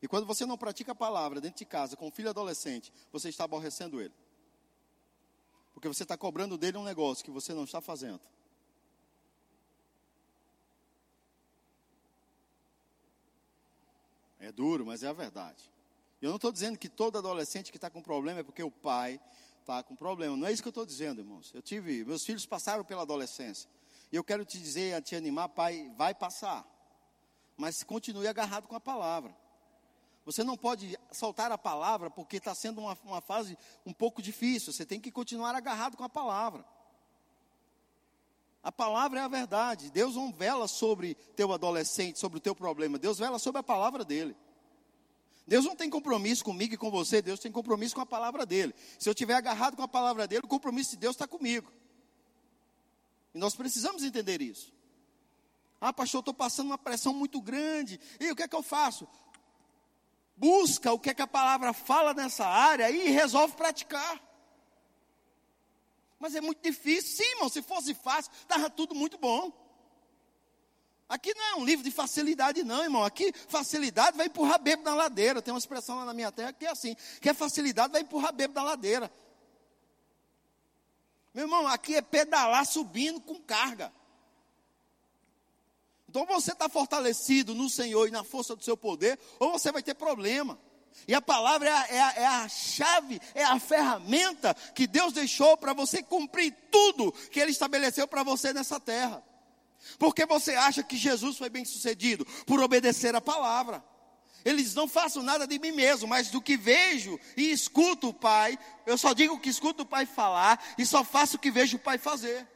E 0.00 0.08
quando 0.08 0.24
você 0.24 0.46
não 0.46 0.56
pratica 0.56 0.92
a 0.92 0.94
palavra 0.94 1.38
dentro 1.38 1.58
de 1.58 1.66
casa 1.66 1.98
com 1.98 2.08
um 2.08 2.10
filho 2.10 2.30
adolescente, 2.30 2.90
você 3.12 3.28
está 3.28 3.44
aborrecendo 3.44 4.00
ele. 4.00 4.14
Porque 5.74 5.86
você 5.86 6.02
está 6.02 6.16
cobrando 6.16 6.56
dele 6.56 6.78
um 6.78 6.82
negócio 6.82 7.22
que 7.22 7.30
você 7.30 7.52
não 7.52 7.64
está 7.64 7.82
fazendo. 7.82 8.22
É 14.38 14.50
duro, 14.50 14.86
mas 14.86 15.02
é 15.02 15.08
a 15.08 15.12
verdade. 15.12 15.70
Eu 16.22 16.30
não 16.30 16.36
estou 16.36 16.50
dizendo 16.50 16.78
que 16.78 16.88
todo 16.88 17.18
adolescente 17.18 17.70
que 17.70 17.76
está 17.76 17.90
com 17.90 18.00
problema 18.00 18.40
é 18.40 18.42
porque 18.42 18.62
o 18.62 18.70
pai 18.70 19.20
está 19.60 19.82
com 19.82 19.94
problema. 19.94 20.34
Não 20.38 20.46
é 20.46 20.52
isso 20.52 20.62
que 20.62 20.68
eu 20.68 20.70
estou 20.70 20.86
dizendo, 20.86 21.20
irmãos. 21.20 21.52
Eu 21.52 21.60
tive, 21.60 22.02
meus 22.02 22.24
filhos 22.24 22.46
passaram 22.46 22.82
pela 22.82 23.02
adolescência. 23.02 23.68
E 24.10 24.16
eu 24.16 24.24
quero 24.24 24.42
te 24.46 24.58
dizer, 24.58 25.02
te 25.02 25.14
animar, 25.14 25.50
pai, 25.50 25.92
vai 25.98 26.14
passar 26.14 26.72
mas 27.56 27.82
continue 27.82 28.26
agarrado 28.26 28.66
com 28.66 28.76
a 28.76 28.80
palavra. 28.80 29.34
Você 30.24 30.42
não 30.42 30.56
pode 30.56 30.98
soltar 31.12 31.52
a 31.52 31.58
palavra 31.58 32.10
porque 32.10 32.38
está 32.38 32.54
sendo 32.54 32.80
uma, 32.80 32.98
uma 33.04 33.20
fase 33.20 33.58
um 33.84 33.92
pouco 33.92 34.22
difícil. 34.22 34.72
Você 34.72 34.86
tem 34.86 34.98
que 34.98 35.10
continuar 35.10 35.54
agarrado 35.54 35.96
com 35.96 36.04
a 36.04 36.08
palavra. 36.08 36.64
A 38.62 38.72
palavra 38.72 39.20
é 39.20 39.22
a 39.22 39.28
verdade. 39.28 39.90
Deus 39.90 40.16
não 40.16 40.32
vela 40.32 40.66
sobre 40.66 41.14
teu 41.36 41.52
adolescente, 41.52 42.18
sobre 42.18 42.38
o 42.38 42.40
teu 42.40 42.54
problema. 42.54 42.98
Deus 42.98 43.18
vela 43.18 43.38
sobre 43.38 43.60
a 43.60 43.62
palavra 43.62 44.02
dele. 44.02 44.34
Deus 45.46 45.66
não 45.66 45.76
tem 45.76 45.90
compromisso 45.90 46.42
comigo 46.42 46.72
e 46.72 46.78
com 46.78 46.90
você, 46.90 47.20
Deus 47.20 47.38
tem 47.38 47.52
compromisso 47.52 47.94
com 47.94 48.00
a 48.00 48.06
palavra 48.06 48.46
dele. 48.46 48.74
Se 48.98 49.06
eu 49.06 49.12
estiver 49.12 49.34
agarrado 49.34 49.76
com 49.76 49.82
a 49.82 49.88
palavra 49.88 50.26
dele, 50.26 50.42
o 50.44 50.48
compromisso 50.48 50.92
de 50.92 50.96
Deus 50.96 51.14
está 51.14 51.28
comigo. 51.28 51.70
E 53.34 53.38
nós 53.38 53.54
precisamos 53.54 54.02
entender 54.02 54.40
isso. 54.40 54.72
Ah, 55.80 55.92
pastor, 55.92 56.20
estou 56.20 56.34
passando 56.34 56.66
uma 56.66 56.78
pressão 56.78 57.12
muito 57.12 57.40
grande. 57.40 58.00
E 58.18 58.30
o 58.30 58.36
que 58.36 58.42
é 58.42 58.48
que 58.48 58.56
eu 58.56 58.62
faço? 58.62 59.06
Busca 60.36 60.92
o 60.92 60.98
que 60.98 61.10
é 61.10 61.14
que 61.14 61.22
a 61.22 61.26
palavra 61.26 61.72
fala 61.72 62.12
nessa 62.12 62.46
área 62.46 62.90
e 62.90 63.10
resolve 63.10 63.54
praticar. 63.54 64.20
Mas 66.18 66.34
é 66.34 66.40
muito 66.40 66.62
difícil. 66.62 67.16
Sim, 67.16 67.32
irmão, 67.32 67.48
se 67.48 67.62
fosse 67.62 67.94
fácil, 67.94 68.32
estava 68.42 68.70
tudo 68.70 68.94
muito 68.94 69.18
bom. 69.18 69.52
Aqui 71.08 71.34
não 71.34 71.44
é 71.44 71.54
um 71.56 71.64
livro 71.64 71.84
de 71.84 71.90
facilidade, 71.90 72.64
não, 72.64 72.82
irmão. 72.82 73.04
Aqui, 73.04 73.32
facilidade 73.48 74.16
vai 74.16 74.26
empurrar 74.26 74.58
bebo 74.58 74.82
na 74.82 74.94
ladeira. 74.94 75.42
Tem 75.42 75.52
uma 75.52 75.58
expressão 75.58 75.98
lá 75.98 76.04
na 76.04 76.14
minha 76.14 76.32
terra 76.32 76.52
que 76.52 76.64
é 76.64 76.70
assim: 76.70 76.96
que 77.20 77.28
é 77.28 77.34
facilidade 77.34 77.92
vai 77.92 78.00
empurrar 78.00 78.32
bebo 78.32 78.54
na 78.54 78.62
ladeira. 78.62 79.12
Meu 81.34 81.44
irmão, 81.44 81.66
aqui 81.66 81.94
é 81.94 82.02
pedalar 82.02 82.64
subindo 82.64 83.20
com 83.20 83.40
carga. 83.40 83.92
Então 86.14 86.24
você 86.26 86.52
está 86.52 86.68
fortalecido 86.68 87.56
no 87.56 87.68
Senhor 87.68 88.06
e 88.06 88.12
na 88.12 88.22
força 88.22 88.54
do 88.54 88.62
seu 88.62 88.76
poder, 88.76 89.18
ou 89.40 89.50
você 89.50 89.72
vai 89.72 89.82
ter 89.82 89.94
problema. 89.94 90.56
E 91.08 91.12
a 91.12 91.20
palavra 91.20 91.68
é 91.68 91.72
a, 91.72 91.86
é 91.88 92.00
a, 92.00 92.12
é 92.12 92.26
a 92.26 92.48
chave, 92.48 93.20
é 93.34 93.42
a 93.42 93.58
ferramenta 93.58 94.54
que 94.76 94.86
Deus 94.86 95.12
deixou 95.12 95.56
para 95.56 95.72
você 95.72 96.04
cumprir 96.04 96.54
tudo 96.70 97.10
que 97.32 97.40
Ele 97.40 97.50
estabeleceu 97.50 98.06
para 98.06 98.22
você 98.22 98.52
nessa 98.52 98.78
terra. 98.78 99.24
Porque 99.98 100.24
você 100.24 100.54
acha 100.54 100.84
que 100.84 100.96
Jesus 100.96 101.36
foi 101.36 101.48
bem 101.48 101.64
sucedido 101.64 102.24
por 102.46 102.60
obedecer 102.60 103.16
a 103.16 103.20
palavra. 103.20 103.84
Eles 104.44 104.72
não 104.72 104.86
façam 104.86 105.20
nada 105.20 105.48
de 105.48 105.58
mim 105.58 105.72
mesmo, 105.72 106.06
mas 106.06 106.30
do 106.30 106.40
que 106.40 106.56
vejo 106.56 107.18
e 107.36 107.50
escuto 107.50 108.10
o 108.10 108.14
Pai, 108.14 108.56
eu 108.86 108.96
só 108.96 109.12
digo 109.14 109.40
que 109.40 109.48
escuto 109.48 109.82
o 109.82 109.86
Pai 109.86 110.06
falar 110.06 110.64
e 110.78 110.86
só 110.86 111.02
faço 111.02 111.38
o 111.38 111.40
que 111.40 111.50
vejo 111.50 111.76
o 111.76 111.80
Pai 111.80 111.98
fazer. 111.98 112.46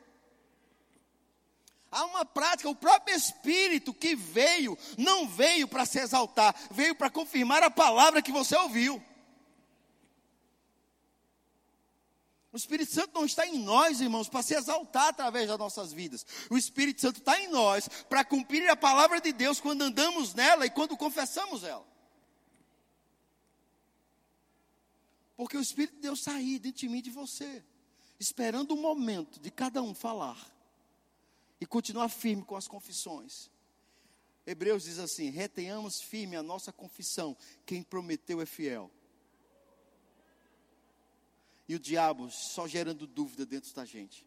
Há 1.90 2.04
uma 2.04 2.24
prática, 2.24 2.68
o 2.68 2.74
próprio 2.74 3.16
Espírito 3.16 3.94
que 3.94 4.14
veio, 4.14 4.76
não 4.96 5.26
veio 5.26 5.66
para 5.66 5.86
se 5.86 5.98
exaltar, 5.98 6.54
veio 6.70 6.94
para 6.94 7.08
confirmar 7.08 7.62
a 7.62 7.70
palavra 7.70 8.20
que 8.20 8.30
você 8.30 8.54
ouviu. 8.56 9.02
O 12.52 12.56
Espírito 12.56 12.92
Santo 12.92 13.14
não 13.14 13.24
está 13.24 13.46
em 13.46 13.58
nós, 13.58 14.00
irmãos, 14.00 14.28
para 14.28 14.42
se 14.42 14.54
exaltar 14.54 15.08
através 15.08 15.48
das 15.48 15.58
nossas 15.58 15.92
vidas. 15.92 16.26
O 16.50 16.58
Espírito 16.58 17.00
Santo 17.00 17.20
está 17.20 17.40
em 17.40 17.48
nós 17.48 17.88
para 18.08 18.24
cumprir 18.24 18.68
a 18.68 18.76
palavra 18.76 19.20
de 19.20 19.32
Deus 19.32 19.60
quando 19.60 19.82
andamos 19.82 20.34
nela 20.34 20.66
e 20.66 20.70
quando 20.70 20.96
confessamos 20.96 21.64
ela. 21.64 21.86
Porque 25.36 25.56
o 25.56 25.60
Espírito 25.60 25.94
de 25.94 26.02
Deus 26.02 26.18
está 26.18 26.34
dentro 26.34 26.72
de 26.72 26.88
mim 26.88 26.98
e 26.98 27.02
de 27.02 27.10
você, 27.10 27.64
esperando 28.18 28.72
o 28.72 28.76
momento 28.76 29.38
de 29.40 29.50
cada 29.50 29.82
um 29.82 29.94
falar 29.94 30.57
e 31.60 31.66
continuar 31.66 32.08
firme 32.08 32.44
com 32.44 32.56
as 32.56 32.68
confissões. 32.68 33.50
Hebreus 34.46 34.84
diz 34.84 34.98
assim: 34.98 35.30
retenhamos 35.30 36.00
firme 36.00 36.36
a 36.36 36.42
nossa 36.42 36.72
confissão, 36.72 37.36
quem 37.66 37.82
prometeu 37.82 38.40
é 38.40 38.46
fiel. 38.46 38.90
E 41.68 41.74
o 41.74 41.78
diabo 41.78 42.30
só 42.30 42.66
gerando 42.66 43.06
dúvida 43.06 43.44
dentro 43.44 43.74
da 43.74 43.84
gente. 43.84 44.26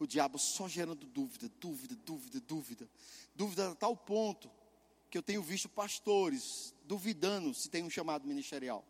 O 0.00 0.06
diabo 0.06 0.36
só 0.38 0.68
gerando 0.68 1.06
dúvida, 1.06 1.48
dúvida, 1.60 1.94
dúvida, 2.04 2.40
dúvida. 2.40 2.90
Dúvida 3.36 3.70
a 3.70 3.74
tal 3.74 3.96
ponto 3.96 4.50
que 5.08 5.16
eu 5.16 5.22
tenho 5.22 5.42
visto 5.42 5.68
pastores 5.68 6.74
duvidando 6.84 7.54
se 7.54 7.70
tem 7.70 7.84
um 7.84 7.90
chamado 7.90 8.26
ministerial. 8.26 8.84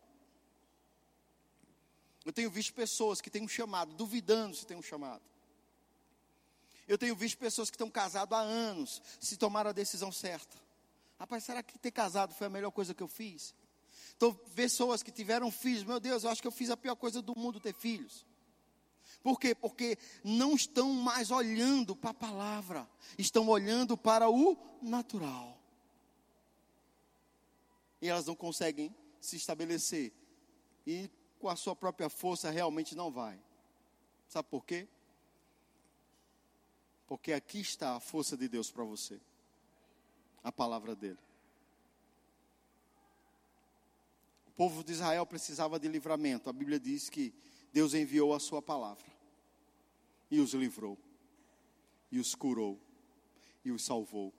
Eu 2.25 2.33
tenho 2.33 2.51
visto 2.51 2.73
pessoas 2.73 3.21
que 3.21 3.29
têm 3.29 3.43
um 3.43 3.49
chamado, 3.49 3.93
duvidando 3.95 4.57
se 4.57 4.65
tem 4.65 4.77
um 4.77 4.83
chamado. 4.83 5.23
Eu 6.93 6.99
tenho 6.99 7.17
visto 7.17 7.39
pessoas 7.39 7.71
que 7.71 7.75
estão 7.75 7.91
casadas 7.91 8.39
há 8.39 8.43
anos, 8.43 9.01
se 9.19 9.39
tomaram 9.39 9.71
a 9.71 9.73
decisão 9.73 10.13
certa. 10.13 10.59
Rapaz, 11.19 11.43
será 11.43 11.63
que 11.63 11.79
ter 11.79 11.91
casado 11.91 12.35
foi 12.35 12.49
a 12.49 12.51
melhor 12.51 12.71
coisa 12.71 12.93
que 12.93 13.03
eu 13.03 13.09
fiz? 13.09 13.55
Então, 14.15 14.35
pessoas 14.55 15.03
que 15.03 15.11
tiveram 15.11 15.51
filhos, 15.51 15.85
meu 15.85 15.99
Deus, 15.99 16.23
eu 16.23 16.29
acho 16.29 16.43
que 16.43 16.47
eu 16.47 16.53
fiz 16.53 16.69
a 16.69 16.77
pior 16.77 16.95
coisa 16.95 17.23
do 17.23 17.35
mundo 17.35 17.59
ter 17.59 17.73
filhos. 17.73 18.27
Por 19.23 19.41
quê? 19.41 19.55
Porque 19.55 19.97
não 20.23 20.55
estão 20.55 20.93
mais 20.93 21.31
olhando 21.31 21.97
para 21.97 22.11
a 22.11 22.15
palavra, 22.15 22.87
estão 23.17 23.49
olhando 23.49 23.97
para 23.97 24.29
o 24.29 24.55
natural. 24.83 25.59
E 28.03 28.09
elas 28.11 28.27
não 28.27 28.37
conseguem 28.37 28.95
se 29.19 29.37
estabelecer. 29.37 30.13
E 30.87 31.09
com 31.39 31.49
a 31.49 31.57
sua 31.57 31.75
própria 31.75 32.11
força 32.11 32.51
realmente 32.51 32.95
não 32.95 33.11
vai. 33.11 33.41
Sabe 34.29 34.47
por 34.51 34.67
quê? 34.67 34.87
Porque 37.13 37.35
aqui 37.35 37.61
está 37.61 37.95
a 37.95 38.01
força 38.01 38.39
de 38.39 38.49
Deus 38.49 38.71
para 38.71 38.85
você. 38.85 39.21
A 40.43 40.51
palavra 40.51 40.97
dele. 40.97 41.19
O 44.47 44.51
povo 44.53 44.83
de 44.83 44.93
Israel 44.93 45.27
precisava 45.27 45.79
de 45.79 45.89
livramento. 45.89 46.49
A 46.49 46.55
Bíblia 46.55 46.81
diz 46.81 47.11
que 47.11 47.35
Deus 47.71 47.93
enviou 47.93 48.33
a 48.33 48.41
sua 48.41 48.63
palavra 48.63 49.05
e 50.31 50.41
os 50.41 50.55
livrou, 50.55 50.97
e 52.11 52.19
os 52.19 52.35
curou, 52.35 52.81
e 53.63 53.71
os 53.71 53.85
salvou. 53.85 54.33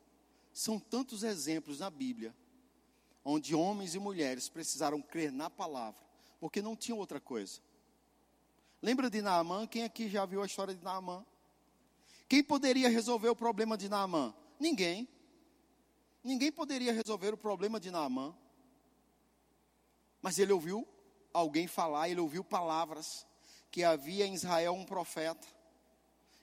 São 0.52 0.80
tantos 0.80 1.22
exemplos 1.22 1.78
na 1.78 1.92
Bíblia 1.92 2.36
onde 3.24 3.54
homens 3.54 3.94
e 3.94 4.00
mulheres 4.00 4.50
precisaram 4.50 5.00
crer 5.00 5.32
na 5.32 5.48
palavra, 5.48 6.02
porque 6.40 6.60
não 6.60 6.76
tinha 6.76 6.96
outra 6.96 7.20
coisa. 7.20 7.62
Lembra 8.82 9.12
de 9.12 9.22
Naamã? 9.22 9.68
Quem 9.68 9.84
aqui 9.84 10.10
já 10.10 10.26
viu 10.26 10.42
a 10.42 10.48
história 10.48 10.74
de 10.74 10.84
Naamã? 10.84 11.24
Quem 12.34 12.44
poderia 12.44 12.90
resolver 12.90 13.30
o 13.30 13.36
problema 13.36 13.78
de 13.78 13.88
Naamã? 13.88 14.34
Ninguém. 14.60 15.08
Ninguém 16.24 16.52
poderia 16.52 16.92
resolver 16.92 17.32
o 17.32 17.38
problema 17.38 17.80
de 17.80 17.92
Naamã. 17.92 18.36
Mas 20.20 20.40
ele 20.40 20.52
ouviu 20.52 20.88
alguém 21.32 21.68
falar, 21.68 22.10
ele 22.10 22.20
ouviu 22.20 22.44
palavras 22.44 23.24
que 23.70 23.84
havia 23.84 24.26
em 24.26 24.34
Israel 24.34 24.74
um 24.74 24.84
profeta. 24.84 25.48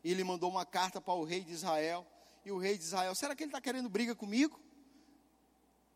E 0.04 0.12
ele 0.12 0.22
mandou 0.22 0.48
uma 0.48 0.64
carta 0.64 1.00
para 1.00 1.14
o 1.14 1.24
rei 1.24 1.40
de 1.40 1.50
Israel. 1.50 2.06
E 2.44 2.52
o 2.52 2.58
rei 2.58 2.78
de 2.78 2.84
Israel, 2.84 3.12
será 3.16 3.34
que 3.34 3.42
ele 3.42 3.50
está 3.50 3.60
querendo 3.60 3.88
briga 3.88 4.14
comigo? 4.14 4.60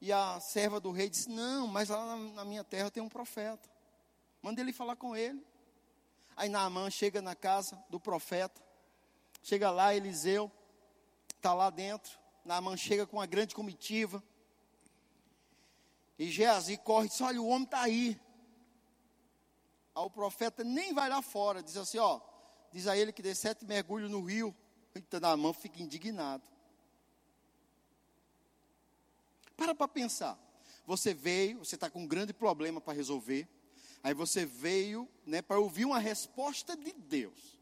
E 0.01 0.11
a 0.11 0.41
serva 0.41 0.81
do 0.81 0.91
rei 0.91 1.09
disse: 1.09 1.31
Não, 1.31 1.69
mas 1.69 1.89
lá 1.91 2.17
na, 2.17 2.45
minha 2.45 2.65
terra 2.65 2.91
tem 2.91 3.01
um 3.01 3.09
profeta. 3.09 3.71
Manda 4.43 4.61
ele 4.61 4.73
falar 4.73 4.97
com 4.97 5.15
ele. 5.15 5.41
Aí 6.37 6.49
Naamã 6.49 6.91
chega 6.91 7.23
na 7.23 7.37
casa 7.37 7.81
do 7.89 8.01
profeta. 8.01 8.61
Chega 9.45 9.71
lá, 9.71 9.95
Eliseu 9.95 10.51
está 11.37 11.53
lá 11.53 11.69
dentro. 11.69 12.19
Naamã 12.47 12.79
chega 12.79 13.07
com 13.07 13.19
uma 13.19 13.27
grande 13.27 13.55
comitiva. 13.55 14.25
E 16.19 16.31
Geazi 16.31 16.79
corre 16.79 17.05
e 17.05 17.09
diz: 17.11 17.21
Olha, 17.21 17.43
o 17.43 17.49
homem 17.49 17.65
está 17.65 17.83
aí. 17.83 18.19
Aí 19.95 20.03
o 20.03 20.09
profeta 20.09 20.65
nem 20.65 20.95
vai 20.95 21.11
lá 21.11 21.21
fora. 21.21 21.63
Diz 21.63 21.77
assim: 21.77 21.99
Ó, 21.99 22.23
diz 22.73 22.87
a 22.87 22.97
ele 22.97 23.13
que 23.13 23.21
dê 23.21 23.35
sete 23.35 23.67
mergulhos 23.67 24.11
no 24.11 24.23
rio. 24.23 24.57
Então 24.95 25.21
Naamã 25.21 25.53
fica 25.53 25.83
indignado. 25.83 26.49
Para 29.55 29.75
para 29.75 29.89
pensar. 29.89 30.39
Você 30.87 31.13
veio, 31.13 31.59
você 31.59 31.75
está 31.75 31.91
com 31.91 32.01
um 32.01 32.09
grande 32.09 32.33
problema 32.33 32.81
para 32.81 32.95
resolver. 32.95 33.47
Aí 34.03 34.15
você 34.15 34.47
veio 34.47 35.07
né, 35.27 35.43
para 35.43 35.61
ouvir 35.61 35.85
uma 35.85 35.99
resposta 35.99 36.75
de 36.75 36.95
Deus. 36.95 37.55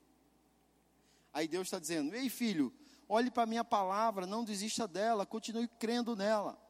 Aí 1.32 1.48
Deus 1.48 1.66
está 1.66 1.78
dizendo: 1.78 2.14
Ei 2.14 2.28
filho, 2.28 2.72
olhe 3.08 3.30
para 3.30 3.44
a 3.44 3.46
minha 3.46 3.64
palavra, 3.64 4.26
não 4.26 4.44
desista 4.44 4.86
dela, 4.86 5.24
continue 5.24 5.66
crendo 5.66 6.14
nela. 6.14 6.60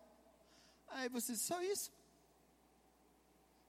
Aí 0.89 1.09
você 1.09 1.33
diz: 1.33 1.43
Só 1.43 1.61
isso. 1.63 1.91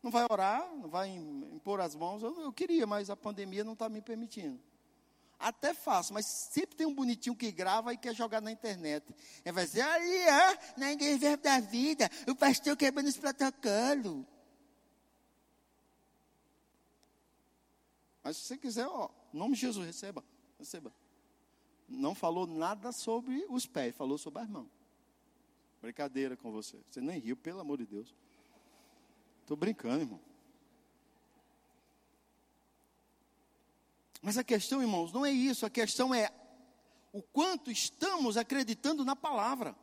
Não 0.02 0.12
vai 0.12 0.26
orar, 0.30 0.70
não 0.76 0.90
vai 0.90 1.10
impor 1.10 1.80
as 1.80 1.96
mãos. 1.96 2.22
Eu, 2.22 2.42
eu 2.42 2.52
queria, 2.52 2.86
mas 2.86 3.10
a 3.10 3.16
pandemia 3.16 3.64
não 3.64 3.74
está 3.74 3.88
me 3.88 4.02
permitindo. 4.02 4.62
Até 5.40 5.74
faço, 5.74 6.14
mas 6.14 6.26
sempre 6.26 6.76
tem 6.76 6.86
um 6.86 6.94
bonitinho 6.94 7.36
que 7.36 7.52
grava 7.52 7.94
e 7.94 7.98
quer 7.98 8.14
jogar 8.14 8.42
na 8.42 8.52
internet. 8.52 9.14
E 9.44 9.52
vai 9.52 9.66
dizer, 9.66 9.82
aí, 9.82 10.18
é, 10.18 10.60
na 10.78 10.92
igreja 10.92 11.36
da 11.38 11.60
vida, 11.60 12.10
o 12.28 12.36
pastor 12.36 12.78
quebrando 12.78 13.08
os 13.08 13.18
protocolos. 13.18 14.26
Mas 18.24 18.38
se 18.38 18.44
você 18.44 18.58
quiser, 18.58 18.88
ó, 18.88 19.10
nome 19.34 19.56
de 19.56 19.62
Jesus, 19.62 19.86
receba, 19.86 20.24
receba. 20.64 20.94
Não 21.88 22.16
falou 22.16 22.48
nada 22.48 22.92
sobre 22.92 23.46
os 23.50 23.66
pés, 23.66 23.96
falou 23.96 24.18
sobre 24.18 24.42
as 24.42 24.50
mãos. 24.50 24.70
Brincadeira 25.82 26.38
com 26.38 26.52
você. 26.52 26.80
Você 26.90 27.02
nem 27.02 27.20
riu, 27.20 27.36
pelo 27.36 27.60
amor 27.60 27.78
de 27.78 27.86
Deus. 27.86 28.14
Estou 29.42 29.58
brincando, 29.58 30.02
irmão. 30.02 30.20
Mas 34.22 34.38
a 34.38 34.44
questão, 34.44 34.82
irmãos, 34.82 35.12
não 35.12 35.26
é 35.26 35.32
isso. 35.32 35.66
A 35.66 35.70
questão 35.70 36.16
é 36.16 36.32
o 37.12 37.22
quanto 37.22 37.70
estamos 37.70 38.38
acreditando 38.38 39.04
na 39.04 39.16
palavra. 39.16 39.76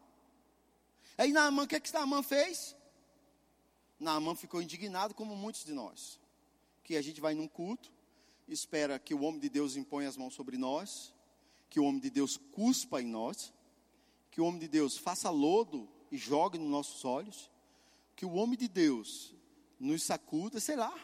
Aí 1.18 1.30
Naamã, 1.30 1.64
o 1.64 1.68
que 1.68 1.76
é 1.76 1.80
que 1.80 1.92
Naamã 1.92 2.22
fez? 2.22 2.74
Naamã 3.98 4.34
ficou 4.34 4.62
indignado, 4.62 5.14
como 5.14 5.36
muitos 5.36 5.64
de 5.66 5.74
nós. 5.74 6.18
Que 6.82 6.96
a 6.96 7.02
gente 7.02 7.20
vai 7.20 7.34
num 7.34 7.46
culto, 7.46 7.92
espera 8.54 8.98
que 8.98 9.14
o 9.14 9.22
homem 9.22 9.40
de 9.40 9.48
Deus 9.48 9.76
imponha 9.76 10.08
as 10.08 10.16
mãos 10.16 10.34
sobre 10.34 10.56
nós, 10.56 11.14
que 11.68 11.78
o 11.78 11.84
homem 11.84 12.00
de 12.00 12.10
Deus 12.10 12.36
cuspa 12.36 13.00
em 13.00 13.06
nós, 13.06 13.52
que 14.30 14.40
o 14.40 14.44
homem 14.44 14.60
de 14.60 14.68
Deus 14.68 14.96
faça 14.96 15.30
lodo 15.30 15.88
e 16.10 16.16
jogue 16.16 16.58
nos 16.58 16.68
nossos 16.68 17.04
olhos, 17.04 17.50
que 18.16 18.26
o 18.26 18.32
homem 18.34 18.58
de 18.58 18.68
Deus 18.68 19.34
nos 19.78 20.02
sacuda, 20.02 20.60
sei 20.60 20.76
lá. 20.76 20.94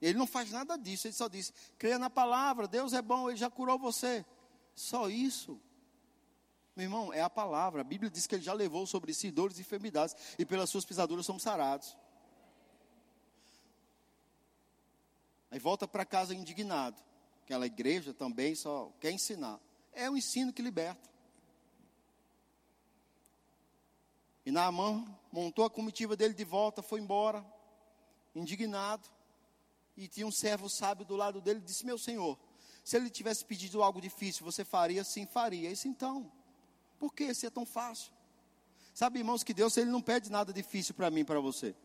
Ele 0.00 0.18
não 0.18 0.26
faz 0.26 0.50
nada 0.50 0.76
disso, 0.76 1.06
ele 1.06 1.14
só 1.14 1.28
diz: 1.28 1.52
creia 1.78 1.98
na 1.98 2.10
palavra, 2.10 2.66
Deus 2.66 2.92
é 2.92 3.02
bom, 3.02 3.28
ele 3.28 3.38
já 3.38 3.50
curou 3.50 3.78
você. 3.78 4.24
Só 4.74 5.08
isso. 5.08 5.60
Meu 6.74 6.84
irmão, 6.84 7.12
é 7.12 7.20
a 7.20 7.28
palavra. 7.28 7.82
A 7.82 7.84
Bíblia 7.84 8.10
diz 8.10 8.26
que 8.26 8.34
ele 8.34 8.42
já 8.42 8.52
levou 8.52 8.86
sobre 8.86 9.12
si 9.12 9.30
dores 9.30 9.58
e 9.58 9.60
enfermidades, 9.60 10.16
e 10.38 10.44
pelas 10.44 10.70
suas 10.70 10.84
pisaduras 10.84 11.26
somos 11.26 11.42
sarados. 11.42 11.96
Aí 15.52 15.58
volta 15.58 15.86
para 15.86 16.06
casa 16.06 16.34
indignado. 16.34 16.96
Aquela 17.44 17.66
igreja 17.66 18.14
também 18.14 18.54
só 18.54 18.90
quer 18.98 19.12
ensinar. 19.12 19.60
É 19.92 20.08
o 20.10 20.16
ensino 20.16 20.50
que 20.50 20.62
liberta. 20.62 21.10
E 24.46 24.50
Naamã 24.50 25.04
montou 25.30 25.66
a 25.66 25.70
comitiva 25.70 26.16
dele 26.16 26.32
de 26.32 26.42
volta, 26.42 26.82
foi 26.82 27.00
embora, 27.00 27.44
indignado 28.34 29.06
e 29.94 30.08
tinha 30.08 30.26
um 30.26 30.32
servo 30.32 30.70
sábio 30.70 31.04
do 31.04 31.16
lado 31.16 31.38
dele, 31.38 31.60
disse: 31.60 31.84
Meu 31.84 31.98
senhor, 31.98 32.38
se 32.82 32.96
ele 32.96 33.10
tivesse 33.10 33.44
pedido 33.44 33.82
algo 33.82 34.00
difícil, 34.00 34.46
você 34.46 34.64
faria? 34.64 35.04
Sim, 35.04 35.26
faria. 35.26 35.70
Isso 35.70 35.86
então, 35.86 36.32
por 36.98 37.12
que 37.12 37.34
se 37.34 37.44
é 37.44 37.50
tão 37.50 37.66
fácil? 37.66 38.10
Sabe, 38.94 39.18
irmãos, 39.18 39.44
que 39.44 39.52
Deus 39.52 39.76
ele 39.76 39.90
não 39.90 40.00
pede 40.00 40.30
nada 40.30 40.50
difícil 40.50 40.94
para 40.94 41.10
mim, 41.10 41.26
para 41.26 41.40
você. 41.40 41.76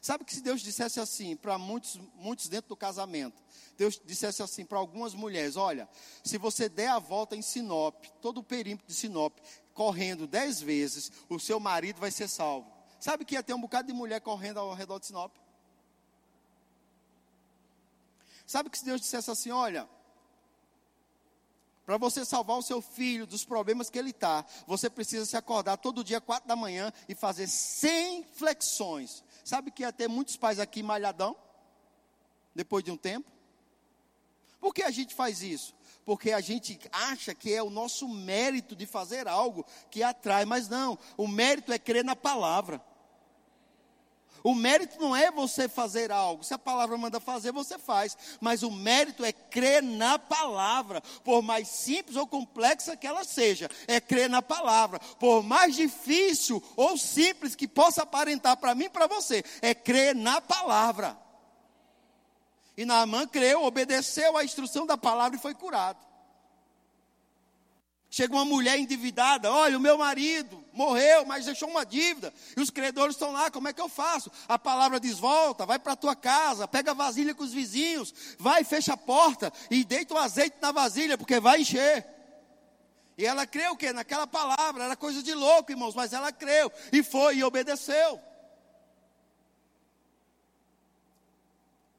Sabe 0.00 0.24
que 0.24 0.34
se 0.34 0.40
Deus 0.40 0.60
dissesse 0.60 1.00
assim 1.00 1.36
para 1.36 1.58
muitos, 1.58 2.00
muitos 2.14 2.48
dentro 2.48 2.68
do 2.68 2.76
casamento, 2.76 3.42
Deus 3.76 4.00
dissesse 4.04 4.42
assim 4.42 4.64
para 4.64 4.78
algumas 4.78 5.14
mulheres: 5.14 5.56
olha, 5.56 5.88
se 6.22 6.38
você 6.38 6.68
der 6.68 6.88
a 6.88 6.98
volta 6.98 7.34
em 7.34 7.42
Sinop, 7.42 8.04
todo 8.20 8.38
o 8.38 8.42
perímetro 8.42 8.86
de 8.86 8.94
Sinop, 8.94 9.36
correndo 9.74 10.26
dez 10.26 10.60
vezes, 10.60 11.10
o 11.28 11.38
seu 11.38 11.58
marido 11.58 12.00
vai 12.00 12.10
ser 12.10 12.28
salvo. 12.28 12.70
Sabe 13.00 13.24
que 13.24 13.34
ia 13.34 13.42
ter 13.42 13.54
um 13.54 13.60
bocado 13.60 13.88
de 13.88 13.94
mulher 13.94 14.20
correndo 14.20 14.58
ao 14.58 14.74
redor 14.74 14.98
de 14.98 15.06
Sinop? 15.06 15.34
Sabe 18.46 18.70
que 18.70 18.78
se 18.78 18.84
Deus 18.84 19.00
dissesse 19.00 19.30
assim: 19.30 19.50
olha, 19.50 19.88
para 21.88 21.96
você 21.96 22.22
salvar 22.22 22.58
o 22.58 22.62
seu 22.62 22.82
filho 22.82 23.26
dos 23.26 23.44
problemas 23.44 23.88
que 23.88 23.98
ele 23.98 24.10
está, 24.10 24.44
você 24.66 24.90
precisa 24.90 25.24
se 25.24 25.38
acordar 25.38 25.78
todo 25.78 26.04
dia, 26.04 26.20
quatro 26.20 26.46
da 26.46 26.54
manhã, 26.54 26.92
e 27.08 27.14
fazer 27.14 27.46
100 27.48 28.24
flexões. 28.34 29.24
Sabe 29.48 29.70
que 29.70 29.82
ia 29.82 29.90
ter 29.90 30.08
muitos 30.08 30.36
pais 30.36 30.60
aqui 30.60 30.82
malhadão, 30.82 31.34
depois 32.54 32.84
de 32.84 32.90
um 32.90 32.98
tempo? 32.98 33.32
Por 34.60 34.74
que 34.74 34.82
a 34.82 34.90
gente 34.90 35.14
faz 35.14 35.40
isso? 35.40 35.74
Porque 36.04 36.32
a 36.32 36.40
gente 36.42 36.78
acha 36.92 37.34
que 37.34 37.54
é 37.54 37.62
o 37.62 37.70
nosso 37.70 38.06
mérito 38.06 38.76
de 38.76 38.84
fazer 38.84 39.26
algo 39.26 39.64
que 39.90 40.02
atrai, 40.02 40.44
mas 40.44 40.68
não, 40.68 40.98
o 41.16 41.26
mérito 41.26 41.72
é 41.72 41.78
crer 41.78 42.04
na 42.04 42.14
palavra. 42.14 42.78
O 44.42 44.54
mérito 44.54 45.00
não 45.00 45.14
é 45.14 45.30
você 45.30 45.68
fazer 45.68 46.10
algo. 46.10 46.44
Se 46.44 46.54
a 46.54 46.58
palavra 46.58 46.96
manda 46.96 47.20
fazer, 47.20 47.52
você 47.52 47.78
faz. 47.78 48.16
Mas 48.40 48.62
o 48.62 48.70
mérito 48.70 49.24
é 49.24 49.32
crer 49.32 49.82
na 49.82 50.18
palavra. 50.18 51.00
Por 51.24 51.42
mais 51.42 51.68
simples 51.68 52.16
ou 52.16 52.26
complexa 52.26 52.96
que 52.96 53.06
ela 53.06 53.24
seja, 53.24 53.70
é 53.86 54.00
crer 54.00 54.28
na 54.28 54.42
palavra. 54.42 54.98
Por 55.18 55.42
mais 55.42 55.74
difícil 55.74 56.62
ou 56.76 56.96
simples 56.96 57.54
que 57.54 57.68
possa 57.68 58.02
aparentar 58.02 58.56
para 58.56 58.74
mim 58.74 58.84
e 58.84 58.90
para 58.90 59.06
você, 59.06 59.44
é 59.60 59.74
crer 59.74 60.14
na 60.14 60.40
palavra. 60.40 61.16
E 62.76 62.84
Naamã 62.84 63.26
creu, 63.26 63.64
obedeceu 63.64 64.36
à 64.36 64.44
instrução 64.44 64.86
da 64.86 64.96
palavra 64.96 65.36
e 65.36 65.40
foi 65.40 65.52
curado. 65.52 66.07
Chega 68.10 68.34
uma 68.34 68.44
mulher 68.44 68.78
endividada, 68.78 69.52
olha, 69.52 69.76
o 69.76 69.80
meu 69.80 69.98
marido 69.98 70.64
morreu, 70.72 71.26
mas 71.26 71.44
deixou 71.44 71.68
uma 71.68 71.84
dívida, 71.84 72.32
e 72.56 72.60
os 72.60 72.70
credores 72.70 73.14
estão 73.14 73.32
lá, 73.32 73.50
como 73.50 73.68
é 73.68 73.72
que 73.72 73.80
eu 73.80 73.88
faço? 73.88 74.30
A 74.48 74.58
palavra 74.58 74.98
diz: 74.98 75.18
volta, 75.18 75.66
vai 75.66 75.78
para 75.78 75.92
a 75.92 75.96
tua 75.96 76.16
casa, 76.16 76.66
pega 76.66 76.92
a 76.92 76.94
vasilha 76.94 77.34
com 77.34 77.44
os 77.44 77.52
vizinhos, 77.52 78.14
vai, 78.38 78.64
fecha 78.64 78.94
a 78.94 78.96
porta 78.96 79.52
e 79.70 79.84
deita 79.84 80.14
o 80.14 80.18
azeite 80.18 80.56
na 80.60 80.72
vasilha, 80.72 81.18
porque 81.18 81.38
vai 81.38 81.60
encher. 81.60 82.06
E 83.18 83.26
ela 83.26 83.46
creu 83.46 83.72
o 83.72 83.76
quê? 83.76 83.92
Naquela 83.92 84.26
palavra, 84.26 84.84
era 84.84 84.96
coisa 84.96 85.22
de 85.22 85.34
louco, 85.34 85.70
irmãos, 85.70 85.94
mas 85.94 86.14
ela 86.14 86.32
creu, 86.32 86.72
e 86.90 87.02
foi 87.02 87.36
e 87.36 87.44
obedeceu. 87.44 88.18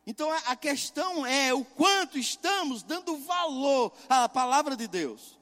Então 0.08 0.32
a 0.32 0.56
questão 0.56 1.24
é 1.24 1.54
o 1.54 1.64
quanto 1.64 2.18
estamos 2.18 2.82
dando 2.82 3.16
valor 3.20 3.94
à 4.10 4.28
palavra 4.28 4.76
de 4.76 4.88
Deus. 4.88 5.39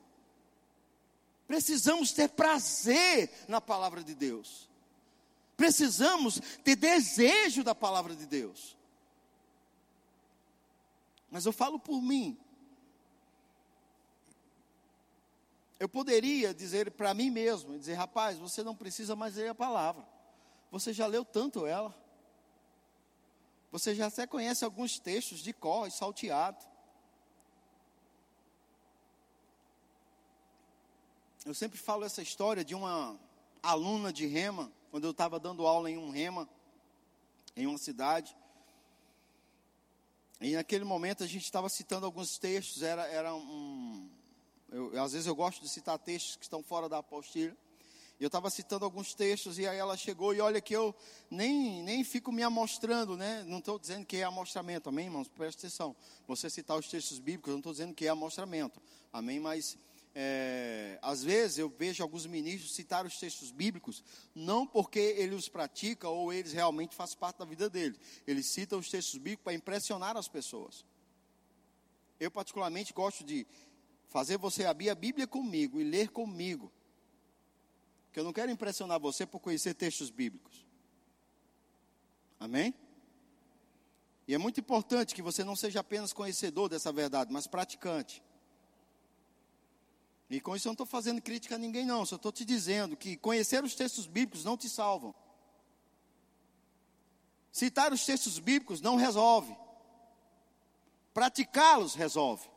Precisamos 1.47 2.11
ter 2.11 2.27
prazer 2.29 3.31
na 3.47 3.61
palavra 3.61 4.03
de 4.03 4.13
Deus. 4.13 4.69
Precisamos 5.55 6.39
ter 6.63 6.75
desejo 6.75 7.63
da 7.63 7.73
palavra 7.73 8.15
de 8.15 8.25
Deus. 8.25 8.77
Mas 11.31 11.45
eu 11.45 11.53
falo 11.53 11.79
por 11.79 12.01
mim. 12.01 12.37
Eu 15.79 15.87
poderia 15.87 16.53
dizer 16.53 16.91
para 16.91 17.13
mim 17.13 17.29
mesmo, 17.29 17.77
dizer, 17.77 17.93
rapaz, 17.93 18.37
você 18.37 18.63
não 18.63 18.75
precisa 18.75 19.15
mais 19.15 19.35
ler 19.35 19.49
a 19.49 19.55
palavra. 19.55 20.05
Você 20.71 20.91
já 20.91 21.07
leu 21.07 21.23
tanto 21.23 21.65
ela. 21.65 21.95
Você 23.71 23.95
já 23.95 24.07
até 24.07 24.27
conhece 24.27 24.65
alguns 24.65 24.99
textos 24.99 25.39
de 25.39 25.53
cor 25.53 25.87
e 25.87 25.91
salteado. 25.91 26.65
Eu 31.47 31.53
sempre 31.53 31.79
falo 31.79 32.03
essa 32.03 32.21
história 32.21 32.61
de 32.61 32.75
uma 32.75 33.17
aluna 33.63 34.11
de 34.11 34.25
rema, 34.25 34.69
quando 34.91 35.05
eu 35.05 35.11
estava 35.11 35.39
dando 35.39 35.65
aula 35.65 35.89
em 35.89 35.97
um 35.97 36.09
rema, 36.09 36.45
em 37.55 37.65
uma 37.65 37.77
cidade. 37.77 38.35
E 40.41 40.57
naquele 40.57 40.83
momento 40.83 41.23
a 41.23 41.25
gente 41.25 41.45
estava 41.45 41.69
citando 41.69 42.05
alguns 42.05 42.37
textos, 42.37 42.83
era, 42.83 43.07
era 43.07 43.33
um. 43.33 44.09
Eu, 44.69 45.01
às 45.01 45.13
vezes 45.13 45.25
eu 45.25 45.33
gosto 45.33 45.61
de 45.61 45.69
citar 45.69 45.97
textos 45.97 46.35
que 46.35 46.43
estão 46.43 46.61
fora 46.61 46.89
da 46.89 46.97
apostila. 46.97 47.55
E 48.19 48.23
eu 48.25 48.27
estava 48.27 48.49
citando 48.49 48.83
alguns 48.83 49.13
textos, 49.13 49.57
e 49.57 49.65
aí 49.65 49.77
ela 49.77 49.95
chegou, 49.95 50.35
e 50.35 50.41
olha 50.41 50.59
que 50.59 50.75
eu 50.75 50.93
nem, 51.31 51.81
nem 51.81 52.03
fico 52.03 52.29
me 52.29 52.43
amostrando, 52.43 53.15
né? 53.15 53.45
Não 53.47 53.59
estou 53.59 53.79
dizendo 53.79 54.05
que 54.05 54.17
é 54.17 54.23
amostramento, 54.23 54.89
amém, 54.89 55.05
irmãos? 55.05 55.29
Presta 55.29 55.61
atenção. 55.61 55.95
Você 56.27 56.49
citar 56.49 56.77
os 56.77 56.89
textos 56.89 57.19
bíblicos, 57.19 57.47
eu 57.47 57.53
não 57.53 57.59
estou 57.59 57.71
dizendo 57.71 57.93
que 57.93 58.05
é 58.05 58.09
amostramento, 58.09 58.81
amém? 59.13 59.39
Mas 59.39 59.77
é, 60.13 60.97
às 61.01 61.23
vezes 61.23 61.57
eu 61.57 61.69
vejo 61.69 62.01
alguns 62.01 62.25
ministros 62.25 62.73
citar 62.73 63.05
os 63.05 63.19
textos 63.19 63.51
bíblicos, 63.51 64.03
não 64.33 64.65
porque 64.65 64.99
ele 64.99 65.35
os 65.35 65.47
pratica 65.47 66.09
ou 66.09 66.33
eles 66.33 66.53
realmente 66.53 66.95
fazem 66.95 67.17
parte 67.17 67.37
da 67.37 67.45
vida 67.45 67.69
dele. 67.69 67.99
Eles 68.25 68.47
citam 68.47 68.79
os 68.79 68.89
textos 68.89 69.15
bíblicos 69.15 69.43
para 69.43 69.53
impressionar 69.53 70.17
as 70.17 70.27
pessoas. 70.27 70.85
Eu, 72.19 72.31
particularmente, 72.31 72.93
gosto 72.93 73.23
de 73.23 73.45
fazer 74.09 74.37
você 74.37 74.65
abrir 74.65 74.89
a 74.89 74.95
Bíblia 74.95 75.27
comigo 75.27 75.79
e 75.79 75.83
ler 75.83 76.09
comigo. 76.09 76.71
Porque 78.05 78.19
eu 78.19 78.23
não 78.23 78.33
quero 78.33 78.51
impressionar 78.51 78.99
você 78.99 79.25
por 79.25 79.39
conhecer 79.39 79.75
textos 79.75 80.09
bíblicos. 80.09 80.65
Amém? 82.39 82.73
E 84.27 84.33
é 84.33 84.37
muito 84.37 84.59
importante 84.59 85.15
que 85.15 85.21
você 85.21 85.43
não 85.43 85.55
seja 85.55 85.79
apenas 85.79 86.11
conhecedor 86.11 86.67
dessa 86.67 86.91
verdade, 86.91 87.31
mas 87.31 87.47
praticante. 87.47 88.21
E 90.29 90.41
com 90.41 90.55
isso 90.55 90.67
eu 90.67 90.71
não 90.71 90.73
estou 90.73 90.85
fazendo 90.85 91.21
crítica 91.21 91.55
a 91.55 91.57
ninguém, 91.57 91.85
não. 91.85 92.05
Só 92.05 92.17
estou 92.17 92.31
te 92.31 92.43
dizendo 92.43 92.97
que 92.97 93.15
conhecer 93.15 93.63
os 93.63 93.75
textos 93.75 94.05
bíblicos 94.05 94.43
não 94.43 94.57
te 94.57 94.69
salvam. 94.69 95.15
Citar 97.51 97.93
os 97.93 98.05
textos 98.05 98.37
bíblicos 98.37 98.81
não 98.81 98.95
resolve. 98.95 99.55
Praticá-los 101.13 101.95
resolve. 101.95 102.47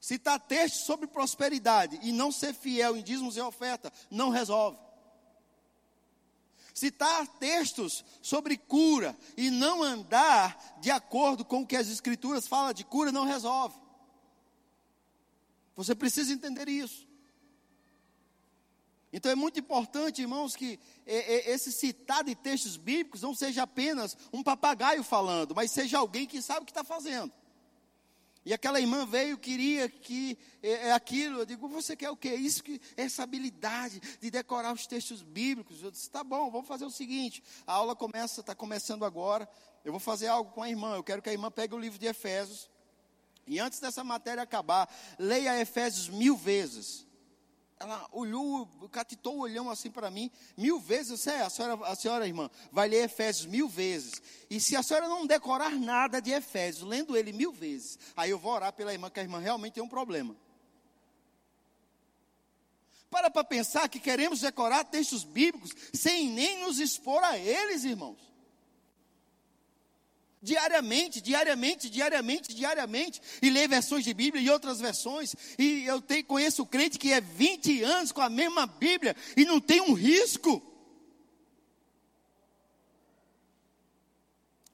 Citar 0.00 0.38
textos 0.38 0.82
sobre 0.82 1.06
prosperidade 1.06 1.98
e 2.02 2.12
não 2.12 2.30
ser 2.30 2.54
fiel 2.54 2.96
em 2.96 3.02
dízimos 3.02 3.36
e 3.36 3.40
oferta 3.40 3.92
não 4.10 4.30
resolve. 4.30 4.78
Citar 6.72 7.26
textos 7.38 8.04
sobre 8.20 8.56
cura 8.56 9.16
e 9.36 9.50
não 9.50 9.82
andar 9.82 10.78
de 10.80 10.90
acordo 10.90 11.44
com 11.44 11.62
o 11.62 11.66
que 11.66 11.76
as 11.76 11.88
escrituras 11.88 12.46
falam 12.46 12.72
de 12.72 12.84
cura 12.84 13.12
não 13.12 13.24
resolve. 13.24 13.83
Você 15.76 15.94
precisa 15.94 16.32
entender 16.32 16.68
isso. 16.68 17.06
Então 19.12 19.30
é 19.30 19.34
muito 19.36 19.60
importante, 19.60 20.22
irmãos, 20.22 20.56
que 20.56 20.78
esse 21.06 21.70
citar 21.70 22.24
de 22.24 22.34
textos 22.34 22.76
bíblicos 22.76 23.22
não 23.22 23.32
seja 23.32 23.62
apenas 23.62 24.16
um 24.32 24.42
papagaio 24.42 25.04
falando, 25.04 25.54
mas 25.54 25.70
seja 25.70 25.98
alguém 25.98 26.26
que 26.26 26.42
sabe 26.42 26.62
o 26.62 26.64
que 26.64 26.72
está 26.72 26.82
fazendo. 26.82 27.32
E 28.44 28.52
aquela 28.52 28.80
irmã 28.80 29.06
veio, 29.06 29.38
queria 29.38 29.88
que 29.88 30.36
é, 30.62 30.88
é 30.88 30.92
aquilo. 30.92 31.38
Eu 31.38 31.46
digo, 31.46 31.66
você 31.68 31.96
quer 31.96 32.10
o 32.10 32.16
quê? 32.16 32.34
Isso 32.34 32.62
que 32.62 32.80
essa 32.96 33.22
habilidade 33.22 34.00
de 34.20 34.30
decorar 34.30 34.72
os 34.72 34.86
textos 34.86 35.22
bíblicos. 35.22 35.82
Eu 35.82 35.90
disse, 35.90 36.10
tá 36.10 36.22
bom, 36.22 36.50
vamos 36.50 36.66
fazer 36.68 36.84
o 36.84 36.90
seguinte. 36.90 37.42
A 37.66 37.72
aula 37.72 37.96
começa, 37.96 38.40
está 38.40 38.54
começando 38.54 39.04
agora. 39.04 39.48
Eu 39.84 39.92
vou 39.92 40.00
fazer 40.00 40.26
algo 40.26 40.50
com 40.50 40.62
a 40.62 40.68
irmã. 40.68 40.96
Eu 40.96 41.04
quero 41.04 41.22
que 41.22 41.30
a 41.30 41.32
irmã 41.32 41.50
pegue 41.50 41.74
o 41.74 41.78
livro 41.78 41.98
de 41.98 42.06
Efésios 42.06 42.68
e 43.46 43.58
antes 43.58 43.78
dessa 43.80 44.02
matéria 44.02 44.42
acabar, 44.42 44.88
leia 45.18 45.60
Efésios 45.60 46.08
mil 46.08 46.36
vezes. 46.36 47.06
Ela 47.78 48.08
olhou, 48.12 48.66
catitou 48.90 49.36
o 49.36 49.40
olhão 49.40 49.68
assim 49.68 49.90
para 49.90 50.10
mim, 50.10 50.30
mil 50.56 50.78
vezes. 50.78 51.20
Sei, 51.20 51.34
a 51.34 51.50
senhora, 51.50 51.86
a 51.86 51.94
senhora, 51.94 52.26
irmã, 52.26 52.50
vai 52.72 52.88
ler 52.88 53.04
Efésios 53.04 53.46
mil 53.46 53.68
vezes. 53.68 54.22
E 54.48 54.58
se 54.60 54.76
a 54.76 54.82
senhora 54.82 55.08
não 55.08 55.26
decorar 55.26 55.72
nada 55.72 56.20
de 56.20 56.30
Efésios, 56.30 56.88
lendo 56.88 57.16
ele 57.16 57.32
mil 57.32 57.52
vezes, 57.52 57.98
aí 58.16 58.30
eu 58.30 58.38
vou 58.38 58.52
orar 58.52 58.72
pela 58.72 58.92
irmã, 58.92 59.10
que 59.10 59.20
a 59.20 59.22
irmã 59.22 59.38
realmente 59.38 59.74
tem 59.74 59.82
um 59.82 59.88
problema. 59.88 60.34
Para 63.10 63.30
para 63.30 63.44
pensar 63.44 63.88
que 63.88 64.00
queremos 64.00 64.40
decorar 64.40 64.84
textos 64.84 65.22
bíblicos 65.22 65.70
sem 65.92 66.30
nem 66.30 66.62
nos 66.62 66.80
expor 66.80 67.22
a 67.22 67.36
eles, 67.38 67.84
irmãos 67.84 68.33
diariamente, 70.44 71.20
diariamente, 71.20 71.88
diariamente, 71.88 72.54
diariamente, 72.54 73.20
e 73.40 73.48
ler 73.50 73.66
versões 73.66 74.04
de 74.04 74.12
Bíblia 74.12 74.42
e 74.42 74.50
outras 74.50 74.78
versões. 74.78 75.34
E 75.58 75.84
eu 75.86 76.00
tenho, 76.00 76.24
conheço 76.24 76.66
crente 76.66 76.98
que 76.98 77.12
é 77.12 77.20
20 77.20 77.82
anos 77.82 78.12
com 78.12 78.20
a 78.20 78.28
mesma 78.28 78.66
Bíblia 78.66 79.16
e 79.36 79.44
não 79.44 79.58
tem 79.58 79.80
um 79.80 79.94
risco. 79.94 80.62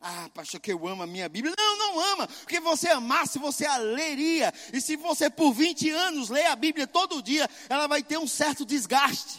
Ah, 0.02 0.30
pastor, 0.32 0.60
que 0.60 0.72
eu 0.72 0.88
amo 0.88 1.02
a 1.02 1.06
minha 1.06 1.28
Bíblia. 1.28 1.54
Não, 1.56 1.78
não 1.78 2.00
ama, 2.00 2.26
porque 2.26 2.58
você 2.58 2.88
amasse, 2.88 3.38
você 3.38 3.66
a 3.66 3.76
leria. 3.76 4.52
E 4.72 4.80
se 4.80 4.96
você 4.96 5.30
por 5.30 5.52
20 5.52 5.90
anos 5.90 6.30
lê 6.30 6.46
a 6.46 6.56
Bíblia 6.56 6.86
todo 6.86 7.22
dia, 7.22 7.48
ela 7.68 7.86
vai 7.86 8.02
ter 8.02 8.18
um 8.18 8.26
certo 8.26 8.64
desgaste 8.64 9.38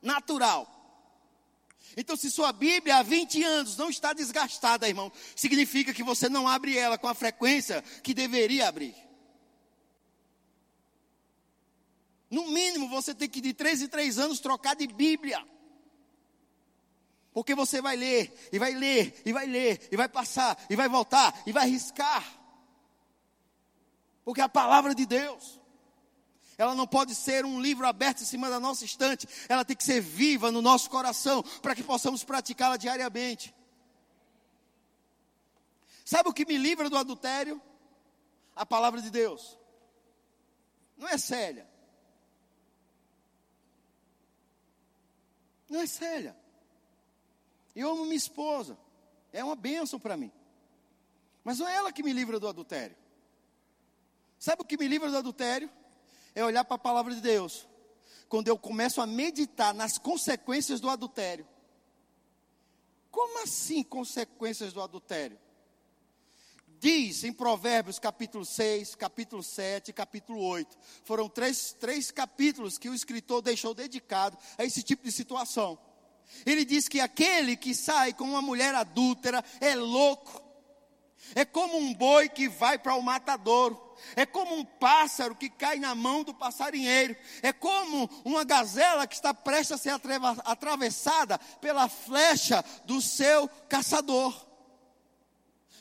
natural. 0.00 0.83
Então, 1.96 2.16
se 2.16 2.30
sua 2.30 2.52
Bíblia 2.52 2.96
há 2.96 3.02
20 3.02 3.42
anos 3.42 3.76
não 3.76 3.88
está 3.88 4.12
desgastada, 4.12 4.88
irmão, 4.88 5.12
significa 5.36 5.94
que 5.94 6.02
você 6.02 6.28
não 6.28 6.48
abre 6.48 6.76
ela 6.76 6.98
com 6.98 7.08
a 7.08 7.14
frequência 7.14 7.82
que 8.02 8.12
deveria 8.12 8.68
abrir. 8.68 8.94
No 12.30 12.48
mínimo, 12.48 12.88
você 12.88 13.14
tem 13.14 13.28
que 13.28 13.40
de 13.40 13.54
3 13.54 13.82
em 13.82 13.88
3 13.88 14.18
anos 14.18 14.40
trocar 14.40 14.74
de 14.74 14.86
Bíblia. 14.86 15.44
Porque 17.32 17.54
você 17.54 17.80
vai 17.80 17.96
ler, 17.96 18.32
e 18.52 18.58
vai 18.58 18.72
ler, 18.74 19.22
e 19.24 19.32
vai 19.32 19.46
ler, 19.46 19.88
e 19.90 19.96
vai 19.96 20.08
passar, 20.08 20.56
e 20.68 20.76
vai 20.76 20.88
voltar, 20.88 21.42
e 21.46 21.52
vai 21.52 21.68
riscar. 21.68 22.24
Porque 24.24 24.40
é 24.40 24.44
a 24.44 24.48
palavra 24.48 24.94
de 24.94 25.04
Deus. 25.04 25.60
Ela 26.56 26.74
não 26.74 26.86
pode 26.86 27.14
ser 27.14 27.44
um 27.44 27.60
livro 27.60 27.86
aberto 27.86 28.22
em 28.22 28.26
cima 28.26 28.48
da 28.48 28.60
nossa 28.60 28.84
estante. 28.84 29.28
Ela 29.48 29.64
tem 29.64 29.76
que 29.76 29.84
ser 29.84 30.00
viva 30.00 30.52
no 30.52 30.62
nosso 30.62 30.88
coração 30.88 31.42
para 31.62 31.74
que 31.74 31.82
possamos 31.82 32.22
praticá-la 32.22 32.76
diariamente. 32.76 33.54
Sabe 36.04 36.28
o 36.28 36.32
que 36.32 36.44
me 36.44 36.56
livra 36.56 36.88
do 36.88 36.96
adultério? 36.96 37.60
A 38.54 38.64
palavra 38.64 39.00
de 39.02 39.10
Deus. 39.10 39.58
Não 40.96 41.08
é 41.08 41.18
Célia. 41.18 41.68
Não 45.68 45.80
é 45.80 45.86
Célia. 45.86 46.36
Eu 47.74 47.90
amo 47.90 48.04
minha 48.04 48.16
esposa. 48.16 48.78
É 49.32 49.42
uma 49.42 49.56
bênção 49.56 49.98
para 49.98 50.16
mim. 50.16 50.30
Mas 51.42 51.58
não 51.58 51.66
é 51.66 51.74
ela 51.74 51.92
que 51.92 52.02
me 52.02 52.12
livra 52.12 52.38
do 52.38 52.46
adultério. 52.46 52.96
Sabe 54.38 54.62
o 54.62 54.64
que 54.64 54.76
me 54.76 54.86
livra 54.86 55.10
do 55.10 55.16
adultério? 55.16 55.70
É 56.34 56.44
olhar 56.44 56.64
para 56.64 56.76
a 56.76 56.78
palavra 56.78 57.14
de 57.14 57.20
Deus. 57.20 57.66
Quando 58.28 58.48
eu 58.48 58.58
começo 58.58 59.00
a 59.00 59.06
meditar 59.06 59.72
nas 59.72 59.98
consequências 59.98 60.80
do 60.80 60.88
adultério. 60.88 61.46
Como 63.10 63.42
assim 63.42 63.82
consequências 63.82 64.72
do 64.72 64.82
adultério? 64.82 65.38
Diz 66.80 67.24
em 67.24 67.32
Provérbios 67.32 67.98
capítulo 67.98 68.44
6, 68.44 68.94
capítulo 68.96 69.42
7, 69.42 69.92
capítulo 69.92 70.42
8. 70.42 70.76
Foram 71.04 71.28
três, 71.28 71.72
três 71.72 72.10
capítulos 72.10 72.76
que 72.76 72.90
o 72.90 72.94
escritor 72.94 73.40
deixou 73.40 73.72
dedicado 73.72 74.36
a 74.58 74.64
esse 74.64 74.82
tipo 74.82 75.04
de 75.04 75.12
situação. 75.12 75.78
Ele 76.44 76.64
diz 76.64 76.88
que 76.88 77.00
aquele 77.00 77.56
que 77.56 77.74
sai 77.74 78.12
com 78.12 78.24
uma 78.24 78.42
mulher 78.42 78.74
adúltera 78.74 79.42
é 79.60 79.74
louco. 79.74 80.43
É 81.34 81.44
como 81.44 81.76
um 81.76 81.94
boi 81.94 82.28
que 82.28 82.48
vai 82.48 82.78
para 82.78 82.94
o 82.94 83.02
matadouro 83.02 83.84
é 84.16 84.26
como 84.26 84.54
um 84.54 84.64
pássaro 84.64 85.34
que 85.34 85.48
cai 85.48 85.78
na 85.78 85.94
mão 85.94 86.22
do 86.22 86.34
passarinheiro, 86.34 87.16
é 87.42 87.52
como 87.52 88.08
uma 88.24 88.44
gazela 88.44 89.06
que 89.06 89.14
está 89.14 89.32
prestes 89.32 89.72
a 89.72 89.78
ser 89.78 89.92
atravessada 90.44 91.38
pela 91.60 91.88
flecha 91.88 92.64
do 92.84 93.00
seu 93.00 93.48
caçador. 93.68 94.34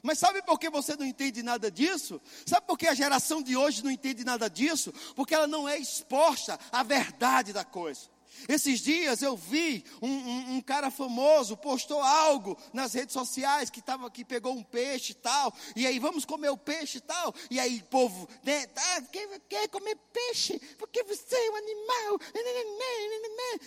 Mas 0.01 0.19
sabe 0.19 0.41
por 0.41 0.59
que 0.59 0.69
você 0.69 0.97
não 0.97 1.05
entende 1.05 1.41
nada 1.41 1.71
disso? 1.71 2.21
Sabe 2.45 2.67
por 2.67 2.77
que 2.77 2.87
a 2.87 2.93
geração 2.93 3.41
de 3.41 3.55
hoje 3.55 3.83
não 3.83 3.89
entende 3.89 4.25
nada 4.25 4.49
disso? 4.49 4.93
Porque 5.15 5.33
ela 5.33 5.47
não 5.47 5.67
é 5.67 5.77
exposta 5.77 6.59
à 6.71 6.83
verdade 6.83 7.53
da 7.53 7.63
coisa. 7.63 8.12
Esses 8.47 8.79
dias 8.79 9.21
eu 9.21 9.35
vi 9.35 9.83
um, 10.01 10.09
um, 10.09 10.55
um, 10.55 10.61
cara 10.61 10.91
famoso 10.91 11.55
postou 11.57 12.01
algo 12.01 12.57
nas 12.73 12.93
redes 12.93 13.13
sociais 13.13 13.69
que 13.69 13.81
tava 13.81 14.09
que 14.09 14.25
pegou 14.25 14.53
um 14.53 14.63
peixe 14.63 15.11
e 15.11 15.15
tal, 15.15 15.53
e 15.75 15.87
aí 15.87 15.99
vamos 15.99 16.25
comer 16.25 16.49
o 16.49 16.57
peixe 16.57 16.97
e 16.97 17.01
tal, 17.01 17.33
e 17.49 17.59
aí 17.59 17.81
povo, 17.89 18.27
né, 18.43 18.65
ah, 18.75 19.01
quer, 19.11 19.39
quer 19.47 19.67
comer 19.69 19.97
peixe? 20.11 20.59
Porque 20.77 21.03
você 21.03 21.35
é 21.35 21.51
um 21.51 21.55
animal. 21.55 22.19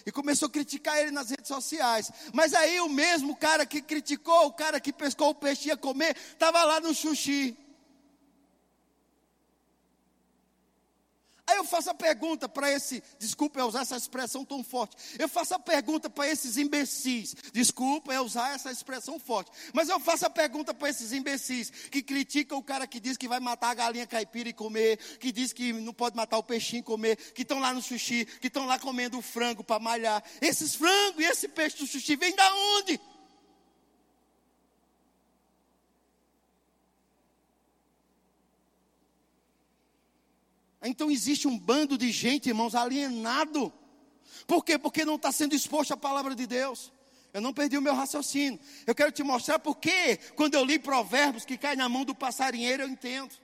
E 0.05 0.13
começou 0.13 0.47
a 0.47 0.51
criticar 0.51 0.99
ele 0.99 1.11
nas 1.11 1.31
redes 1.31 1.49
sociais. 1.49 2.11
Mas 2.33 2.55
aí 2.55 2.81
o 2.81 2.89
mesmo 2.89 3.37
cara 3.37 3.67
que 3.67 3.81
criticou, 3.81 4.47
o 4.47 4.53
cara 4.53 4.81
que 4.81 4.93
pescou 4.93 5.31
o 5.31 5.35
peixe 5.35 5.69
ia 5.69 5.77
comer, 5.77 6.17
estava 6.17 6.63
lá 6.65 6.81
no 6.81 6.95
sushi. 6.95 7.57
Aí 11.49 11.59
eu 11.59 11.65
faço 11.65 11.89
a 11.91 11.95
pergunta 11.95 12.49
para 12.49 12.73
esse, 12.73 13.01
desculpa 13.21 13.61
eu 13.61 13.67
usar 13.67 13.83
essa 13.83 13.97
expressão 13.97 14.45
tão 14.45 14.65
forte. 14.65 14.97
Eu 15.17 15.29
faço 15.29 15.55
a 15.55 15.59
pergunta 15.61 16.11
para 16.11 16.29
esses 16.29 16.57
imbecis. 16.57 17.37
Desculpa 17.53 18.13
eu 18.13 18.25
usar 18.25 18.53
essa 18.53 18.71
expressão 18.71 19.17
forte. 19.21 19.53
Mas 19.73 19.89
eu 19.89 20.01
faço 20.01 20.27
a 20.27 20.31
pergunta 20.31 20.75
para 20.75 20.91
esses 20.91 21.13
imbecis 21.13 21.71
que 21.71 22.03
criticam 22.03 22.59
o 22.59 22.63
cara 22.63 22.85
que 22.85 22.99
diz 22.99 23.17
que 23.17 23.29
vai 23.29 23.39
matar 23.39 23.71
a 23.71 23.75
galinha 23.75 24.09
caipira 24.09 24.49
e 24.49 24.53
comer, 24.53 24.97
que 25.21 25.31
diz 25.31 25.53
que 25.53 25.73
não 25.73 25.95
pode 25.95 26.17
matar 26.17 26.37
o 26.37 26.43
peixinho 26.43 26.81
e 26.81 26.83
comer, 26.83 27.17
que 27.17 27.43
estão 27.43 27.61
lá 27.61 27.73
no 27.73 27.81
sushi, 27.81 28.25
que 28.25 28.49
estão 28.49 28.67
lá 28.67 28.77
comendo 28.79 29.17
o 29.17 29.23
frango 29.23 29.63
para 29.63 29.79
malhar. 29.79 30.25
Esses 30.41 30.75
frangos 30.75 31.21
e 31.21 31.25
esse 31.25 31.47
peixe 31.47 31.77
do 31.77 31.87
sushi 31.87 32.17
vem 32.17 32.35
da 32.35 32.55
onde? 32.79 33.01
Então 40.89 41.11
existe 41.11 41.49
um 41.49 41.59
bando 41.59 41.97
de 41.99 42.11
gente, 42.11 42.49
irmãos, 42.49 42.75
alienado. 42.75 43.73
Por 44.47 44.65
quê? 44.65 44.79
Porque 44.79 45.05
não 45.05 45.17
está 45.17 45.33
sendo 45.33 45.55
exposto 45.55 45.93
à 45.93 45.97
palavra 45.97 46.35
de 46.35 46.47
Deus. 46.47 46.93
Eu 47.33 47.41
não 47.41 47.53
perdi 47.53 47.77
o 47.77 47.83
meu 47.83 47.95
raciocínio. 47.95 48.59
Eu 48.87 48.95
quero 48.95 49.13
te 49.13 49.23
mostrar 49.23 49.59
porque, 49.59 50.17
quando 50.37 50.55
eu 50.55 50.65
li 50.65 50.79
provérbios 50.79 51.45
que 51.45 51.59
cai 51.59 51.77
na 51.77 51.89
mão 51.89 52.05
do 52.05 52.15
passarinheiro, 52.15 52.85
eu 52.85 52.89
entendo. 52.89 53.35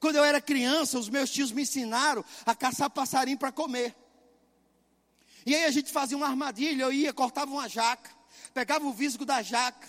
Quando 0.00 0.16
eu 0.16 0.24
era 0.24 0.40
criança, 0.40 0.98
os 0.98 1.08
meus 1.08 1.30
tios 1.30 1.52
me 1.52 1.62
ensinaram 1.62 2.24
a 2.44 2.54
caçar 2.54 2.90
passarinho 2.90 3.38
para 3.38 3.52
comer. 3.52 3.94
E 5.46 5.54
aí 5.54 5.64
a 5.64 5.70
gente 5.70 5.92
fazia 5.92 6.16
uma 6.16 6.26
armadilha, 6.26 6.82
eu 6.82 6.92
ia, 6.92 7.12
cortava 7.12 7.50
uma 7.50 7.68
jaca, 7.68 8.10
pegava 8.52 8.86
o 8.86 8.92
visgo 8.92 9.24
da 9.24 9.42
jaca, 9.42 9.88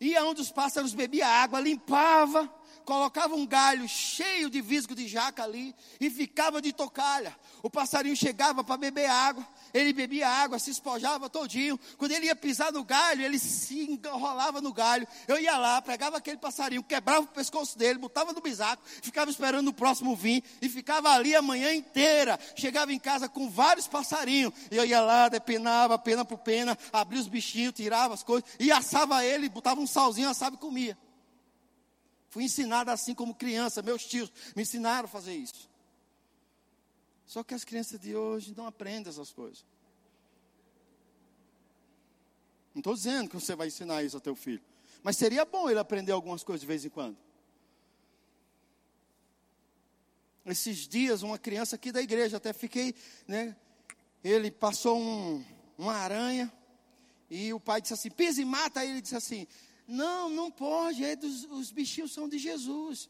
ia 0.00 0.24
onde 0.24 0.40
os 0.40 0.50
pássaros 0.50 0.94
bebiam 0.94 1.28
água, 1.28 1.60
limpava, 1.60 2.52
colocava 2.86 3.34
um 3.34 3.44
galho 3.44 3.86
cheio 3.88 4.48
de 4.48 4.60
visgo 4.62 4.94
de 4.94 5.08
jaca 5.08 5.42
ali 5.42 5.74
e 6.00 6.08
ficava 6.08 6.62
de 6.62 6.72
tocalha. 6.72 7.36
O 7.60 7.68
passarinho 7.68 8.16
chegava 8.16 8.62
para 8.62 8.76
beber 8.76 9.10
água, 9.10 9.46
ele 9.74 9.92
bebia 9.92 10.28
água, 10.28 10.56
se 10.60 10.70
espojava 10.70 11.28
todinho. 11.28 11.78
Quando 11.98 12.12
ele 12.12 12.26
ia 12.26 12.36
pisar 12.36 12.72
no 12.72 12.84
galho, 12.84 13.22
ele 13.22 13.40
se 13.40 13.80
enrolava 13.90 14.60
no 14.60 14.72
galho. 14.72 15.06
Eu 15.26 15.36
ia 15.38 15.58
lá, 15.58 15.82
pegava 15.82 16.16
aquele 16.16 16.36
passarinho, 16.36 16.82
quebrava 16.82 17.22
o 17.22 17.26
pescoço 17.26 17.76
dele, 17.76 17.98
botava 17.98 18.32
no 18.32 18.40
bisaco, 18.40 18.80
ficava 19.02 19.28
esperando 19.30 19.66
o 19.68 19.74
próximo 19.74 20.14
vir 20.14 20.44
e 20.62 20.68
ficava 20.68 21.10
ali 21.10 21.34
a 21.34 21.42
manhã 21.42 21.74
inteira. 21.74 22.38
Chegava 22.54 22.92
em 22.92 23.00
casa 23.00 23.28
com 23.28 23.50
vários 23.50 23.88
passarinhos. 23.88 24.54
Eu 24.70 24.84
ia 24.84 25.00
lá, 25.00 25.28
depenava 25.28 25.98
pena 25.98 26.24
por 26.24 26.38
pena, 26.38 26.78
abria 26.92 27.20
os 27.20 27.26
bichinhos, 27.26 27.74
tirava 27.74 28.14
as 28.14 28.22
coisas 28.22 28.48
e 28.60 28.70
assava 28.70 29.24
ele, 29.24 29.48
botava 29.48 29.80
um 29.80 29.88
salzinho, 29.88 30.28
assava 30.28 30.54
e 30.54 30.58
comia. 30.58 30.96
Fui 32.36 32.44
ensinado 32.44 32.90
assim 32.90 33.14
como 33.14 33.34
criança, 33.34 33.80
meus 33.80 34.04
tios 34.04 34.30
me 34.54 34.60
ensinaram 34.60 35.06
a 35.06 35.08
fazer 35.08 35.34
isso. 35.34 35.70
Só 37.24 37.42
que 37.42 37.54
as 37.54 37.64
crianças 37.64 37.98
de 37.98 38.14
hoje 38.14 38.52
não 38.54 38.66
aprendem 38.66 39.08
essas 39.08 39.32
coisas. 39.32 39.64
Não 42.74 42.80
estou 42.80 42.92
dizendo 42.92 43.30
que 43.30 43.36
você 43.36 43.54
vai 43.54 43.68
ensinar 43.68 44.02
isso 44.02 44.18
ao 44.18 44.20
teu 44.20 44.36
filho. 44.36 44.62
Mas 45.02 45.16
seria 45.16 45.46
bom 45.46 45.70
ele 45.70 45.78
aprender 45.78 46.12
algumas 46.12 46.44
coisas 46.44 46.60
de 46.60 46.66
vez 46.66 46.84
em 46.84 46.90
quando. 46.90 47.16
Esses 50.44 50.86
dias, 50.86 51.22
uma 51.22 51.38
criança 51.38 51.76
aqui 51.76 51.90
da 51.90 52.02
igreja, 52.02 52.36
até 52.36 52.52
fiquei, 52.52 52.94
né? 53.26 53.56
Ele 54.22 54.50
passou 54.50 55.00
um, 55.00 55.42
uma 55.78 55.94
aranha 55.94 56.52
e 57.30 57.50
o 57.54 57.58
pai 57.58 57.80
disse 57.80 57.94
assim: 57.94 58.10
pisa 58.10 58.42
e 58.42 58.44
mata. 58.44 58.80
Aí 58.80 58.90
ele 58.90 59.00
disse 59.00 59.16
assim: 59.16 59.46
não, 59.86 60.28
não 60.28 60.50
pode, 60.50 61.04
é 61.04 61.14
dos, 61.14 61.44
os 61.44 61.70
bichinhos 61.70 62.12
são 62.12 62.28
de 62.28 62.38
Jesus. 62.38 63.08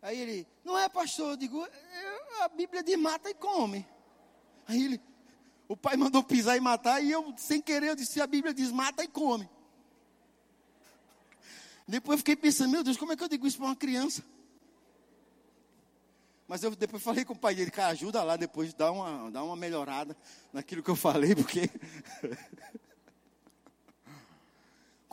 Aí 0.00 0.18
ele, 0.18 0.46
não 0.64 0.76
é 0.78 0.88
pastor, 0.88 1.30
eu 1.30 1.36
digo, 1.36 1.64
é, 1.64 2.42
a 2.42 2.48
Bíblia 2.48 2.82
diz 2.82 2.98
mata 2.98 3.30
e 3.30 3.34
come. 3.34 3.86
Aí 4.66 4.84
ele, 4.84 5.00
o 5.68 5.76
pai 5.76 5.96
mandou 5.96 6.22
pisar 6.22 6.56
e 6.56 6.60
matar, 6.60 7.02
e 7.02 7.10
eu, 7.10 7.32
sem 7.36 7.62
querer, 7.62 7.90
eu 7.90 7.96
disse, 7.96 8.20
a 8.20 8.26
Bíblia 8.26 8.52
diz 8.52 8.70
mata 8.70 9.02
e 9.02 9.08
come. 9.08 9.48
Depois 11.86 12.14
eu 12.14 12.18
fiquei 12.18 12.36
pensando, 12.36 12.70
meu 12.70 12.84
Deus, 12.84 12.96
como 12.96 13.12
é 13.12 13.16
que 13.16 13.22
eu 13.22 13.28
digo 13.28 13.46
isso 13.46 13.56
para 13.56 13.66
uma 13.66 13.76
criança? 13.76 14.22
Mas 16.46 16.62
eu 16.62 16.74
depois 16.76 17.02
falei 17.02 17.24
com 17.24 17.32
o 17.32 17.38
pai 17.38 17.54
dele, 17.54 17.70
cara, 17.70 17.92
ajuda 17.92 18.22
lá 18.22 18.36
depois, 18.36 18.74
dá 18.74 18.90
uma, 18.92 19.30
dá 19.30 19.42
uma 19.42 19.56
melhorada 19.56 20.16
naquilo 20.52 20.82
que 20.82 20.90
eu 20.90 20.96
falei, 20.96 21.34
porque 21.34 21.70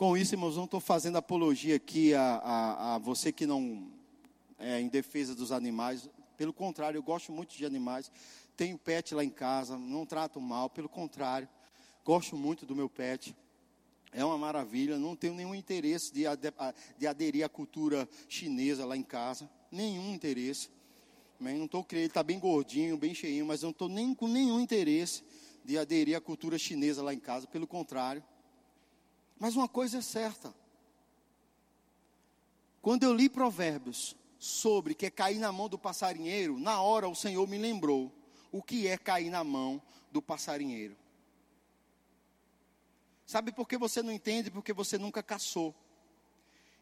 Com 0.00 0.16
isso, 0.16 0.34
irmãos, 0.34 0.56
não 0.56 0.64
estou 0.64 0.80
fazendo 0.80 1.18
apologia 1.18 1.76
aqui 1.76 2.14
a, 2.14 2.22
a, 2.22 2.94
a, 2.94 2.98
você 2.98 3.30
que 3.30 3.44
não 3.44 3.86
é 4.58 4.80
em 4.80 4.88
defesa 4.88 5.34
dos 5.34 5.52
animais. 5.52 6.08
Pelo 6.38 6.54
contrário, 6.54 6.96
eu 6.96 7.02
gosto 7.02 7.30
muito 7.30 7.54
de 7.54 7.66
animais. 7.66 8.10
Tenho 8.56 8.78
pet 8.78 9.14
lá 9.14 9.22
em 9.22 9.28
casa, 9.28 9.76
não 9.76 10.06
trato 10.06 10.40
mal. 10.40 10.70
Pelo 10.70 10.88
contrário, 10.88 11.46
gosto 12.02 12.34
muito 12.34 12.64
do 12.64 12.74
meu 12.74 12.88
pet. 12.88 13.36
É 14.10 14.24
uma 14.24 14.38
maravilha. 14.38 14.98
Não 14.98 15.14
tenho 15.14 15.34
nenhum 15.34 15.54
interesse 15.54 16.10
de, 16.14 16.22
de 16.96 17.06
aderir 17.06 17.44
à 17.44 17.48
cultura 17.50 18.08
chinesa 18.26 18.86
lá 18.86 18.96
em 18.96 19.02
casa. 19.02 19.50
Nenhum 19.70 20.14
interesse. 20.14 20.70
Não 21.38 21.66
estou 21.66 21.84
crendo, 21.84 22.06
está 22.06 22.22
bem 22.22 22.38
gordinho, 22.38 22.96
bem 22.96 23.14
cheinho, 23.14 23.44
mas 23.44 23.60
não 23.60 23.68
estou 23.68 23.86
nem 23.86 24.14
com 24.14 24.28
nenhum 24.28 24.60
interesse 24.60 25.22
de 25.62 25.76
aderir 25.76 26.16
à 26.16 26.22
cultura 26.22 26.56
chinesa 26.56 27.02
lá 27.02 27.12
em 27.12 27.20
casa. 27.20 27.46
Pelo 27.46 27.66
contrário. 27.66 28.24
Mas 29.40 29.56
uma 29.56 29.66
coisa 29.66 29.98
é 29.98 30.02
certa. 30.02 30.54
Quando 32.82 33.04
eu 33.04 33.14
li 33.14 33.28
Provérbios 33.28 34.14
sobre 34.38 34.94
que 34.94 35.06
é 35.06 35.10
cair 35.10 35.38
na 35.38 35.50
mão 35.50 35.66
do 35.66 35.78
passarinheiro, 35.78 36.58
na 36.58 36.80
hora 36.82 37.08
o 37.08 37.14
Senhor 37.14 37.48
me 37.48 37.56
lembrou 37.56 38.12
o 38.52 38.62
que 38.62 38.86
é 38.86 38.98
cair 38.98 39.30
na 39.30 39.42
mão 39.42 39.82
do 40.12 40.20
passarinheiro. 40.20 40.94
Sabe 43.26 43.50
por 43.50 43.66
que 43.66 43.78
você 43.78 44.02
não 44.02 44.12
entende? 44.12 44.50
Porque 44.50 44.74
você 44.74 44.98
nunca 44.98 45.22
caçou. 45.22 45.74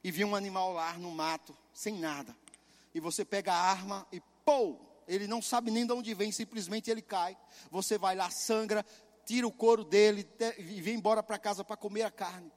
E 0.02 0.10
viu 0.10 0.26
um 0.26 0.34
animal 0.34 0.72
lá 0.72 0.94
no 0.94 1.12
mato, 1.12 1.56
sem 1.72 1.98
nada. 1.98 2.36
E 2.92 2.98
você 2.98 3.24
pega 3.24 3.52
a 3.52 3.70
arma 3.70 4.06
e 4.10 4.20
pô, 4.44 4.80
ele 5.06 5.28
não 5.28 5.40
sabe 5.40 5.70
nem 5.70 5.86
de 5.86 5.92
onde 5.92 6.12
vem, 6.14 6.32
simplesmente 6.32 6.90
ele 6.90 7.02
cai. 7.02 7.36
Você 7.70 7.98
vai 7.98 8.16
lá, 8.16 8.30
sangra, 8.30 8.84
tira 9.28 9.46
o 9.46 9.52
couro 9.52 9.84
dele 9.84 10.26
e 10.56 10.80
vem 10.80 10.94
embora 10.94 11.22
para 11.22 11.38
casa 11.38 11.62
para 11.62 11.76
comer 11.76 12.02
a 12.02 12.10
carne. 12.10 12.50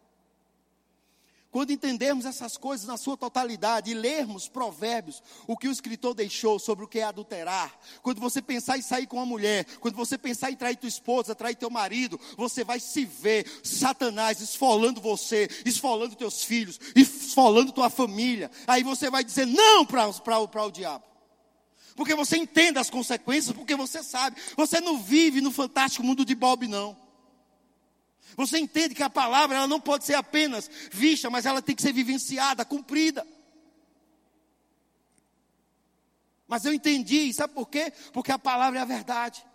Quando 1.51 1.71
entendermos 1.71 2.23
essas 2.23 2.55
coisas 2.55 2.87
na 2.87 2.95
sua 2.95 3.17
totalidade 3.17 3.91
e 3.91 3.93
lermos 3.93 4.47
provérbios, 4.47 5.21
o 5.45 5.57
que 5.57 5.67
o 5.67 5.71
escritor 5.71 6.13
deixou 6.13 6.57
sobre 6.59 6.85
o 6.85 6.87
que 6.87 6.99
é 6.99 7.03
adulterar, 7.03 7.77
quando 8.01 8.21
você 8.21 8.41
pensar 8.41 8.77
em 8.77 8.81
sair 8.81 9.05
com 9.05 9.17
uma 9.17 9.25
mulher, 9.25 9.65
quando 9.81 9.95
você 9.95 10.17
pensar 10.17 10.49
em 10.49 10.55
trair 10.55 10.77
tua 10.77 10.87
esposa, 10.87 11.35
trair 11.35 11.55
teu 11.55 11.69
marido, 11.69 12.17
você 12.37 12.63
vai 12.63 12.79
se 12.79 13.03
ver 13.03 13.45
Satanás 13.65 14.39
esfolando 14.39 15.01
você, 15.01 15.49
esfolando 15.65 16.15
teus 16.15 16.41
filhos, 16.41 16.79
esfolando 16.95 17.73
tua 17.73 17.89
família. 17.89 18.49
Aí 18.65 18.81
você 18.81 19.09
vai 19.09 19.25
dizer 19.25 19.45
não 19.45 19.85
para 19.85 20.07
o 20.07 20.71
diabo 20.71 21.10
porque 22.01 22.15
você 22.15 22.35
entende 22.35 22.79
as 22.79 22.89
consequências, 22.89 23.55
porque 23.55 23.75
você 23.75 24.01
sabe. 24.01 24.35
Você 24.57 24.81
não 24.81 24.97
vive 24.97 25.39
no 25.39 25.51
fantástico 25.51 26.03
mundo 26.03 26.25
de 26.25 26.33
Bob, 26.33 26.67
não. 26.67 26.97
Você 28.35 28.57
entende 28.57 28.95
que 28.95 29.03
a 29.03 29.09
palavra 29.09 29.57
ela 29.57 29.67
não 29.67 29.79
pode 29.79 30.03
ser 30.03 30.15
apenas 30.15 30.67
vista, 30.91 31.29
mas 31.29 31.45
ela 31.45 31.61
tem 31.61 31.75
que 31.75 31.81
ser 31.83 31.93
vivenciada, 31.93 32.65
cumprida. 32.65 33.23
Mas 36.47 36.65
eu 36.65 36.73
entendi, 36.73 37.31
sabe 37.33 37.53
por 37.53 37.69
quê? 37.69 37.93
Porque 38.11 38.31
a 38.31 38.39
palavra 38.39 38.79
é 38.79 38.81
a 38.81 38.85
verdade. 38.85 39.45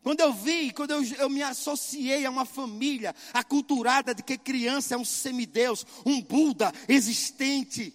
Quando 0.00 0.20
eu 0.20 0.32
vi, 0.32 0.72
quando 0.72 0.92
eu, 0.92 1.02
eu, 1.14 1.28
me 1.28 1.42
associei 1.42 2.24
a 2.24 2.30
uma 2.30 2.44
família 2.44 3.12
aculturada 3.32 4.14
de 4.14 4.22
que 4.22 4.38
criança 4.38 4.94
é 4.94 4.96
um 4.96 5.04
semideus, 5.04 5.84
um 6.06 6.22
Buda 6.22 6.72
existente. 6.86 7.92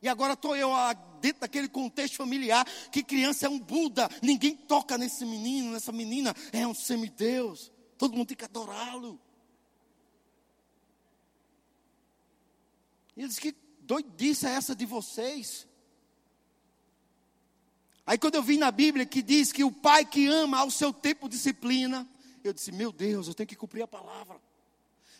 E 0.00 0.08
agora 0.08 0.32
estou 0.32 0.56
eu 0.56 0.72
dentro 1.26 1.40
daquele 1.40 1.68
contexto 1.68 2.16
familiar 2.16 2.64
que 2.92 3.02
criança 3.02 3.46
é 3.46 3.48
um 3.48 3.58
Buda, 3.58 4.08
ninguém 4.22 4.54
toca 4.56 4.96
nesse 4.96 5.24
menino, 5.24 5.72
nessa 5.72 5.90
menina, 5.90 6.32
é 6.52 6.64
um 6.66 6.74
semideus, 6.74 7.72
todo 7.98 8.16
mundo 8.16 8.28
tem 8.28 8.36
que 8.36 8.44
adorá-lo. 8.44 9.20
E 13.16 13.20
ele 13.20 13.28
disse: 13.28 13.40
Que 13.40 13.56
doidice 13.80 14.46
é 14.46 14.50
essa 14.50 14.74
de 14.74 14.86
vocês? 14.86 15.66
Aí 18.06 18.16
quando 18.16 18.36
eu 18.36 18.42
vi 18.42 18.56
na 18.56 18.70
Bíblia 18.70 19.04
que 19.04 19.20
diz 19.20 19.50
que 19.50 19.64
o 19.64 19.72
pai 19.72 20.04
que 20.04 20.28
ama 20.28 20.58
ao 20.58 20.70
seu 20.70 20.92
tempo 20.92 21.28
disciplina, 21.28 22.08
eu 22.44 22.52
disse: 22.52 22.70
Meu 22.70 22.92
Deus, 22.92 23.26
eu 23.26 23.34
tenho 23.34 23.48
que 23.48 23.56
cumprir 23.56 23.82
a 23.82 23.88
palavra. 23.88 24.40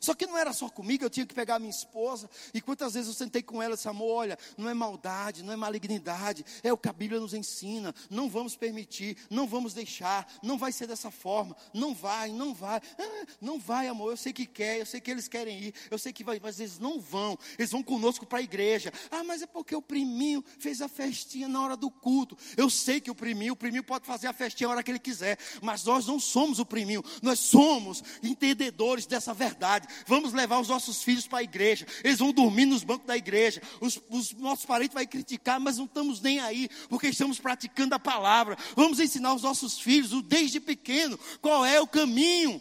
Só 0.06 0.14
que 0.14 0.24
não 0.24 0.38
era 0.38 0.52
só 0.52 0.68
comigo, 0.68 1.02
eu 1.02 1.10
tinha 1.10 1.26
que 1.26 1.34
pegar 1.34 1.58
minha 1.58 1.68
esposa. 1.68 2.30
E 2.54 2.60
quantas 2.60 2.94
vezes 2.94 3.08
eu 3.08 3.14
sentei 3.14 3.42
com 3.42 3.60
ela 3.60 3.74
e 3.74 3.76
disse, 3.76 3.88
amor, 3.88 4.12
olha, 4.12 4.38
não 4.56 4.70
é 4.70 4.72
maldade, 4.72 5.42
não 5.42 5.52
é 5.52 5.56
malignidade, 5.56 6.46
é 6.62 6.72
o 6.72 6.78
que 6.78 6.88
a 6.88 6.92
Bíblia 6.92 7.18
nos 7.18 7.34
ensina. 7.34 7.92
Não 8.08 8.30
vamos 8.30 8.54
permitir, 8.54 9.16
não 9.28 9.48
vamos 9.48 9.74
deixar, 9.74 10.32
não 10.44 10.56
vai 10.56 10.70
ser 10.70 10.86
dessa 10.86 11.10
forma, 11.10 11.56
não 11.74 11.92
vai, 11.92 12.30
não 12.30 12.54
vai. 12.54 12.80
Ah, 12.96 13.26
não 13.40 13.58
vai, 13.58 13.88
amor, 13.88 14.12
eu 14.12 14.16
sei 14.16 14.32
que 14.32 14.46
quer, 14.46 14.78
eu 14.78 14.86
sei 14.86 15.00
que 15.00 15.10
eles 15.10 15.26
querem 15.26 15.58
ir, 15.60 15.74
eu 15.90 15.98
sei 15.98 16.12
que 16.12 16.22
vai, 16.22 16.38
mas 16.40 16.60
eles 16.60 16.78
não 16.78 17.00
vão, 17.00 17.36
eles 17.58 17.72
vão 17.72 17.82
conosco 17.82 18.24
para 18.24 18.38
a 18.38 18.42
igreja. 18.42 18.92
Ah, 19.10 19.24
mas 19.24 19.42
é 19.42 19.46
porque 19.48 19.74
o 19.74 19.82
priminho 19.82 20.44
fez 20.60 20.80
a 20.80 20.86
festinha 20.86 21.48
na 21.48 21.60
hora 21.60 21.76
do 21.76 21.90
culto. 21.90 22.38
Eu 22.56 22.70
sei 22.70 23.00
que 23.00 23.10
o 23.10 23.14
priminho, 23.14 23.54
o 23.54 23.56
priminho 23.56 23.82
pode 23.82 24.06
fazer 24.06 24.28
a 24.28 24.32
festinha 24.32 24.68
a 24.68 24.70
hora 24.70 24.84
que 24.84 24.90
ele 24.92 25.00
quiser, 25.00 25.36
mas 25.60 25.82
nós 25.82 26.06
não 26.06 26.20
somos 26.20 26.60
o 26.60 26.64
priminho, 26.64 27.02
nós 27.20 27.40
somos 27.40 28.04
entendedores 28.22 29.04
dessa 29.04 29.34
verdade 29.34 29.95
vamos 30.06 30.32
levar 30.32 30.60
os 30.60 30.68
nossos 30.68 31.02
filhos 31.02 31.26
para 31.26 31.38
a 31.38 31.42
igreja, 31.42 31.86
eles 32.02 32.18
vão 32.18 32.32
dormir 32.32 32.66
nos 32.66 32.84
bancos 32.84 33.06
da 33.06 33.16
igreja, 33.16 33.62
os, 33.80 34.00
os 34.08 34.32
nossos 34.32 34.64
parentes 34.66 34.94
vão 34.94 35.06
criticar, 35.06 35.60
mas 35.60 35.78
não 35.78 35.84
estamos 35.84 36.20
nem 36.20 36.40
aí, 36.40 36.68
porque 36.88 37.08
estamos 37.08 37.38
praticando 37.38 37.94
a 37.94 37.98
palavra. 37.98 38.56
Vamos 38.74 39.00
ensinar 39.00 39.34
os 39.34 39.42
nossos 39.42 39.78
filhos, 39.78 40.22
desde 40.22 40.60
pequeno, 40.60 41.18
qual 41.40 41.64
é 41.64 41.80
o 41.80 41.86
caminho. 41.86 42.60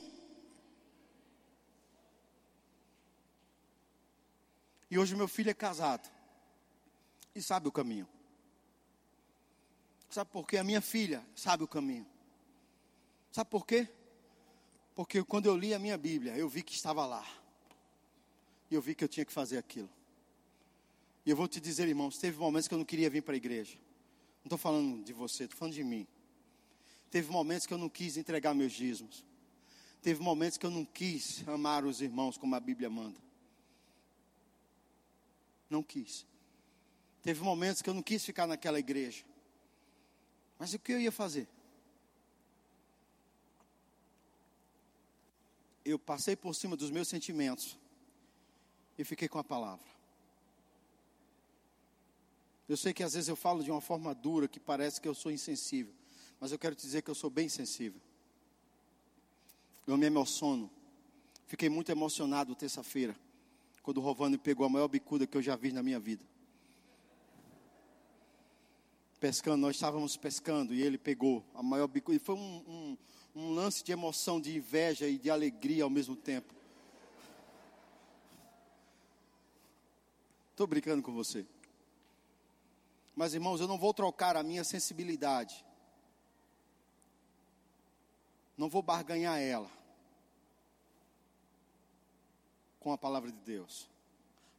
E 4.89 4.97
hoje 4.97 5.15
meu 5.15 5.27
filho 5.27 5.49
é 5.49 5.53
casado 5.53 6.09
e 7.36 7.41
sabe 7.41 7.67
o 7.67 7.71
caminho. 7.71 8.07
Sabe 10.09 10.29
por 10.31 10.47
quê? 10.47 10.57
A 10.57 10.63
minha 10.63 10.79
filha 10.79 11.21
sabe 11.36 11.63
o 11.63 11.67
caminho. 11.67 12.07
Sabe 13.31 13.49
por 13.49 13.65
quê? 13.65 13.89
Porque 14.95 15.21
quando 15.23 15.47
eu 15.47 15.57
li 15.57 15.73
a 15.73 15.79
minha 15.79 15.97
Bíblia, 15.97 16.37
eu 16.37 16.47
vi 16.47 16.63
que 16.63 16.73
estava 16.73 17.05
lá. 17.05 17.27
E 18.71 18.75
eu 18.75 18.81
vi 18.81 18.95
que 18.95 19.03
eu 19.03 19.07
tinha 19.09 19.25
que 19.25 19.33
fazer 19.33 19.57
aquilo. 19.57 19.89
E 21.25 21.29
eu 21.29 21.35
vou 21.35 21.47
te 21.47 21.59
dizer, 21.59 21.87
irmãos, 21.87 22.17
teve 22.17 22.37
momentos 22.39 22.67
que 22.67 22.73
eu 22.73 22.77
não 22.77 22.85
queria 22.85 23.09
vir 23.09 23.21
para 23.21 23.33
a 23.33 23.37
igreja. 23.37 23.77
Não 24.37 24.45
estou 24.45 24.57
falando 24.57 25.03
de 25.03 25.11
você, 25.11 25.43
estou 25.43 25.59
falando 25.59 25.73
de 25.73 25.83
mim. 25.83 26.07
Teve 27.11 27.29
momentos 27.29 27.67
que 27.67 27.73
eu 27.73 27.77
não 27.77 27.89
quis 27.89 28.15
entregar 28.15 28.53
meus 28.53 28.71
dízimos. 28.71 29.23
Teve 30.01 30.21
momentos 30.21 30.57
que 30.57 30.65
eu 30.65 30.71
não 30.71 30.85
quis 30.85 31.45
amar 31.47 31.83
os 31.83 31.99
irmãos 31.99 32.37
como 32.37 32.55
a 32.55 32.59
Bíblia 32.59 32.89
manda. 32.89 33.19
Não 35.69 35.83
quis. 35.83 36.25
Teve 37.21 37.43
momentos 37.43 37.81
que 37.81 37.89
eu 37.89 37.93
não 37.93 38.03
quis 38.03 38.23
ficar 38.23 38.45
naquela 38.45 38.79
igreja. 38.79 39.25
Mas 40.59 40.73
o 40.73 40.79
que 40.79 40.93
eu 40.93 41.01
ia 41.01 41.11
fazer? 41.11 41.47
Eu 45.86 45.99
passei 45.99 46.36
por 46.36 46.55
cima 46.55 46.75
dos 46.75 46.89
meus 46.89 47.07
sentimentos 47.07 47.77
e 48.97 49.03
fiquei 49.03 49.27
com 49.27 49.38
a 49.38 49.43
palavra. 49.43 49.86
Eu 52.67 52.75
sei 52.75 52.91
que 52.91 53.03
às 53.03 53.13
vezes 53.13 53.29
eu 53.29 53.36
falo 53.36 53.63
de 53.63 53.69
uma 53.69 53.79
forma 53.79 54.13
dura 54.15 54.47
que 54.47 54.59
parece 54.59 54.99
que 54.99 55.07
eu 55.07 55.13
sou 55.13 55.31
insensível, 55.31 55.93
mas 56.39 56.51
eu 56.51 56.57
quero 56.57 56.73
te 56.73 56.81
dizer 56.81 57.03
que 57.03 57.11
eu 57.11 57.15
sou 57.15 57.29
bem 57.29 57.47
sensível. 57.47 58.01
Eu 59.86 59.95
me 59.95 60.07
emociono. 60.07 60.71
Fiquei 61.45 61.69
muito 61.69 61.91
emocionado 61.91 62.55
terça-feira, 62.55 63.15
quando 63.83 63.97
o 63.97 64.01
Rovani 64.01 64.36
pegou 64.36 64.65
a 64.65 64.69
maior 64.69 64.88
bicuda 64.88 65.27
que 65.27 65.38
eu 65.38 65.43
já 65.43 65.55
vi 65.55 65.71
na 65.71 65.83
minha 65.83 65.99
vida. 65.99 66.25
Pescando, 69.19 69.57
nós 69.57 69.75
estávamos 69.75 70.17
pescando 70.17 70.73
e 70.73 70.81
ele 70.81 70.97
pegou 70.97 71.45
a 71.53 71.61
maior 71.61 71.88
bicuda. 71.88 72.17
E 72.17 72.19
foi 72.19 72.33
um, 72.33 72.63
um 72.67 72.97
um 73.36 73.53
lance 73.53 73.83
de 73.83 73.91
emoção, 73.91 74.39
de 74.39 74.55
inveja 74.55 75.07
e 75.07 75.17
de 75.17 75.29
alegria 75.29 75.83
ao 75.83 75.89
mesmo 75.89 76.15
tempo. 76.15 76.55
Estou 80.51 80.65
brincando 80.65 81.03
com 81.03 81.11
você. 81.11 81.45
Mas 83.13 83.33
irmãos, 83.33 83.59
eu 83.59 83.67
não 83.67 83.77
vou 83.77 83.93
trocar 83.93 84.38
a 84.38 84.43
minha 84.43 84.63
sensibilidade. 84.63 85.65
Não 88.57 88.69
vou 88.69 88.81
barganhar 88.81 89.38
ela 89.38 89.69
com 92.79 92.93
a 92.93 92.97
palavra 92.97 93.31
de 93.31 93.39
Deus. 93.39 93.89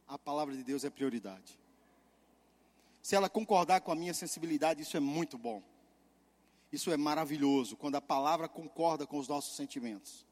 A 0.07 0.19
palavra 0.19 0.55
de 0.55 0.63
Deus 0.63 0.83
é 0.83 0.89
prioridade. 0.91 1.57
Se 3.01 3.15
ela 3.15 3.27
concordar 3.27 3.81
com 3.81 3.91
a 3.91 3.95
minha 3.95 4.13
sensibilidade, 4.13 4.83
isso 4.83 4.97
é 4.97 4.99
muito 4.99 5.35
bom. 5.35 5.63
Isso 6.71 6.91
é 6.91 6.97
maravilhoso, 6.97 7.77
quando 7.77 7.95
a 7.95 8.01
palavra 8.01 8.47
concorda 8.47 9.05
com 9.05 9.17
os 9.17 9.27
nossos 9.27 9.55
sentimentos. 9.55 10.25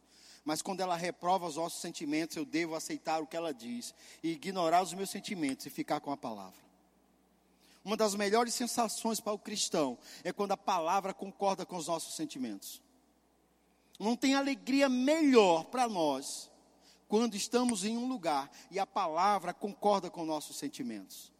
Mas 0.43 0.61
quando 0.61 0.81
ela 0.81 0.95
reprova 0.95 1.47
os 1.47 1.55
nossos 1.55 1.81
sentimentos, 1.81 2.37
eu 2.37 2.45
devo 2.45 2.75
aceitar 2.75 3.21
o 3.21 3.25
que 3.25 3.35
ela 3.35 3.53
diz 3.53 3.95
e 4.21 4.31
ignorar 4.31 4.83
os 4.83 4.93
meus 4.93 5.09
sentimentos 5.09 5.65
e 5.65 5.69
ficar 5.69 5.99
com 5.99 6.11
a 6.11 6.17
palavra. 6.17 6.63
Uma 7.83 7.97
das 7.97 8.15
melhores 8.15 8.53
sensações 8.53 9.19
para 9.19 9.33
o 9.33 9.39
cristão 9.39 9.97
é 10.23 10.33
quando 10.33 10.51
a 10.51 10.57
palavra 10.57 11.13
concorda 11.13 11.65
com 11.65 11.77
os 11.77 11.87
nossos 11.87 12.15
sentimentos. 12.15 12.81
Não 13.99 14.15
tem 14.15 14.35
alegria 14.35 14.89
melhor 14.89 15.65
para 15.65 15.87
nós 15.87 16.49
quando 17.07 17.35
estamos 17.35 17.83
em 17.83 17.97
um 17.97 18.07
lugar 18.07 18.51
e 18.69 18.79
a 18.79 18.85
palavra 18.85 19.53
concorda 19.53 20.09
com 20.09 20.25
nossos 20.25 20.57
sentimentos. 20.57 21.31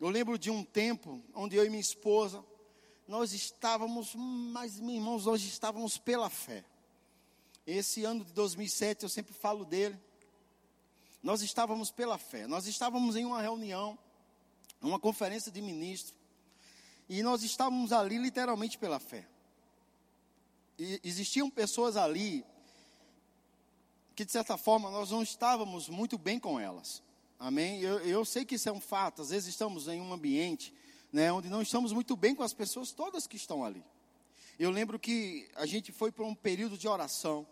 Eu 0.00 0.08
lembro 0.08 0.38
de 0.38 0.50
um 0.50 0.64
tempo 0.64 1.22
onde 1.34 1.56
eu 1.56 1.64
e 1.64 1.68
minha 1.68 1.80
esposa, 1.80 2.42
nós 3.06 3.34
estávamos, 3.34 4.14
mas 4.14 4.80
meus 4.80 4.94
irmãos, 4.94 5.26
nós 5.26 5.42
estávamos 5.42 5.98
pela 5.98 6.30
fé. 6.30 6.64
Esse 7.66 8.02
ano 8.04 8.24
de 8.24 8.32
2007, 8.32 9.02
eu 9.02 9.10
sempre 9.10 9.34
falo 9.34 9.62
dele. 9.62 10.00
Nós 11.22 11.42
estávamos 11.42 11.90
pela 11.90 12.16
fé. 12.16 12.46
Nós 12.46 12.66
estávamos 12.66 13.14
em 13.14 13.26
uma 13.26 13.42
reunião, 13.42 13.98
uma 14.80 14.98
conferência 14.98 15.52
de 15.52 15.60
ministros, 15.60 16.14
e 17.06 17.22
nós 17.22 17.42
estávamos 17.42 17.92
ali 17.92 18.16
literalmente 18.16 18.78
pela 18.78 18.98
fé. 18.98 19.28
E 20.78 20.98
existiam 21.04 21.50
pessoas 21.50 21.98
ali 21.98 22.42
que, 24.16 24.24
de 24.24 24.32
certa 24.32 24.56
forma, 24.56 24.90
nós 24.90 25.10
não 25.10 25.22
estávamos 25.22 25.90
muito 25.90 26.16
bem 26.16 26.38
com 26.38 26.58
elas. 26.58 27.02
Amém? 27.40 27.80
Eu, 27.80 28.00
eu 28.00 28.22
sei 28.22 28.44
que 28.44 28.56
isso 28.56 28.68
é 28.68 28.72
um 28.72 28.82
fato. 28.82 29.22
Às 29.22 29.30
vezes 29.30 29.48
estamos 29.48 29.88
em 29.88 29.98
um 29.98 30.12
ambiente 30.12 30.74
né, 31.10 31.32
onde 31.32 31.48
não 31.48 31.62
estamos 31.62 31.90
muito 31.90 32.14
bem 32.14 32.34
com 32.34 32.42
as 32.42 32.52
pessoas 32.52 32.92
todas 32.92 33.26
que 33.26 33.36
estão 33.36 33.64
ali. 33.64 33.82
Eu 34.58 34.70
lembro 34.70 34.98
que 34.98 35.48
a 35.54 35.64
gente 35.64 35.90
foi 35.90 36.12
para 36.12 36.22
um 36.22 36.34
período 36.34 36.76
de 36.76 36.86
oração. 36.86 37.46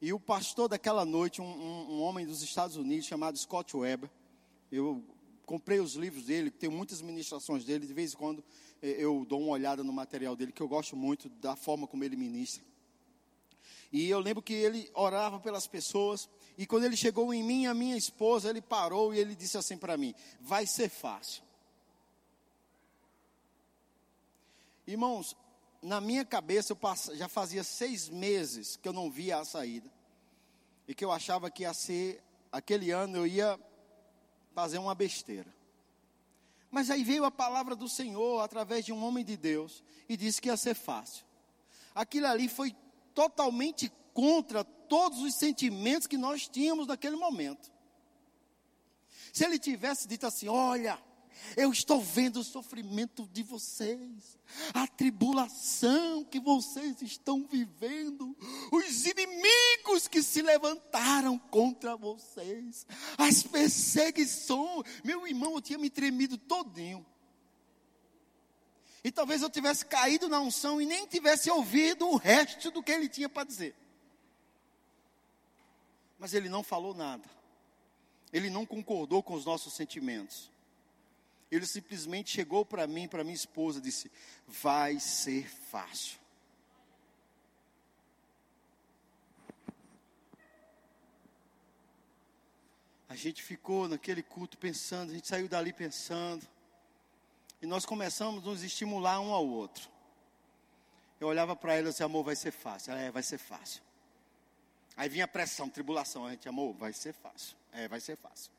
E 0.00 0.12
o 0.12 0.20
pastor 0.20 0.68
daquela 0.68 1.04
noite, 1.04 1.42
um, 1.42 1.44
um, 1.44 1.94
um, 1.94 2.02
homem 2.02 2.24
dos 2.24 2.40
Estados 2.40 2.76
Unidos 2.76 3.04
chamado 3.04 3.36
Scott 3.36 3.76
Weber, 3.76 4.08
eu 4.70 5.02
comprei 5.44 5.80
os 5.80 5.94
livros 5.94 6.26
dele, 6.26 6.48
tenho 6.48 6.70
muitas 6.70 7.02
ministrações 7.02 7.64
dele, 7.64 7.88
de 7.88 7.92
vez 7.92 8.14
em 8.14 8.16
quando 8.16 8.44
eh, 8.80 8.94
eu 8.96 9.26
dou 9.28 9.40
uma 9.40 9.50
olhada 9.50 9.82
no 9.82 9.92
material 9.92 10.36
dele, 10.36 10.52
que 10.52 10.62
eu 10.62 10.68
gosto 10.68 10.94
muito 10.94 11.28
da 11.28 11.56
forma 11.56 11.88
como 11.88 12.04
ele 12.04 12.14
ministra. 12.14 12.62
E 13.92 14.08
eu 14.08 14.20
lembro 14.20 14.42
que 14.42 14.52
ele 14.52 14.88
orava 14.94 15.40
pelas 15.40 15.66
pessoas. 15.66 16.28
E 16.56 16.66
quando 16.66 16.84
ele 16.84 16.96
chegou 16.96 17.34
em 17.34 17.42
mim, 17.42 17.66
a 17.66 17.74
minha 17.74 17.96
esposa, 17.96 18.48
ele 18.48 18.62
parou 18.62 19.12
e 19.12 19.18
ele 19.18 19.34
disse 19.34 19.58
assim 19.58 19.76
para 19.76 19.96
mim: 19.96 20.14
Vai 20.40 20.66
ser 20.66 20.88
fácil. 20.88 21.42
Irmãos, 24.86 25.36
na 25.82 26.00
minha 26.00 26.24
cabeça, 26.24 26.72
eu 26.72 27.16
já 27.16 27.28
fazia 27.28 27.64
seis 27.64 28.08
meses 28.08 28.76
que 28.76 28.88
eu 28.88 28.92
não 28.92 29.10
via 29.10 29.38
a 29.38 29.44
saída. 29.44 29.90
E 30.86 30.94
que 30.94 31.04
eu 31.04 31.10
achava 31.10 31.50
que 31.50 31.62
ia 31.62 31.72
ser, 31.72 32.22
aquele 32.52 32.90
ano 32.90 33.18
eu 33.18 33.26
ia 33.26 33.58
fazer 34.54 34.78
uma 34.78 34.94
besteira. 34.94 35.52
Mas 36.70 36.90
aí 36.90 37.02
veio 37.04 37.24
a 37.24 37.30
palavra 37.30 37.74
do 37.74 37.88
Senhor 37.88 38.40
através 38.40 38.84
de 38.84 38.92
um 38.92 39.04
homem 39.04 39.24
de 39.24 39.36
Deus 39.36 39.82
e 40.08 40.16
disse 40.16 40.40
que 40.40 40.48
ia 40.48 40.56
ser 40.56 40.74
fácil. 40.74 41.24
Aquilo 41.94 42.26
ali 42.26 42.48
foi 42.48 42.74
totalmente 43.14 43.90
contra 44.12 44.64
todos 44.88 45.20
os 45.20 45.34
sentimentos 45.34 46.06
que 46.06 46.16
nós 46.16 46.48
tínhamos 46.48 46.86
naquele 46.86 47.16
momento. 47.16 47.72
Se 49.32 49.44
ele 49.44 49.58
tivesse 49.58 50.06
dito 50.06 50.26
assim: 50.26 50.48
Olha, 50.48 50.98
eu 51.56 51.70
estou 51.70 52.00
vendo 52.00 52.40
o 52.40 52.44
sofrimento 52.44 53.28
de 53.32 53.42
vocês, 53.42 54.38
a 54.72 54.86
tribulação 54.86 56.24
que 56.24 56.40
vocês 56.40 57.00
estão 57.02 57.46
vivendo, 57.46 58.36
os 58.72 59.04
inimigos 59.04 60.08
que 60.08 60.22
se 60.22 60.42
levantaram 60.42 61.38
contra 61.38 61.96
vocês, 61.96 62.86
as 63.18 63.42
perseguições. 63.42 64.84
Meu 65.02 65.26
irmão, 65.26 65.54
eu 65.54 65.60
tinha 65.60 65.78
me 65.78 65.90
tremido 65.90 66.38
todinho. 66.38 67.04
E 69.02 69.12
talvez 69.12 69.42
eu 69.42 69.50
tivesse 69.50 69.84
caído 69.84 70.28
na 70.28 70.40
unção 70.40 70.80
e 70.80 70.86
nem 70.86 71.06
tivesse 71.06 71.50
ouvido 71.50 72.08
o 72.08 72.16
resto 72.16 72.70
do 72.70 72.82
que 72.82 72.90
ele 72.90 73.08
tinha 73.08 73.28
para 73.28 73.44
dizer. 73.44 73.76
Mas 76.24 76.32
ele 76.32 76.48
não 76.48 76.62
falou 76.62 76.94
nada. 76.94 77.28
Ele 78.32 78.48
não 78.48 78.64
concordou 78.64 79.22
com 79.22 79.34
os 79.34 79.44
nossos 79.44 79.74
sentimentos. 79.74 80.50
Ele 81.50 81.66
simplesmente 81.66 82.30
chegou 82.30 82.64
para 82.64 82.86
mim, 82.86 83.06
para 83.06 83.22
minha 83.22 83.34
esposa, 83.34 83.78
disse: 83.78 84.10
Vai 84.48 84.98
ser 84.98 85.46
fácil. 85.46 86.18
A 93.06 93.14
gente 93.14 93.42
ficou 93.42 93.86
naquele 93.86 94.22
culto 94.22 94.56
pensando, 94.56 95.10
a 95.10 95.14
gente 95.14 95.28
saiu 95.28 95.46
dali 95.46 95.74
pensando. 95.74 96.48
E 97.60 97.66
nós 97.66 97.84
começamos 97.84 98.42
a 98.42 98.46
nos 98.46 98.62
estimular 98.62 99.20
um 99.20 99.30
ao 99.30 99.46
outro. 99.46 99.90
Eu 101.20 101.28
olhava 101.28 101.54
para 101.54 101.74
ela 101.74 101.88
e 101.88 101.90
disse, 101.90 102.02
amor, 102.02 102.24
vai 102.24 102.34
ser 102.34 102.50
fácil. 102.50 102.92
Ela, 102.92 103.00
é, 103.02 103.10
vai 103.10 103.22
ser 103.22 103.36
fácil. 103.36 103.83
Aí 104.96 105.08
vinha 105.08 105.26
pressão, 105.26 105.68
tribulação. 105.68 106.26
A 106.26 106.30
gente, 106.30 106.48
amor, 106.48 106.74
vai 106.74 106.92
ser 106.92 107.12
fácil. 107.12 107.56
É, 107.72 107.88
vai 107.88 108.00
ser 108.00 108.16
fácil. 108.16 108.50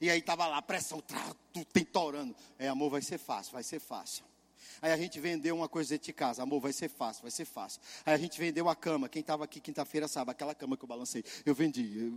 E 0.00 0.10
aí 0.10 0.18
estava 0.18 0.46
lá, 0.46 0.60
pressão, 0.60 1.00
tudo 1.00 1.64
tentorando. 1.72 2.34
É, 2.58 2.68
amor, 2.68 2.90
vai 2.90 3.02
ser 3.02 3.18
fácil, 3.18 3.52
vai 3.52 3.62
ser 3.62 3.80
fácil. 3.80 4.24
Aí 4.82 4.92
a 4.92 4.96
gente 4.96 5.18
vendeu 5.18 5.56
uma 5.56 5.68
coisa 5.68 5.98
de 5.98 6.12
casa, 6.12 6.42
amor, 6.42 6.60
vai 6.60 6.72
ser 6.72 6.88
fácil, 6.88 7.22
vai 7.22 7.30
ser 7.30 7.44
fácil. 7.44 7.80
Aí 8.04 8.12
a 8.12 8.18
gente 8.18 8.38
vendeu 8.38 8.68
a 8.68 8.76
cama, 8.76 9.08
quem 9.08 9.20
estava 9.20 9.44
aqui 9.44 9.58
quinta-feira 9.58 10.06
sabe, 10.06 10.30
aquela 10.30 10.54
cama 10.54 10.76
que 10.76 10.84
eu 10.84 10.88
balancei, 10.88 11.24
eu 11.44 11.54
vendi. 11.54 12.12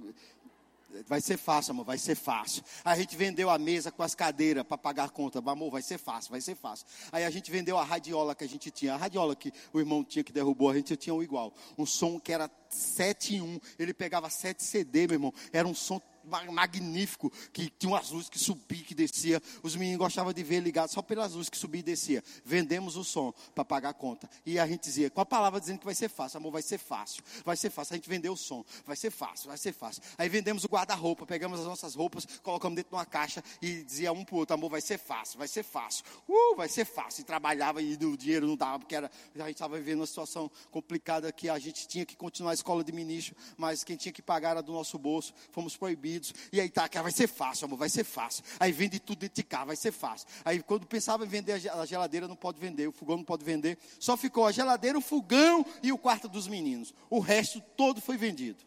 Vai 1.07 1.21
ser 1.21 1.37
fácil, 1.37 1.71
amor, 1.71 1.85
vai 1.85 1.97
ser 1.97 2.15
fácil. 2.15 2.63
A 2.83 2.95
gente 2.95 3.15
vendeu 3.15 3.49
a 3.49 3.57
mesa 3.59 3.91
com 3.91 4.01
as 4.01 4.15
cadeiras 4.15 4.63
para 4.63 4.77
pagar 4.77 5.05
a 5.05 5.09
conta. 5.09 5.39
Amor, 5.39 5.69
vai 5.69 5.81
ser 5.81 5.97
fácil, 5.97 6.31
vai 6.31 6.41
ser 6.41 6.55
fácil. 6.55 6.85
Aí 7.11 7.23
a 7.23 7.29
gente 7.29 7.51
vendeu 7.51 7.77
a 7.77 7.83
radiola 7.83 8.33
que 8.33 8.43
a 8.43 8.47
gente 8.47 8.71
tinha. 8.71 8.95
A 8.95 8.97
radiola 8.97 9.35
que 9.35 9.51
o 9.71 9.79
irmão 9.79 10.03
tinha 10.03 10.23
que 10.23 10.31
derrubou, 10.31 10.69
a 10.69 10.75
gente 10.75 10.95
tinha 10.95 11.13
um 11.13 11.21
igual. 11.21 11.53
Um 11.77 11.85
som 11.85 12.19
que 12.19 12.33
era 12.33 12.49
7 12.69 13.35
em 13.35 13.41
1. 13.41 13.59
Ele 13.77 13.93
pegava 13.93 14.29
7 14.29 14.63
CD, 14.63 15.07
meu 15.07 15.15
irmão. 15.15 15.33
Era 15.53 15.67
um 15.67 15.75
som 15.75 16.01
magnífico, 16.51 17.31
que 17.51 17.69
tinha 17.69 17.91
umas 17.91 18.09
luzes 18.11 18.29
que 18.29 18.39
subia, 18.39 18.83
que 18.83 18.95
descia. 18.95 19.41
Os 19.63 19.75
meninos 19.75 19.99
gostavam 19.99 20.31
de 20.31 20.43
ver 20.43 20.59
ligado 20.59 20.89
só 20.89 21.01
pelas 21.01 21.33
luzes 21.33 21.49
que 21.49 21.57
subia 21.57 21.79
e 21.79 21.83
descia. 21.83 22.23
Vendemos 22.45 22.95
o 22.95 23.03
som 23.03 23.33
para 23.53 23.65
pagar 23.65 23.89
a 23.89 23.93
conta. 23.93 24.29
E 24.45 24.59
a 24.59 24.67
gente 24.67 24.83
dizia, 24.83 25.09
com 25.09 25.21
a 25.21 25.25
palavra 25.25 25.59
dizendo 25.59 25.79
que 25.79 25.85
vai 25.85 25.95
ser 25.95 26.09
fácil, 26.09 26.37
amor, 26.37 26.51
vai 26.51 26.61
ser 26.61 26.77
fácil, 26.77 27.23
vai 27.43 27.57
ser 27.57 27.69
fácil. 27.69 27.93
A 27.93 27.97
gente 27.97 28.09
vendeu 28.09 28.33
o 28.33 28.37
som, 28.37 28.63
vai 28.85 28.95
ser 28.95 29.11
fácil, 29.11 29.47
vai 29.47 29.57
ser 29.57 29.73
fácil. 29.73 30.01
Aí 30.17 30.29
vendemos 30.29 30.63
o 30.63 30.67
guarda-roupa, 30.67 31.25
pegamos 31.25 31.59
as 31.59 31.65
nossas 31.65 31.95
roupas, 31.95 32.25
colocamos 32.43 32.75
dentro 32.75 32.89
de 32.89 32.95
uma 32.95 33.05
caixa 33.05 33.43
e 33.61 33.83
dizia 33.83 34.11
um 34.11 34.23
para 34.23 34.35
o 34.35 34.37
outro, 34.39 34.53
amor, 34.53 34.69
vai 34.69 34.81
ser 34.81 34.97
fácil, 34.97 35.37
vai 35.37 35.47
ser 35.47 35.63
fácil. 35.63 36.03
Uh, 36.27 36.55
vai 36.55 36.69
ser 36.69 36.85
fácil. 36.85 37.21
E 37.21 37.23
trabalhava 37.23 37.81
e 37.81 37.95
o 37.95 38.17
dinheiro 38.17 38.47
não 38.47 38.55
dava, 38.55 38.79
porque 38.79 38.95
era, 38.95 39.11
a 39.35 39.39
gente 39.39 39.51
estava 39.51 39.77
vivendo 39.77 39.99
uma 39.99 40.07
situação 40.07 40.49
complicada 40.71 41.31
que 41.31 41.49
a 41.49 41.57
gente 41.57 41.87
tinha 41.87 42.05
que 42.05 42.15
continuar 42.15 42.51
a 42.51 42.53
escola 42.53 42.83
de 42.83 42.91
ministro, 42.91 43.35
mas 43.57 43.83
quem 43.83 43.95
tinha 43.95 44.11
que 44.11 44.21
pagar 44.21 44.51
era 44.51 44.61
do 44.61 44.71
nosso 44.73 44.97
bolso. 44.97 45.33
Fomos 45.51 45.75
proibidos. 45.75 46.18
E 46.51 46.59
aí 46.59 46.69
tá, 46.69 46.87
vai 47.01 47.11
ser 47.11 47.27
fácil, 47.27 47.65
amor, 47.65 47.77
vai 47.77 47.89
ser 47.89 48.03
fácil. 48.03 48.43
Aí 48.59 48.71
vende 48.71 48.99
tudo 48.99 49.27
de 49.27 49.43
cá, 49.43 49.65
vai 49.65 49.75
ser 49.75 49.91
fácil. 49.91 50.27
Aí 50.45 50.61
quando 50.61 50.85
pensava 50.85 51.25
em 51.25 51.27
vender 51.27 51.53
a 51.53 51.85
geladeira, 51.85 52.27
não 52.27 52.35
pode 52.35 52.59
vender, 52.59 52.87
o 52.87 52.91
fogão 52.91 53.17
não 53.17 53.23
pode 53.23 53.43
vender. 53.43 53.77
Só 53.99 54.15
ficou 54.17 54.45
a 54.45 54.51
geladeira, 54.51 54.97
o 54.97 55.01
fogão 55.01 55.65
e 55.83 55.91
o 55.91 55.97
quarto 55.97 56.27
dos 56.27 56.47
meninos. 56.47 56.93
O 57.09 57.19
resto 57.19 57.61
todo 57.75 58.01
foi 58.01 58.17
vendido. 58.17 58.63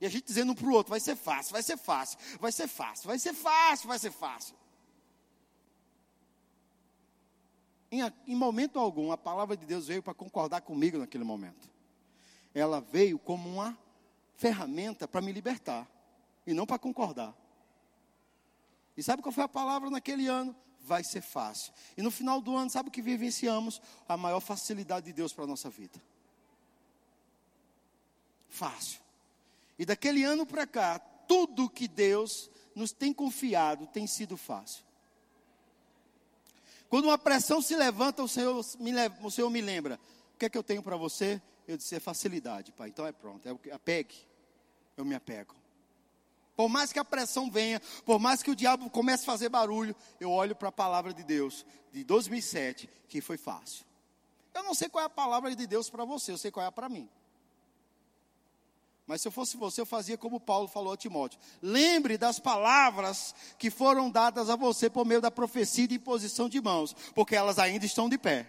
E 0.00 0.06
a 0.06 0.08
gente 0.08 0.24
dizendo 0.24 0.52
um 0.52 0.54
para 0.54 0.66
o 0.66 0.72
outro, 0.72 0.90
vai 0.90 1.00
ser 1.00 1.14
fácil, 1.14 1.52
vai 1.52 1.62
ser 1.62 1.76
fácil, 1.76 2.18
vai 2.40 2.50
ser 2.50 2.66
fácil, 2.66 3.06
vai 3.06 3.18
ser 3.18 3.34
fácil, 3.34 3.88
vai 3.88 3.98
ser 3.98 4.10
fácil. 4.10 4.56
Em, 7.92 8.00
em 8.26 8.34
momento 8.34 8.78
algum, 8.78 9.12
a 9.12 9.18
palavra 9.18 9.56
de 9.56 9.66
Deus 9.66 9.88
veio 9.88 10.02
para 10.02 10.14
concordar 10.14 10.62
comigo 10.62 10.96
naquele 10.96 11.24
momento. 11.24 11.68
Ela 12.54 12.80
veio 12.80 13.18
como 13.18 13.48
uma 13.48 13.76
ferramenta 14.36 15.06
para 15.06 15.20
me 15.20 15.32
libertar 15.32 15.86
e 16.46 16.54
não 16.54 16.66
para 16.66 16.78
concordar. 16.78 17.34
E 18.96 19.02
sabe 19.02 19.22
qual 19.22 19.32
foi 19.32 19.44
a 19.44 19.48
palavra 19.48 19.90
naquele 19.90 20.26
ano? 20.26 20.54
Vai 20.80 21.04
ser 21.04 21.20
fácil. 21.20 21.72
E 21.96 22.02
no 22.02 22.10
final 22.10 22.40
do 22.40 22.56
ano, 22.56 22.70
sabe 22.70 22.88
o 22.88 22.92
que 22.92 23.02
vivenciamos? 23.02 23.80
A 24.08 24.16
maior 24.16 24.40
facilidade 24.40 25.06
de 25.06 25.12
Deus 25.12 25.32
para 25.32 25.44
a 25.44 25.46
nossa 25.46 25.70
vida. 25.70 26.00
Fácil. 28.48 29.00
E 29.78 29.86
daquele 29.86 30.24
ano 30.24 30.44
para 30.44 30.66
cá, 30.66 30.98
tudo 30.98 31.70
que 31.70 31.86
Deus 31.86 32.50
nos 32.74 32.92
tem 32.92 33.12
confiado 33.12 33.86
tem 33.86 34.06
sido 34.06 34.36
fácil. 34.36 34.84
Quando 36.88 37.04
uma 37.04 37.16
pressão 37.16 37.62
se 37.62 37.76
levanta, 37.76 38.22
o 38.22 38.28
Senhor 38.28 38.64
me, 38.80 38.92
o 39.22 39.30
Senhor 39.30 39.48
me 39.48 39.60
lembra: 39.60 40.00
o 40.34 40.38
que 40.38 40.46
é 40.46 40.50
que 40.50 40.58
eu 40.58 40.62
tenho 40.62 40.82
para 40.82 40.96
você? 40.96 41.40
Eu 41.68 41.76
disse: 41.76 41.94
é 41.94 42.00
facilidade, 42.00 42.72
pai. 42.72 42.88
Então 42.88 43.06
é 43.06 43.12
pronto. 43.12 43.48
É 43.48 43.72
apegue. 43.72 44.16
Eu 44.96 45.04
me 45.04 45.14
apego. 45.14 45.54
Por 46.56 46.68
mais 46.68 46.92
que 46.92 46.98
a 46.98 47.04
pressão 47.04 47.50
venha, 47.50 47.80
por 48.04 48.18
mais 48.18 48.42
que 48.42 48.50
o 48.50 48.56
diabo 48.56 48.90
comece 48.90 49.22
a 49.22 49.26
fazer 49.26 49.48
barulho, 49.48 49.94
eu 50.18 50.30
olho 50.30 50.54
para 50.54 50.68
a 50.68 50.72
palavra 50.72 51.12
de 51.14 51.22
Deus 51.22 51.64
de 51.92 52.04
2007, 52.04 52.88
que 53.08 53.20
foi 53.20 53.36
fácil. 53.36 53.84
Eu 54.54 54.62
não 54.62 54.74
sei 54.74 54.88
qual 54.88 55.02
é 55.02 55.06
a 55.06 55.10
palavra 55.10 55.54
de 55.54 55.66
Deus 55.66 55.88
para 55.88 56.04
você, 56.04 56.32
eu 56.32 56.38
sei 56.38 56.50
qual 56.50 56.66
é 56.66 56.70
para 56.70 56.88
mim. 56.88 57.08
Mas 59.06 59.22
se 59.22 59.26
eu 59.26 59.32
fosse 59.32 59.56
você, 59.56 59.80
eu 59.80 59.86
fazia 59.86 60.16
como 60.16 60.38
Paulo 60.38 60.68
falou 60.68 60.92
a 60.92 60.96
Timóteo: 60.96 61.40
lembre 61.60 62.16
das 62.16 62.38
palavras 62.38 63.34
que 63.58 63.68
foram 63.68 64.08
dadas 64.08 64.48
a 64.48 64.54
você 64.54 64.88
por 64.88 65.04
meio 65.04 65.20
da 65.20 65.32
profecia 65.32 65.88
de 65.88 65.96
imposição 65.96 66.48
de 66.48 66.60
mãos, 66.60 66.94
porque 67.12 67.34
elas 67.34 67.58
ainda 67.58 67.84
estão 67.84 68.08
de 68.08 68.16
pé. 68.16 68.48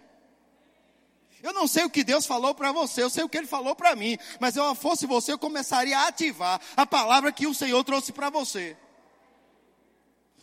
Eu 1.42 1.52
não 1.52 1.66
sei 1.66 1.84
o 1.84 1.90
que 1.90 2.04
Deus 2.04 2.24
falou 2.24 2.54
para 2.54 2.70
você, 2.70 3.02
eu 3.02 3.10
sei 3.10 3.24
o 3.24 3.28
que 3.28 3.36
Ele 3.36 3.48
falou 3.48 3.74
para 3.74 3.96
mim, 3.96 4.16
mas 4.38 4.54
eu 4.54 4.74
fosse 4.76 5.06
você, 5.06 5.32
eu 5.32 5.38
começaria 5.38 5.98
a 5.98 6.06
ativar 6.06 6.60
a 6.76 6.86
palavra 6.86 7.32
que 7.32 7.48
o 7.48 7.54
Senhor 7.54 7.82
trouxe 7.82 8.12
para 8.12 8.30
você. 8.30 8.76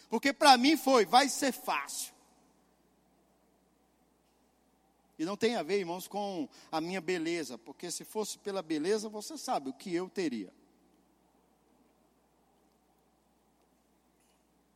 Porque 0.10 0.34
para 0.34 0.58
mim 0.58 0.76
foi, 0.76 1.06
vai 1.06 1.30
ser 1.30 1.54
fácil. 1.54 2.14
E 5.18 5.24
não 5.24 5.38
tem 5.38 5.56
a 5.56 5.64
ver, 5.64 5.80
irmãos, 5.80 6.08
com 6.08 6.50
a 6.72 6.82
minha 6.82 7.00
beleza, 7.00 7.58
porque 7.58 7.89
se 7.91 8.04
fosse 8.04 8.38
pela 8.38 8.62
beleza, 8.62 9.08
você 9.08 9.38
sabe 9.38 9.70
o 9.70 9.74
que 9.74 9.93
eu 9.93 10.10
teria. 10.10 10.52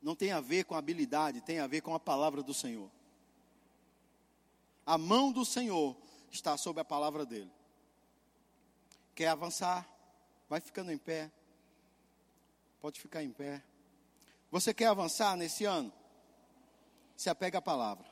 Não 0.01 0.15
tem 0.15 0.31
a 0.31 0.41
ver 0.41 0.65
com 0.65 0.75
habilidade, 0.75 1.41
tem 1.41 1.59
a 1.59 1.67
ver 1.67 1.81
com 1.81 1.95
a 1.95 1.99
palavra 1.99 2.43
do 2.43 2.53
Senhor. 2.53 2.89
A 4.85 4.97
mão 4.97 5.31
do 5.31 5.45
Senhor 5.45 5.95
está 6.33 6.57
sob 6.57 6.81
a 6.81 6.85
palavra 6.85 7.25
dele. 7.25 7.51
Quer 9.15 9.27
avançar? 9.27 9.87
Vai 10.49 10.59
ficando 10.59 10.91
em 10.91 10.97
pé. 10.97 11.31
Pode 12.81 12.99
ficar 12.99 13.23
em 13.23 13.31
pé. 13.31 13.63
Você 14.51 14.73
quer 14.73 14.87
avançar 14.87 15.37
nesse 15.37 15.63
ano? 15.65 15.93
Se 17.15 17.29
apega 17.29 17.59
à 17.59 17.61
palavra. 17.61 18.05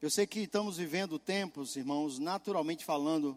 Eu 0.00 0.10
sei 0.10 0.26
que 0.26 0.40
estamos 0.40 0.76
vivendo 0.76 1.18
tempos, 1.18 1.74
irmãos, 1.74 2.18
naturalmente 2.18 2.84
falando, 2.84 3.36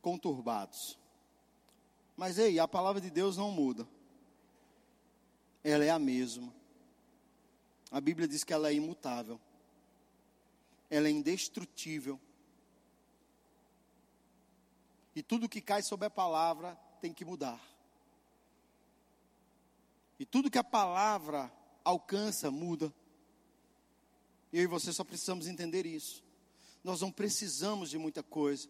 conturbados. 0.00 0.96
Mas 2.16 2.38
ei, 2.38 2.60
a 2.60 2.68
palavra 2.68 3.00
de 3.00 3.10
Deus 3.10 3.36
não 3.36 3.50
muda. 3.50 3.88
Ela 5.64 5.84
é 5.84 5.90
a 5.90 5.98
mesma. 5.98 6.54
A 7.90 8.00
Bíblia 8.00 8.28
diz 8.28 8.44
que 8.44 8.52
ela 8.52 8.68
é 8.68 8.74
imutável 8.74 9.40
ela 10.90 11.06
é 11.06 11.10
indestrutível. 11.10 12.20
E 15.14 15.22
tudo 15.22 15.48
que 15.48 15.60
cai 15.60 15.82
sobre 15.82 16.06
a 16.06 16.10
palavra 16.10 16.74
tem 17.00 17.14
que 17.14 17.24
mudar. 17.24 17.60
E 20.18 20.26
tudo 20.26 20.50
que 20.50 20.58
a 20.58 20.64
palavra 20.64 21.50
alcança, 21.84 22.50
muda. 22.50 22.92
Eu 24.52 24.64
e 24.64 24.66
você 24.66 24.92
só 24.92 25.04
precisamos 25.04 25.46
entender 25.46 25.86
isso. 25.86 26.22
Nós 26.82 27.00
não 27.00 27.12
precisamos 27.12 27.90
de 27.90 27.98
muita 27.98 28.22
coisa. 28.22 28.68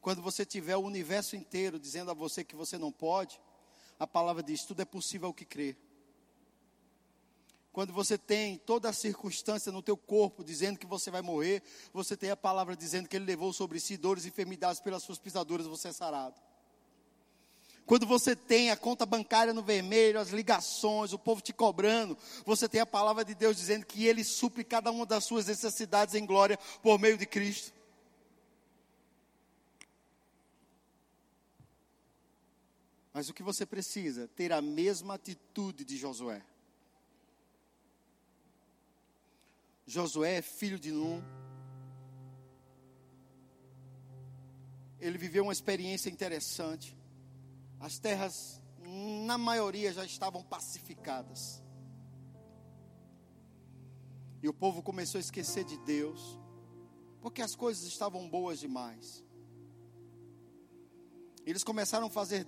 Quando 0.00 0.22
você 0.22 0.46
tiver 0.46 0.76
o 0.76 0.82
universo 0.82 1.36
inteiro 1.36 1.78
dizendo 1.78 2.10
a 2.10 2.14
você 2.14 2.42
que 2.42 2.56
você 2.56 2.78
não 2.78 2.90
pode, 2.90 3.40
a 3.98 4.06
palavra 4.06 4.42
diz: 4.42 4.64
tudo 4.64 4.80
é 4.80 4.84
possível 4.84 5.28
ao 5.28 5.34
que 5.34 5.44
crer. 5.44 5.76
Quando 7.80 7.94
você 7.94 8.18
tem 8.18 8.58
toda 8.58 8.90
a 8.90 8.92
circunstância 8.92 9.72
no 9.72 9.80
teu 9.80 9.96
corpo 9.96 10.44
dizendo 10.44 10.78
que 10.78 10.86
você 10.86 11.10
vai 11.10 11.22
morrer, 11.22 11.62
você 11.94 12.14
tem 12.14 12.30
a 12.30 12.36
palavra 12.36 12.76
dizendo 12.76 13.08
que 13.08 13.16
ele 13.16 13.24
levou 13.24 13.54
sobre 13.54 13.80
si 13.80 13.96
dores 13.96 14.26
e 14.26 14.28
enfermidades 14.28 14.82
pelas 14.82 15.02
suas 15.02 15.18
pisaduras, 15.18 15.66
você 15.66 15.88
é 15.88 15.92
sarado. 15.94 16.38
Quando 17.86 18.06
você 18.06 18.36
tem 18.36 18.70
a 18.70 18.76
conta 18.76 19.06
bancária 19.06 19.54
no 19.54 19.62
vermelho, 19.62 20.20
as 20.20 20.28
ligações, 20.28 21.14
o 21.14 21.18
povo 21.18 21.40
te 21.40 21.54
cobrando, 21.54 22.18
você 22.44 22.68
tem 22.68 22.82
a 22.82 22.86
palavra 22.86 23.24
de 23.24 23.34
Deus 23.34 23.56
dizendo 23.56 23.86
que 23.86 24.06
ele 24.06 24.24
supre 24.24 24.62
cada 24.62 24.90
uma 24.90 25.06
das 25.06 25.24
suas 25.24 25.46
necessidades 25.46 26.14
em 26.14 26.26
glória 26.26 26.58
por 26.82 26.98
meio 26.98 27.16
de 27.16 27.24
Cristo. 27.24 27.72
Mas 33.10 33.30
o 33.30 33.32
que 33.32 33.42
você 33.42 33.64
precisa? 33.64 34.28
Ter 34.36 34.52
a 34.52 34.60
mesma 34.60 35.14
atitude 35.14 35.82
de 35.82 35.96
Josué. 35.96 36.44
Josué, 39.90 40.36
é 40.36 40.42
filho 40.42 40.78
de 40.78 40.92
Num. 40.92 41.20
Ele 45.00 45.18
viveu 45.18 45.42
uma 45.42 45.52
experiência 45.52 46.08
interessante. 46.08 46.96
As 47.80 47.98
terras 47.98 48.62
na 49.26 49.36
maioria 49.36 49.92
já 49.92 50.04
estavam 50.04 50.44
pacificadas. 50.44 51.60
E 54.40 54.48
o 54.48 54.54
povo 54.54 54.80
começou 54.80 55.18
a 55.18 55.22
esquecer 55.22 55.64
de 55.64 55.76
Deus, 55.78 56.38
porque 57.20 57.42
as 57.42 57.56
coisas 57.56 57.82
estavam 57.82 58.30
boas 58.30 58.60
demais. 58.60 59.24
Eles 61.44 61.64
começaram 61.64 62.06
a 62.06 62.10
fazer 62.10 62.46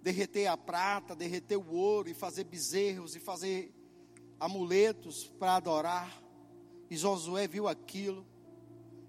derreter 0.00 0.46
a 0.46 0.56
prata, 0.56 1.16
derreter 1.16 1.56
o 1.56 1.74
ouro 1.74 2.08
e 2.08 2.14
fazer 2.14 2.44
bezerros 2.44 3.16
e 3.16 3.18
fazer 3.18 3.75
amuletos 4.38 5.26
para 5.38 5.56
adorar. 5.56 6.22
E 6.90 6.96
Josué 6.96 7.46
viu 7.48 7.68
aquilo. 7.68 8.26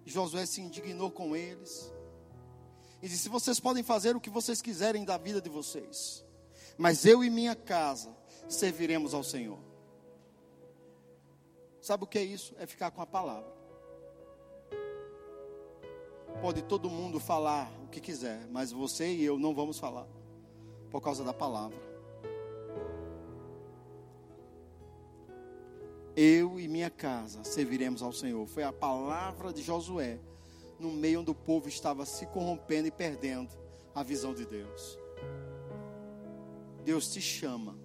E 0.05 0.09
Josué 0.09 0.45
se 0.45 0.61
indignou 0.61 1.11
com 1.11 1.35
eles. 1.35 1.91
E 3.01 3.07
disse: 3.07 3.29
Vocês 3.29 3.59
podem 3.59 3.83
fazer 3.83 4.15
o 4.15 4.21
que 4.21 4.29
vocês 4.29 4.61
quiserem 4.61 5.05
da 5.05 5.17
vida 5.17 5.41
de 5.41 5.49
vocês, 5.49 6.25
mas 6.77 7.05
eu 7.05 7.23
e 7.23 7.29
minha 7.29 7.55
casa 7.55 8.15
serviremos 8.47 9.13
ao 9.13 9.23
Senhor. 9.23 9.59
Sabe 11.81 12.03
o 12.03 12.07
que 12.07 12.17
é 12.17 12.23
isso? 12.23 12.55
É 12.57 12.65
ficar 12.65 12.91
com 12.91 13.01
a 13.01 13.05
palavra. 13.05 13.55
Pode 16.41 16.61
todo 16.63 16.89
mundo 16.89 17.19
falar 17.19 17.71
o 17.83 17.87
que 17.87 17.99
quiser, 17.99 18.45
mas 18.51 18.71
você 18.71 19.11
e 19.11 19.23
eu 19.23 19.39
não 19.39 19.55
vamos 19.55 19.79
falar, 19.79 20.07
por 20.91 21.01
causa 21.01 21.23
da 21.23 21.33
palavra. 21.33 21.86
Eu 26.19 26.59
e 26.59 26.67
minha 26.67 26.89
casa 26.89 27.43
serviremos 27.43 28.01
ao 28.01 28.11
Senhor. 28.11 28.47
Foi 28.47 28.63
a 28.63 28.73
palavra 28.73 29.53
de 29.53 29.61
Josué, 29.61 30.17
no 30.79 30.89
meio 30.89 31.19
onde 31.19 31.29
o 31.29 31.35
povo 31.35 31.69
estava 31.69 32.07
se 32.07 32.25
corrompendo 32.25 32.87
e 32.87 32.91
perdendo 32.91 33.51
a 33.93 34.01
visão 34.01 34.33
de 34.33 34.43
Deus. 34.43 34.97
Deus 36.83 37.13
te 37.13 37.21
chama 37.21 37.77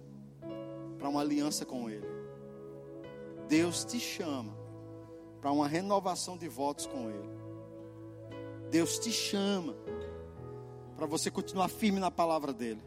para 0.97 1.07
uma 1.07 1.21
aliança 1.21 1.63
com 1.63 1.87
Ele. 1.87 2.07
Deus 3.47 3.85
te 3.85 3.99
chama 3.99 4.57
para 5.39 5.51
uma 5.51 5.67
renovação 5.67 6.35
de 6.35 6.47
votos 6.47 6.87
com 6.87 7.11
Ele. 7.11 7.29
Deus 8.71 8.97
te 8.97 9.11
chama 9.11 9.75
para 10.95 11.05
você 11.05 11.29
continuar 11.29 11.67
firme 11.67 11.99
na 11.99 12.09
palavra 12.09 12.51
dEle. 12.51 12.81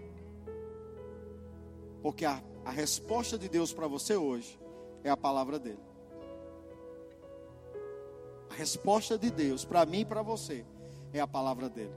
Porque 2.02 2.24
a, 2.24 2.42
a 2.64 2.70
resposta 2.72 3.38
de 3.38 3.48
Deus 3.48 3.72
para 3.72 3.86
você 3.86 4.16
hoje 4.16 4.65
é 5.06 5.10
a 5.10 5.16
palavra 5.16 5.58
dEle. 5.58 5.78
A 8.50 8.54
resposta 8.54 9.16
de 9.16 9.30
Deus 9.30 9.64
para 9.64 9.86
mim 9.86 10.00
e 10.00 10.04
para 10.04 10.20
você 10.20 10.64
é 11.12 11.20
a 11.20 11.26
palavra 11.28 11.68
dEle. 11.68 11.94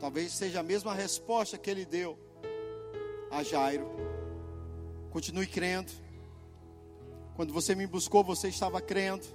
Talvez 0.00 0.32
seja 0.32 0.60
a 0.60 0.62
mesma 0.62 0.94
resposta 0.94 1.58
que 1.58 1.68
ele 1.68 1.84
deu 1.84 2.18
a 3.30 3.42
Jairo. 3.42 3.90
Continue 5.10 5.46
crendo. 5.46 5.92
Quando 7.36 7.52
você 7.52 7.74
me 7.74 7.86
buscou, 7.86 8.24
você 8.24 8.48
estava 8.48 8.80
crendo. 8.80 9.26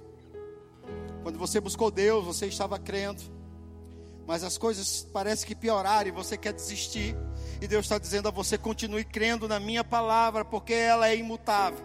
Quando 1.22 1.38
você 1.38 1.60
buscou 1.60 1.90
Deus, 1.90 2.24
você 2.24 2.46
estava 2.46 2.78
crendo. 2.78 3.22
Mas 4.26 4.42
as 4.42 4.58
coisas 4.58 5.04
parecem 5.12 5.46
que 5.46 5.54
pioraram 5.54 6.08
e 6.08 6.12
você 6.12 6.36
quer 6.36 6.52
desistir. 6.52 7.14
E 7.60 7.66
Deus 7.66 7.84
está 7.84 7.98
dizendo 7.98 8.28
a 8.28 8.30
você: 8.30 8.58
continue 8.58 9.04
crendo 9.04 9.48
na 9.48 9.60
minha 9.60 9.84
palavra, 9.84 10.44
porque 10.44 10.72
ela 10.72 11.08
é 11.08 11.16
imutável. 11.16 11.84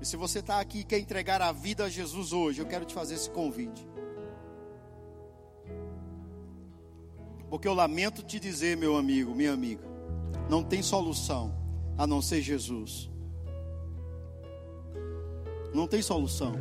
E 0.00 0.06
se 0.06 0.16
você 0.16 0.40
está 0.40 0.58
aqui 0.58 0.80
e 0.80 0.84
quer 0.84 0.98
entregar 0.98 1.40
a 1.40 1.52
vida 1.52 1.84
a 1.84 1.88
Jesus 1.88 2.32
hoje, 2.32 2.60
eu 2.60 2.66
quero 2.66 2.84
te 2.84 2.92
fazer 2.92 3.14
esse 3.14 3.30
convite. 3.30 3.86
Porque 7.48 7.68
eu 7.68 7.74
lamento 7.74 8.22
te 8.22 8.40
dizer, 8.40 8.76
meu 8.76 8.96
amigo, 8.96 9.34
minha 9.34 9.52
amiga, 9.52 9.84
não 10.48 10.64
tem 10.64 10.82
solução 10.82 11.54
a 11.96 12.06
não 12.06 12.20
ser 12.20 12.40
Jesus. 12.40 13.10
Não 15.72 15.86
tem 15.86 16.02
solução. 16.02 16.54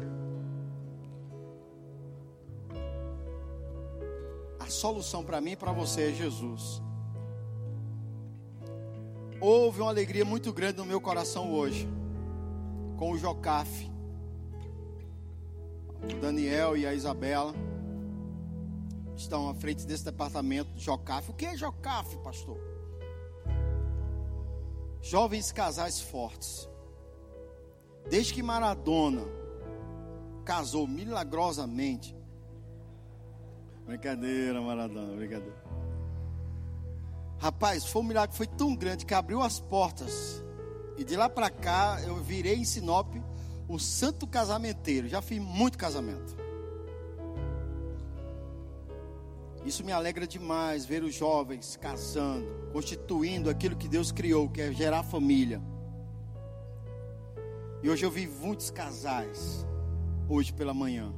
Solução 4.82 5.24
para 5.24 5.40
mim 5.40 5.52
e 5.52 5.56
para 5.56 5.72
você 5.72 6.10
é 6.10 6.12
Jesus. 6.12 6.82
Houve 9.40 9.80
uma 9.80 9.92
alegria 9.92 10.26
muito 10.26 10.52
grande 10.52 10.80
no 10.80 10.86
meu 10.86 11.00
coração 11.00 11.54
hoje, 11.54 11.88
com 12.98 13.12
o 13.12 13.18
Jocafe, 13.18 13.92
o 16.04 16.20
Daniel 16.20 16.76
e 16.76 16.88
a 16.88 16.96
Isabela 16.96 17.54
estão 19.16 19.48
à 19.48 19.54
frente 19.54 19.86
desse 19.86 20.04
departamento 20.04 20.74
de 20.74 20.84
Jocaf. 20.84 21.30
O 21.30 21.34
que 21.36 21.46
é 21.46 21.56
Jocaf, 21.56 22.18
pastor? 22.18 22.58
Jovens 25.00 25.52
casais 25.52 26.02
fortes. 26.02 26.68
Desde 28.10 28.34
que 28.34 28.42
Maradona 28.42 29.22
casou 30.44 30.88
milagrosamente. 30.88 32.20
Brincadeira, 33.92 34.62
Maradona, 34.62 35.14
brincadeira. 35.18 35.62
Rapaz, 37.38 37.86
foi 37.86 38.02
um 38.02 38.06
milagre, 38.06 38.34
foi 38.34 38.48
tão 38.48 38.74
grande 38.74 39.06
que 39.06 39.14
abriu 39.14 39.42
as 39.42 39.60
portas. 39.60 40.42
E 40.98 41.04
de 41.04 41.18
lá 41.18 41.28
para 41.28 41.50
cá 41.50 42.00
eu 42.06 42.16
virei 42.16 42.56
em 42.56 42.64
Sinop 42.64 43.14
o 43.68 43.78
santo 43.78 44.26
casamenteiro. 44.26 45.10
Já 45.10 45.22
fiz 45.22 45.42
muito 45.42 45.78
casamento. 45.78 46.38
Isso 49.66 49.84
me 49.84 49.92
alegra 49.92 50.26
demais 50.26 50.86
ver 50.86 51.04
os 51.04 51.14
jovens 51.14 51.76
casando, 51.76 52.48
constituindo 52.72 53.50
aquilo 53.50 53.76
que 53.76 53.90
Deus 53.90 54.10
criou, 54.10 54.50
que 54.50 54.62
é 54.62 54.72
gerar 54.72 55.04
família. 55.04 55.62
E 57.84 57.90
hoje 57.90 58.06
eu 58.06 58.10
vi 58.10 58.26
muitos 58.26 58.72
casais, 58.72 59.66
hoje 60.30 60.54
pela 60.54 60.74
manhã. 60.74 61.14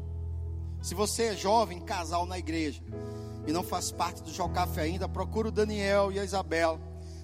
Se 0.83 0.93
você 0.93 1.27
é 1.27 1.35
jovem, 1.35 1.79
casal 1.79 2.25
na 2.25 2.37
igreja, 2.37 2.83
e 3.47 3.53
não 3.53 3.63
faz 3.63 3.89
parte 3.89 4.21
do 4.21 4.29
Jocafé 4.29 4.81
ainda, 4.81 5.07
procura 5.07 5.47
o 5.47 5.51
Daniel 5.51 6.11
e 6.11 6.19
a 6.19 6.25
Isabela. 6.25 6.77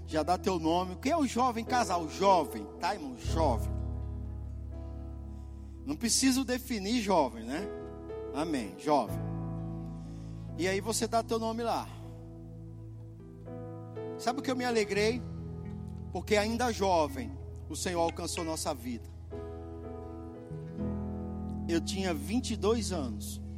Já 0.07 0.23
dá 0.23 0.37
teu 0.37 0.57
nome. 0.57 0.93
O 0.93 0.97
que 0.97 1.09
é 1.09 1.17
o 1.17 1.27
jovem 1.27 1.65
casal? 1.65 2.07
Jovem, 2.09 2.65
tá, 2.79 2.95
irmão? 2.95 3.17
Jovem. 3.17 3.69
Não 5.85 5.93
preciso 5.97 6.45
definir 6.45 7.01
jovem, 7.01 7.43
né? 7.43 7.67
Amém. 8.33 8.73
Jovem. 8.79 9.19
E 10.57 10.65
aí 10.65 10.79
você 10.79 11.05
dá 11.05 11.21
teu 11.21 11.37
nome 11.37 11.61
lá. 11.61 11.85
Sabe 14.17 14.39
o 14.39 14.41
que 14.41 14.49
eu 14.49 14.55
me 14.55 14.63
alegrei? 14.63 15.21
Porque 16.13 16.37
ainda 16.37 16.71
jovem, 16.71 17.29
o 17.69 17.75
Senhor 17.75 17.99
alcançou 17.99 18.45
nossa 18.45 18.73
vida. 18.73 19.07
Eu 21.67 21.81
tinha 21.81 22.13
22 22.13 22.93
anos 22.93 23.48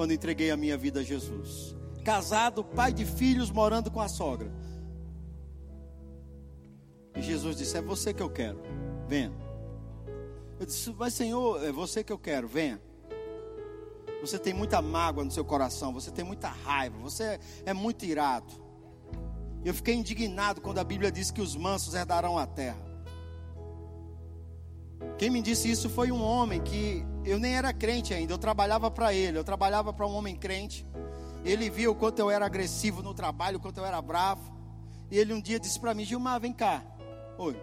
quando 0.00 0.14
entreguei 0.14 0.50
a 0.50 0.56
minha 0.56 0.78
vida 0.78 1.00
a 1.00 1.02
Jesus. 1.02 1.76
Casado, 2.02 2.64
pai 2.64 2.90
de 2.90 3.04
filhos, 3.04 3.50
morando 3.50 3.90
com 3.90 4.00
a 4.00 4.08
sogra. 4.08 4.50
E 7.14 7.20
Jesus 7.20 7.58
disse: 7.58 7.76
É 7.76 7.82
você 7.82 8.14
que 8.14 8.22
eu 8.22 8.30
quero, 8.30 8.58
venha. 9.06 9.30
Eu 10.58 10.64
disse: 10.64 10.90
Mas 10.98 11.12
Senhor, 11.12 11.62
é 11.62 11.70
você 11.70 12.02
que 12.02 12.10
eu 12.10 12.18
quero, 12.18 12.48
venha. 12.48 12.80
Você 14.22 14.38
tem 14.38 14.54
muita 14.54 14.80
mágoa 14.80 15.22
no 15.22 15.30
seu 15.30 15.44
coração, 15.44 15.92
você 15.92 16.10
tem 16.10 16.24
muita 16.24 16.48
raiva, 16.48 16.96
você 16.96 17.38
é 17.66 17.74
muito 17.74 18.06
irado. 18.06 18.54
Eu 19.62 19.74
fiquei 19.74 19.94
indignado 19.94 20.62
quando 20.62 20.78
a 20.78 20.84
Bíblia 20.84 21.12
diz 21.12 21.30
que 21.30 21.42
os 21.42 21.54
mansos 21.54 21.92
herdarão 21.92 22.38
a 22.38 22.46
terra. 22.46 22.80
Quem 25.18 25.28
me 25.28 25.42
disse 25.42 25.70
isso 25.70 25.90
foi 25.90 26.10
um 26.10 26.22
homem 26.22 26.58
que 26.62 27.04
eu 27.24 27.38
nem 27.38 27.54
era 27.54 27.72
crente 27.72 28.14
ainda, 28.14 28.32
eu 28.32 28.38
trabalhava 28.38 28.90
para 28.90 29.12
ele, 29.12 29.38
eu 29.38 29.44
trabalhava 29.44 29.92
para 29.92 30.06
um 30.06 30.14
homem 30.14 30.36
crente. 30.36 30.86
Ele 31.44 31.70
viu 31.70 31.92
o 31.92 31.94
quanto 31.94 32.18
eu 32.18 32.30
era 32.30 32.44
agressivo 32.44 33.02
no 33.02 33.14
trabalho, 33.14 33.58
o 33.58 33.60
quanto 33.60 33.78
eu 33.78 33.86
era 33.86 34.00
bravo. 34.00 34.52
E 35.10 35.18
ele 35.18 35.32
um 35.32 35.40
dia 35.40 35.58
disse 35.58 35.78
para 35.78 35.94
mim: 35.94 36.04
Gilmar, 36.04 36.40
vem 36.40 36.52
cá. 36.52 36.82
Oi. 37.38 37.60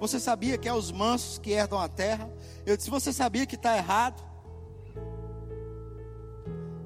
Você 0.00 0.20
sabia 0.20 0.56
que 0.56 0.68
é 0.68 0.72
os 0.72 0.92
mansos 0.92 1.38
que 1.38 1.50
herdam 1.50 1.78
a 1.78 1.88
terra? 1.88 2.30
Eu 2.64 2.76
disse: 2.76 2.90
Você 2.90 3.12
sabia 3.12 3.46
que 3.46 3.56
está 3.56 3.76
errado? 3.76 4.22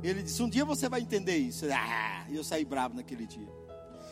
Ele 0.02 0.22
disse: 0.22 0.42
Um 0.42 0.48
dia 0.48 0.64
você 0.64 0.88
vai 0.88 1.00
entender 1.00 1.36
isso. 1.36 1.66
Ah, 1.72 2.26
e 2.28 2.36
eu 2.36 2.42
saí 2.42 2.64
bravo 2.64 2.96
naquele 2.96 3.26
dia. 3.26 3.48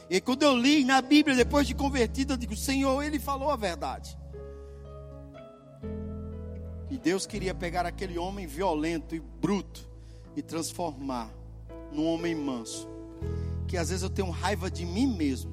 E 0.08 0.20
quando 0.20 0.42
eu 0.42 0.56
li 0.56 0.84
na 0.84 1.00
Bíblia, 1.00 1.36
depois 1.36 1.66
de 1.66 1.74
convertido, 1.74 2.34
eu 2.34 2.36
digo: 2.36 2.56
Senhor, 2.56 3.02
ele 3.02 3.18
falou 3.18 3.50
a 3.50 3.56
verdade. 3.56 4.16
E 6.90 6.98
Deus 6.98 7.24
queria 7.24 7.54
pegar 7.54 7.86
aquele 7.86 8.18
homem 8.18 8.46
violento 8.46 9.14
e 9.14 9.20
bruto 9.20 9.88
e 10.34 10.42
transformar 10.42 11.32
num 11.92 12.04
homem 12.06 12.34
manso. 12.34 12.88
Que 13.68 13.76
às 13.76 13.90
vezes 13.90 14.02
eu 14.02 14.10
tenho 14.10 14.28
raiva 14.30 14.68
de 14.68 14.84
mim 14.84 15.06
mesmo. 15.06 15.52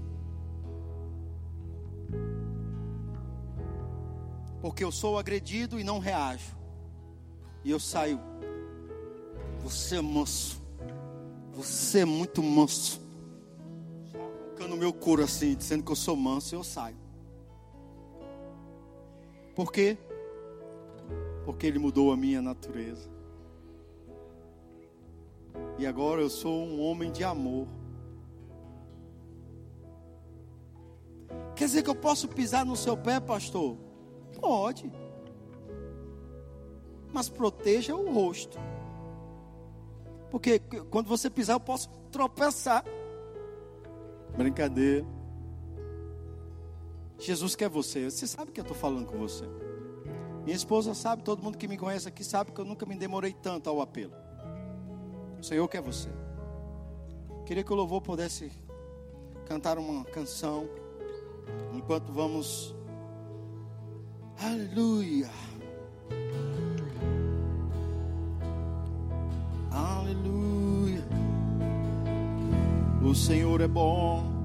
Porque 4.59 4.84
eu 4.84 4.91
sou 4.91 5.19
agredido 5.19 5.80
e 5.80 5.84
não 5.84 5.99
reajo. 5.99 6.57
E 7.64 7.69
eu 7.69 7.80
saio 7.80 8.19
Você 9.64 9.97
é 9.97 10.01
manso. 10.01 10.59
Você 11.53 11.99
é 11.99 12.05
muito 12.05 12.41
manso. 12.41 12.99
Arrancando 14.57 14.76
meu 14.76 14.91
couro 14.91 15.23
assim, 15.23 15.53
dizendo 15.53 15.84
que 15.84 15.91
eu 15.91 15.95
sou 15.95 16.15
manso, 16.15 16.55
eu 16.55 16.64
saio. 16.64 16.97
Por 19.55 19.72
quê? 19.72 19.97
Porque 21.48 21.65
Ele 21.65 21.80
mudou 21.80 22.11
a 22.11 22.18
minha 22.18 22.41
natureza. 22.41 23.10
E 25.80 25.88
agora 25.88 26.19
eu 26.19 26.30
sou 26.30 26.65
um 26.65 26.82
homem 26.82 27.10
de 27.10 27.24
amor. 27.24 27.65
Quer 31.56 31.64
dizer 31.64 31.84
que 31.84 31.90
eu 31.90 31.95
posso 31.95 32.28
pisar 32.28 32.65
no 32.65 32.76
seu 32.76 32.98
pé, 32.98 33.22
pastor? 33.22 33.78
Pode. 34.41 34.91
Mas 37.14 37.30
proteja 37.30 37.95
o 37.95 38.11
rosto. 38.11 38.60
Porque 40.30 40.60
quando 40.90 41.07
você 41.07 41.30
pisar, 41.30 41.53
eu 41.53 41.61
posso 41.61 41.90
tropeçar. 42.11 42.84
Brincadeira. 44.36 45.06
Jesus 47.18 47.56
quer 47.56 47.69
você. 47.69 48.11
Você 48.11 48.28
sabe 48.28 48.52
que 48.52 48.60
eu 48.60 48.64
estou 48.64 48.76
falando 48.76 49.06
com 49.06 49.18
você. 49.18 49.45
Minha 50.48 50.56
esposa 50.56 50.94
sabe, 50.94 51.24
todo 51.24 51.44
mundo 51.44 51.57
que 51.57 51.68
me 51.68 51.78
conhece 51.78 52.07
aqui 52.07 52.24
sabe 52.24 52.53
que 52.53 52.61
eu 52.61 52.64
nunca 52.64 52.86
me 52.86 52.95
demorei 52.95 53.34
tanto 53.34 53.69
ao 53.69 53.82
apelo. 53.82 54.14
O 55.38 55.44
Senhor 55.44 55.68
quer 55.68 55.82
você. 55.82 56.07
Queria 57.45 57.65
que 57.65 57.74
o 57.74 57.76
louvor 57.76 58.02
pudesse 58.02 58.49
cantar 59.45 59.78
uma 59.78 60.06
canção 60.06 60.69
enquanto 61.74 62.14
vamos. 62.14 62.74
Aleluia. 64.41 65.30
Aleluia. 69.69 71.03
O 73.03 73.14
Senhor 73.14 73.60
é 73.60 73.68
bom. 73.68 74.36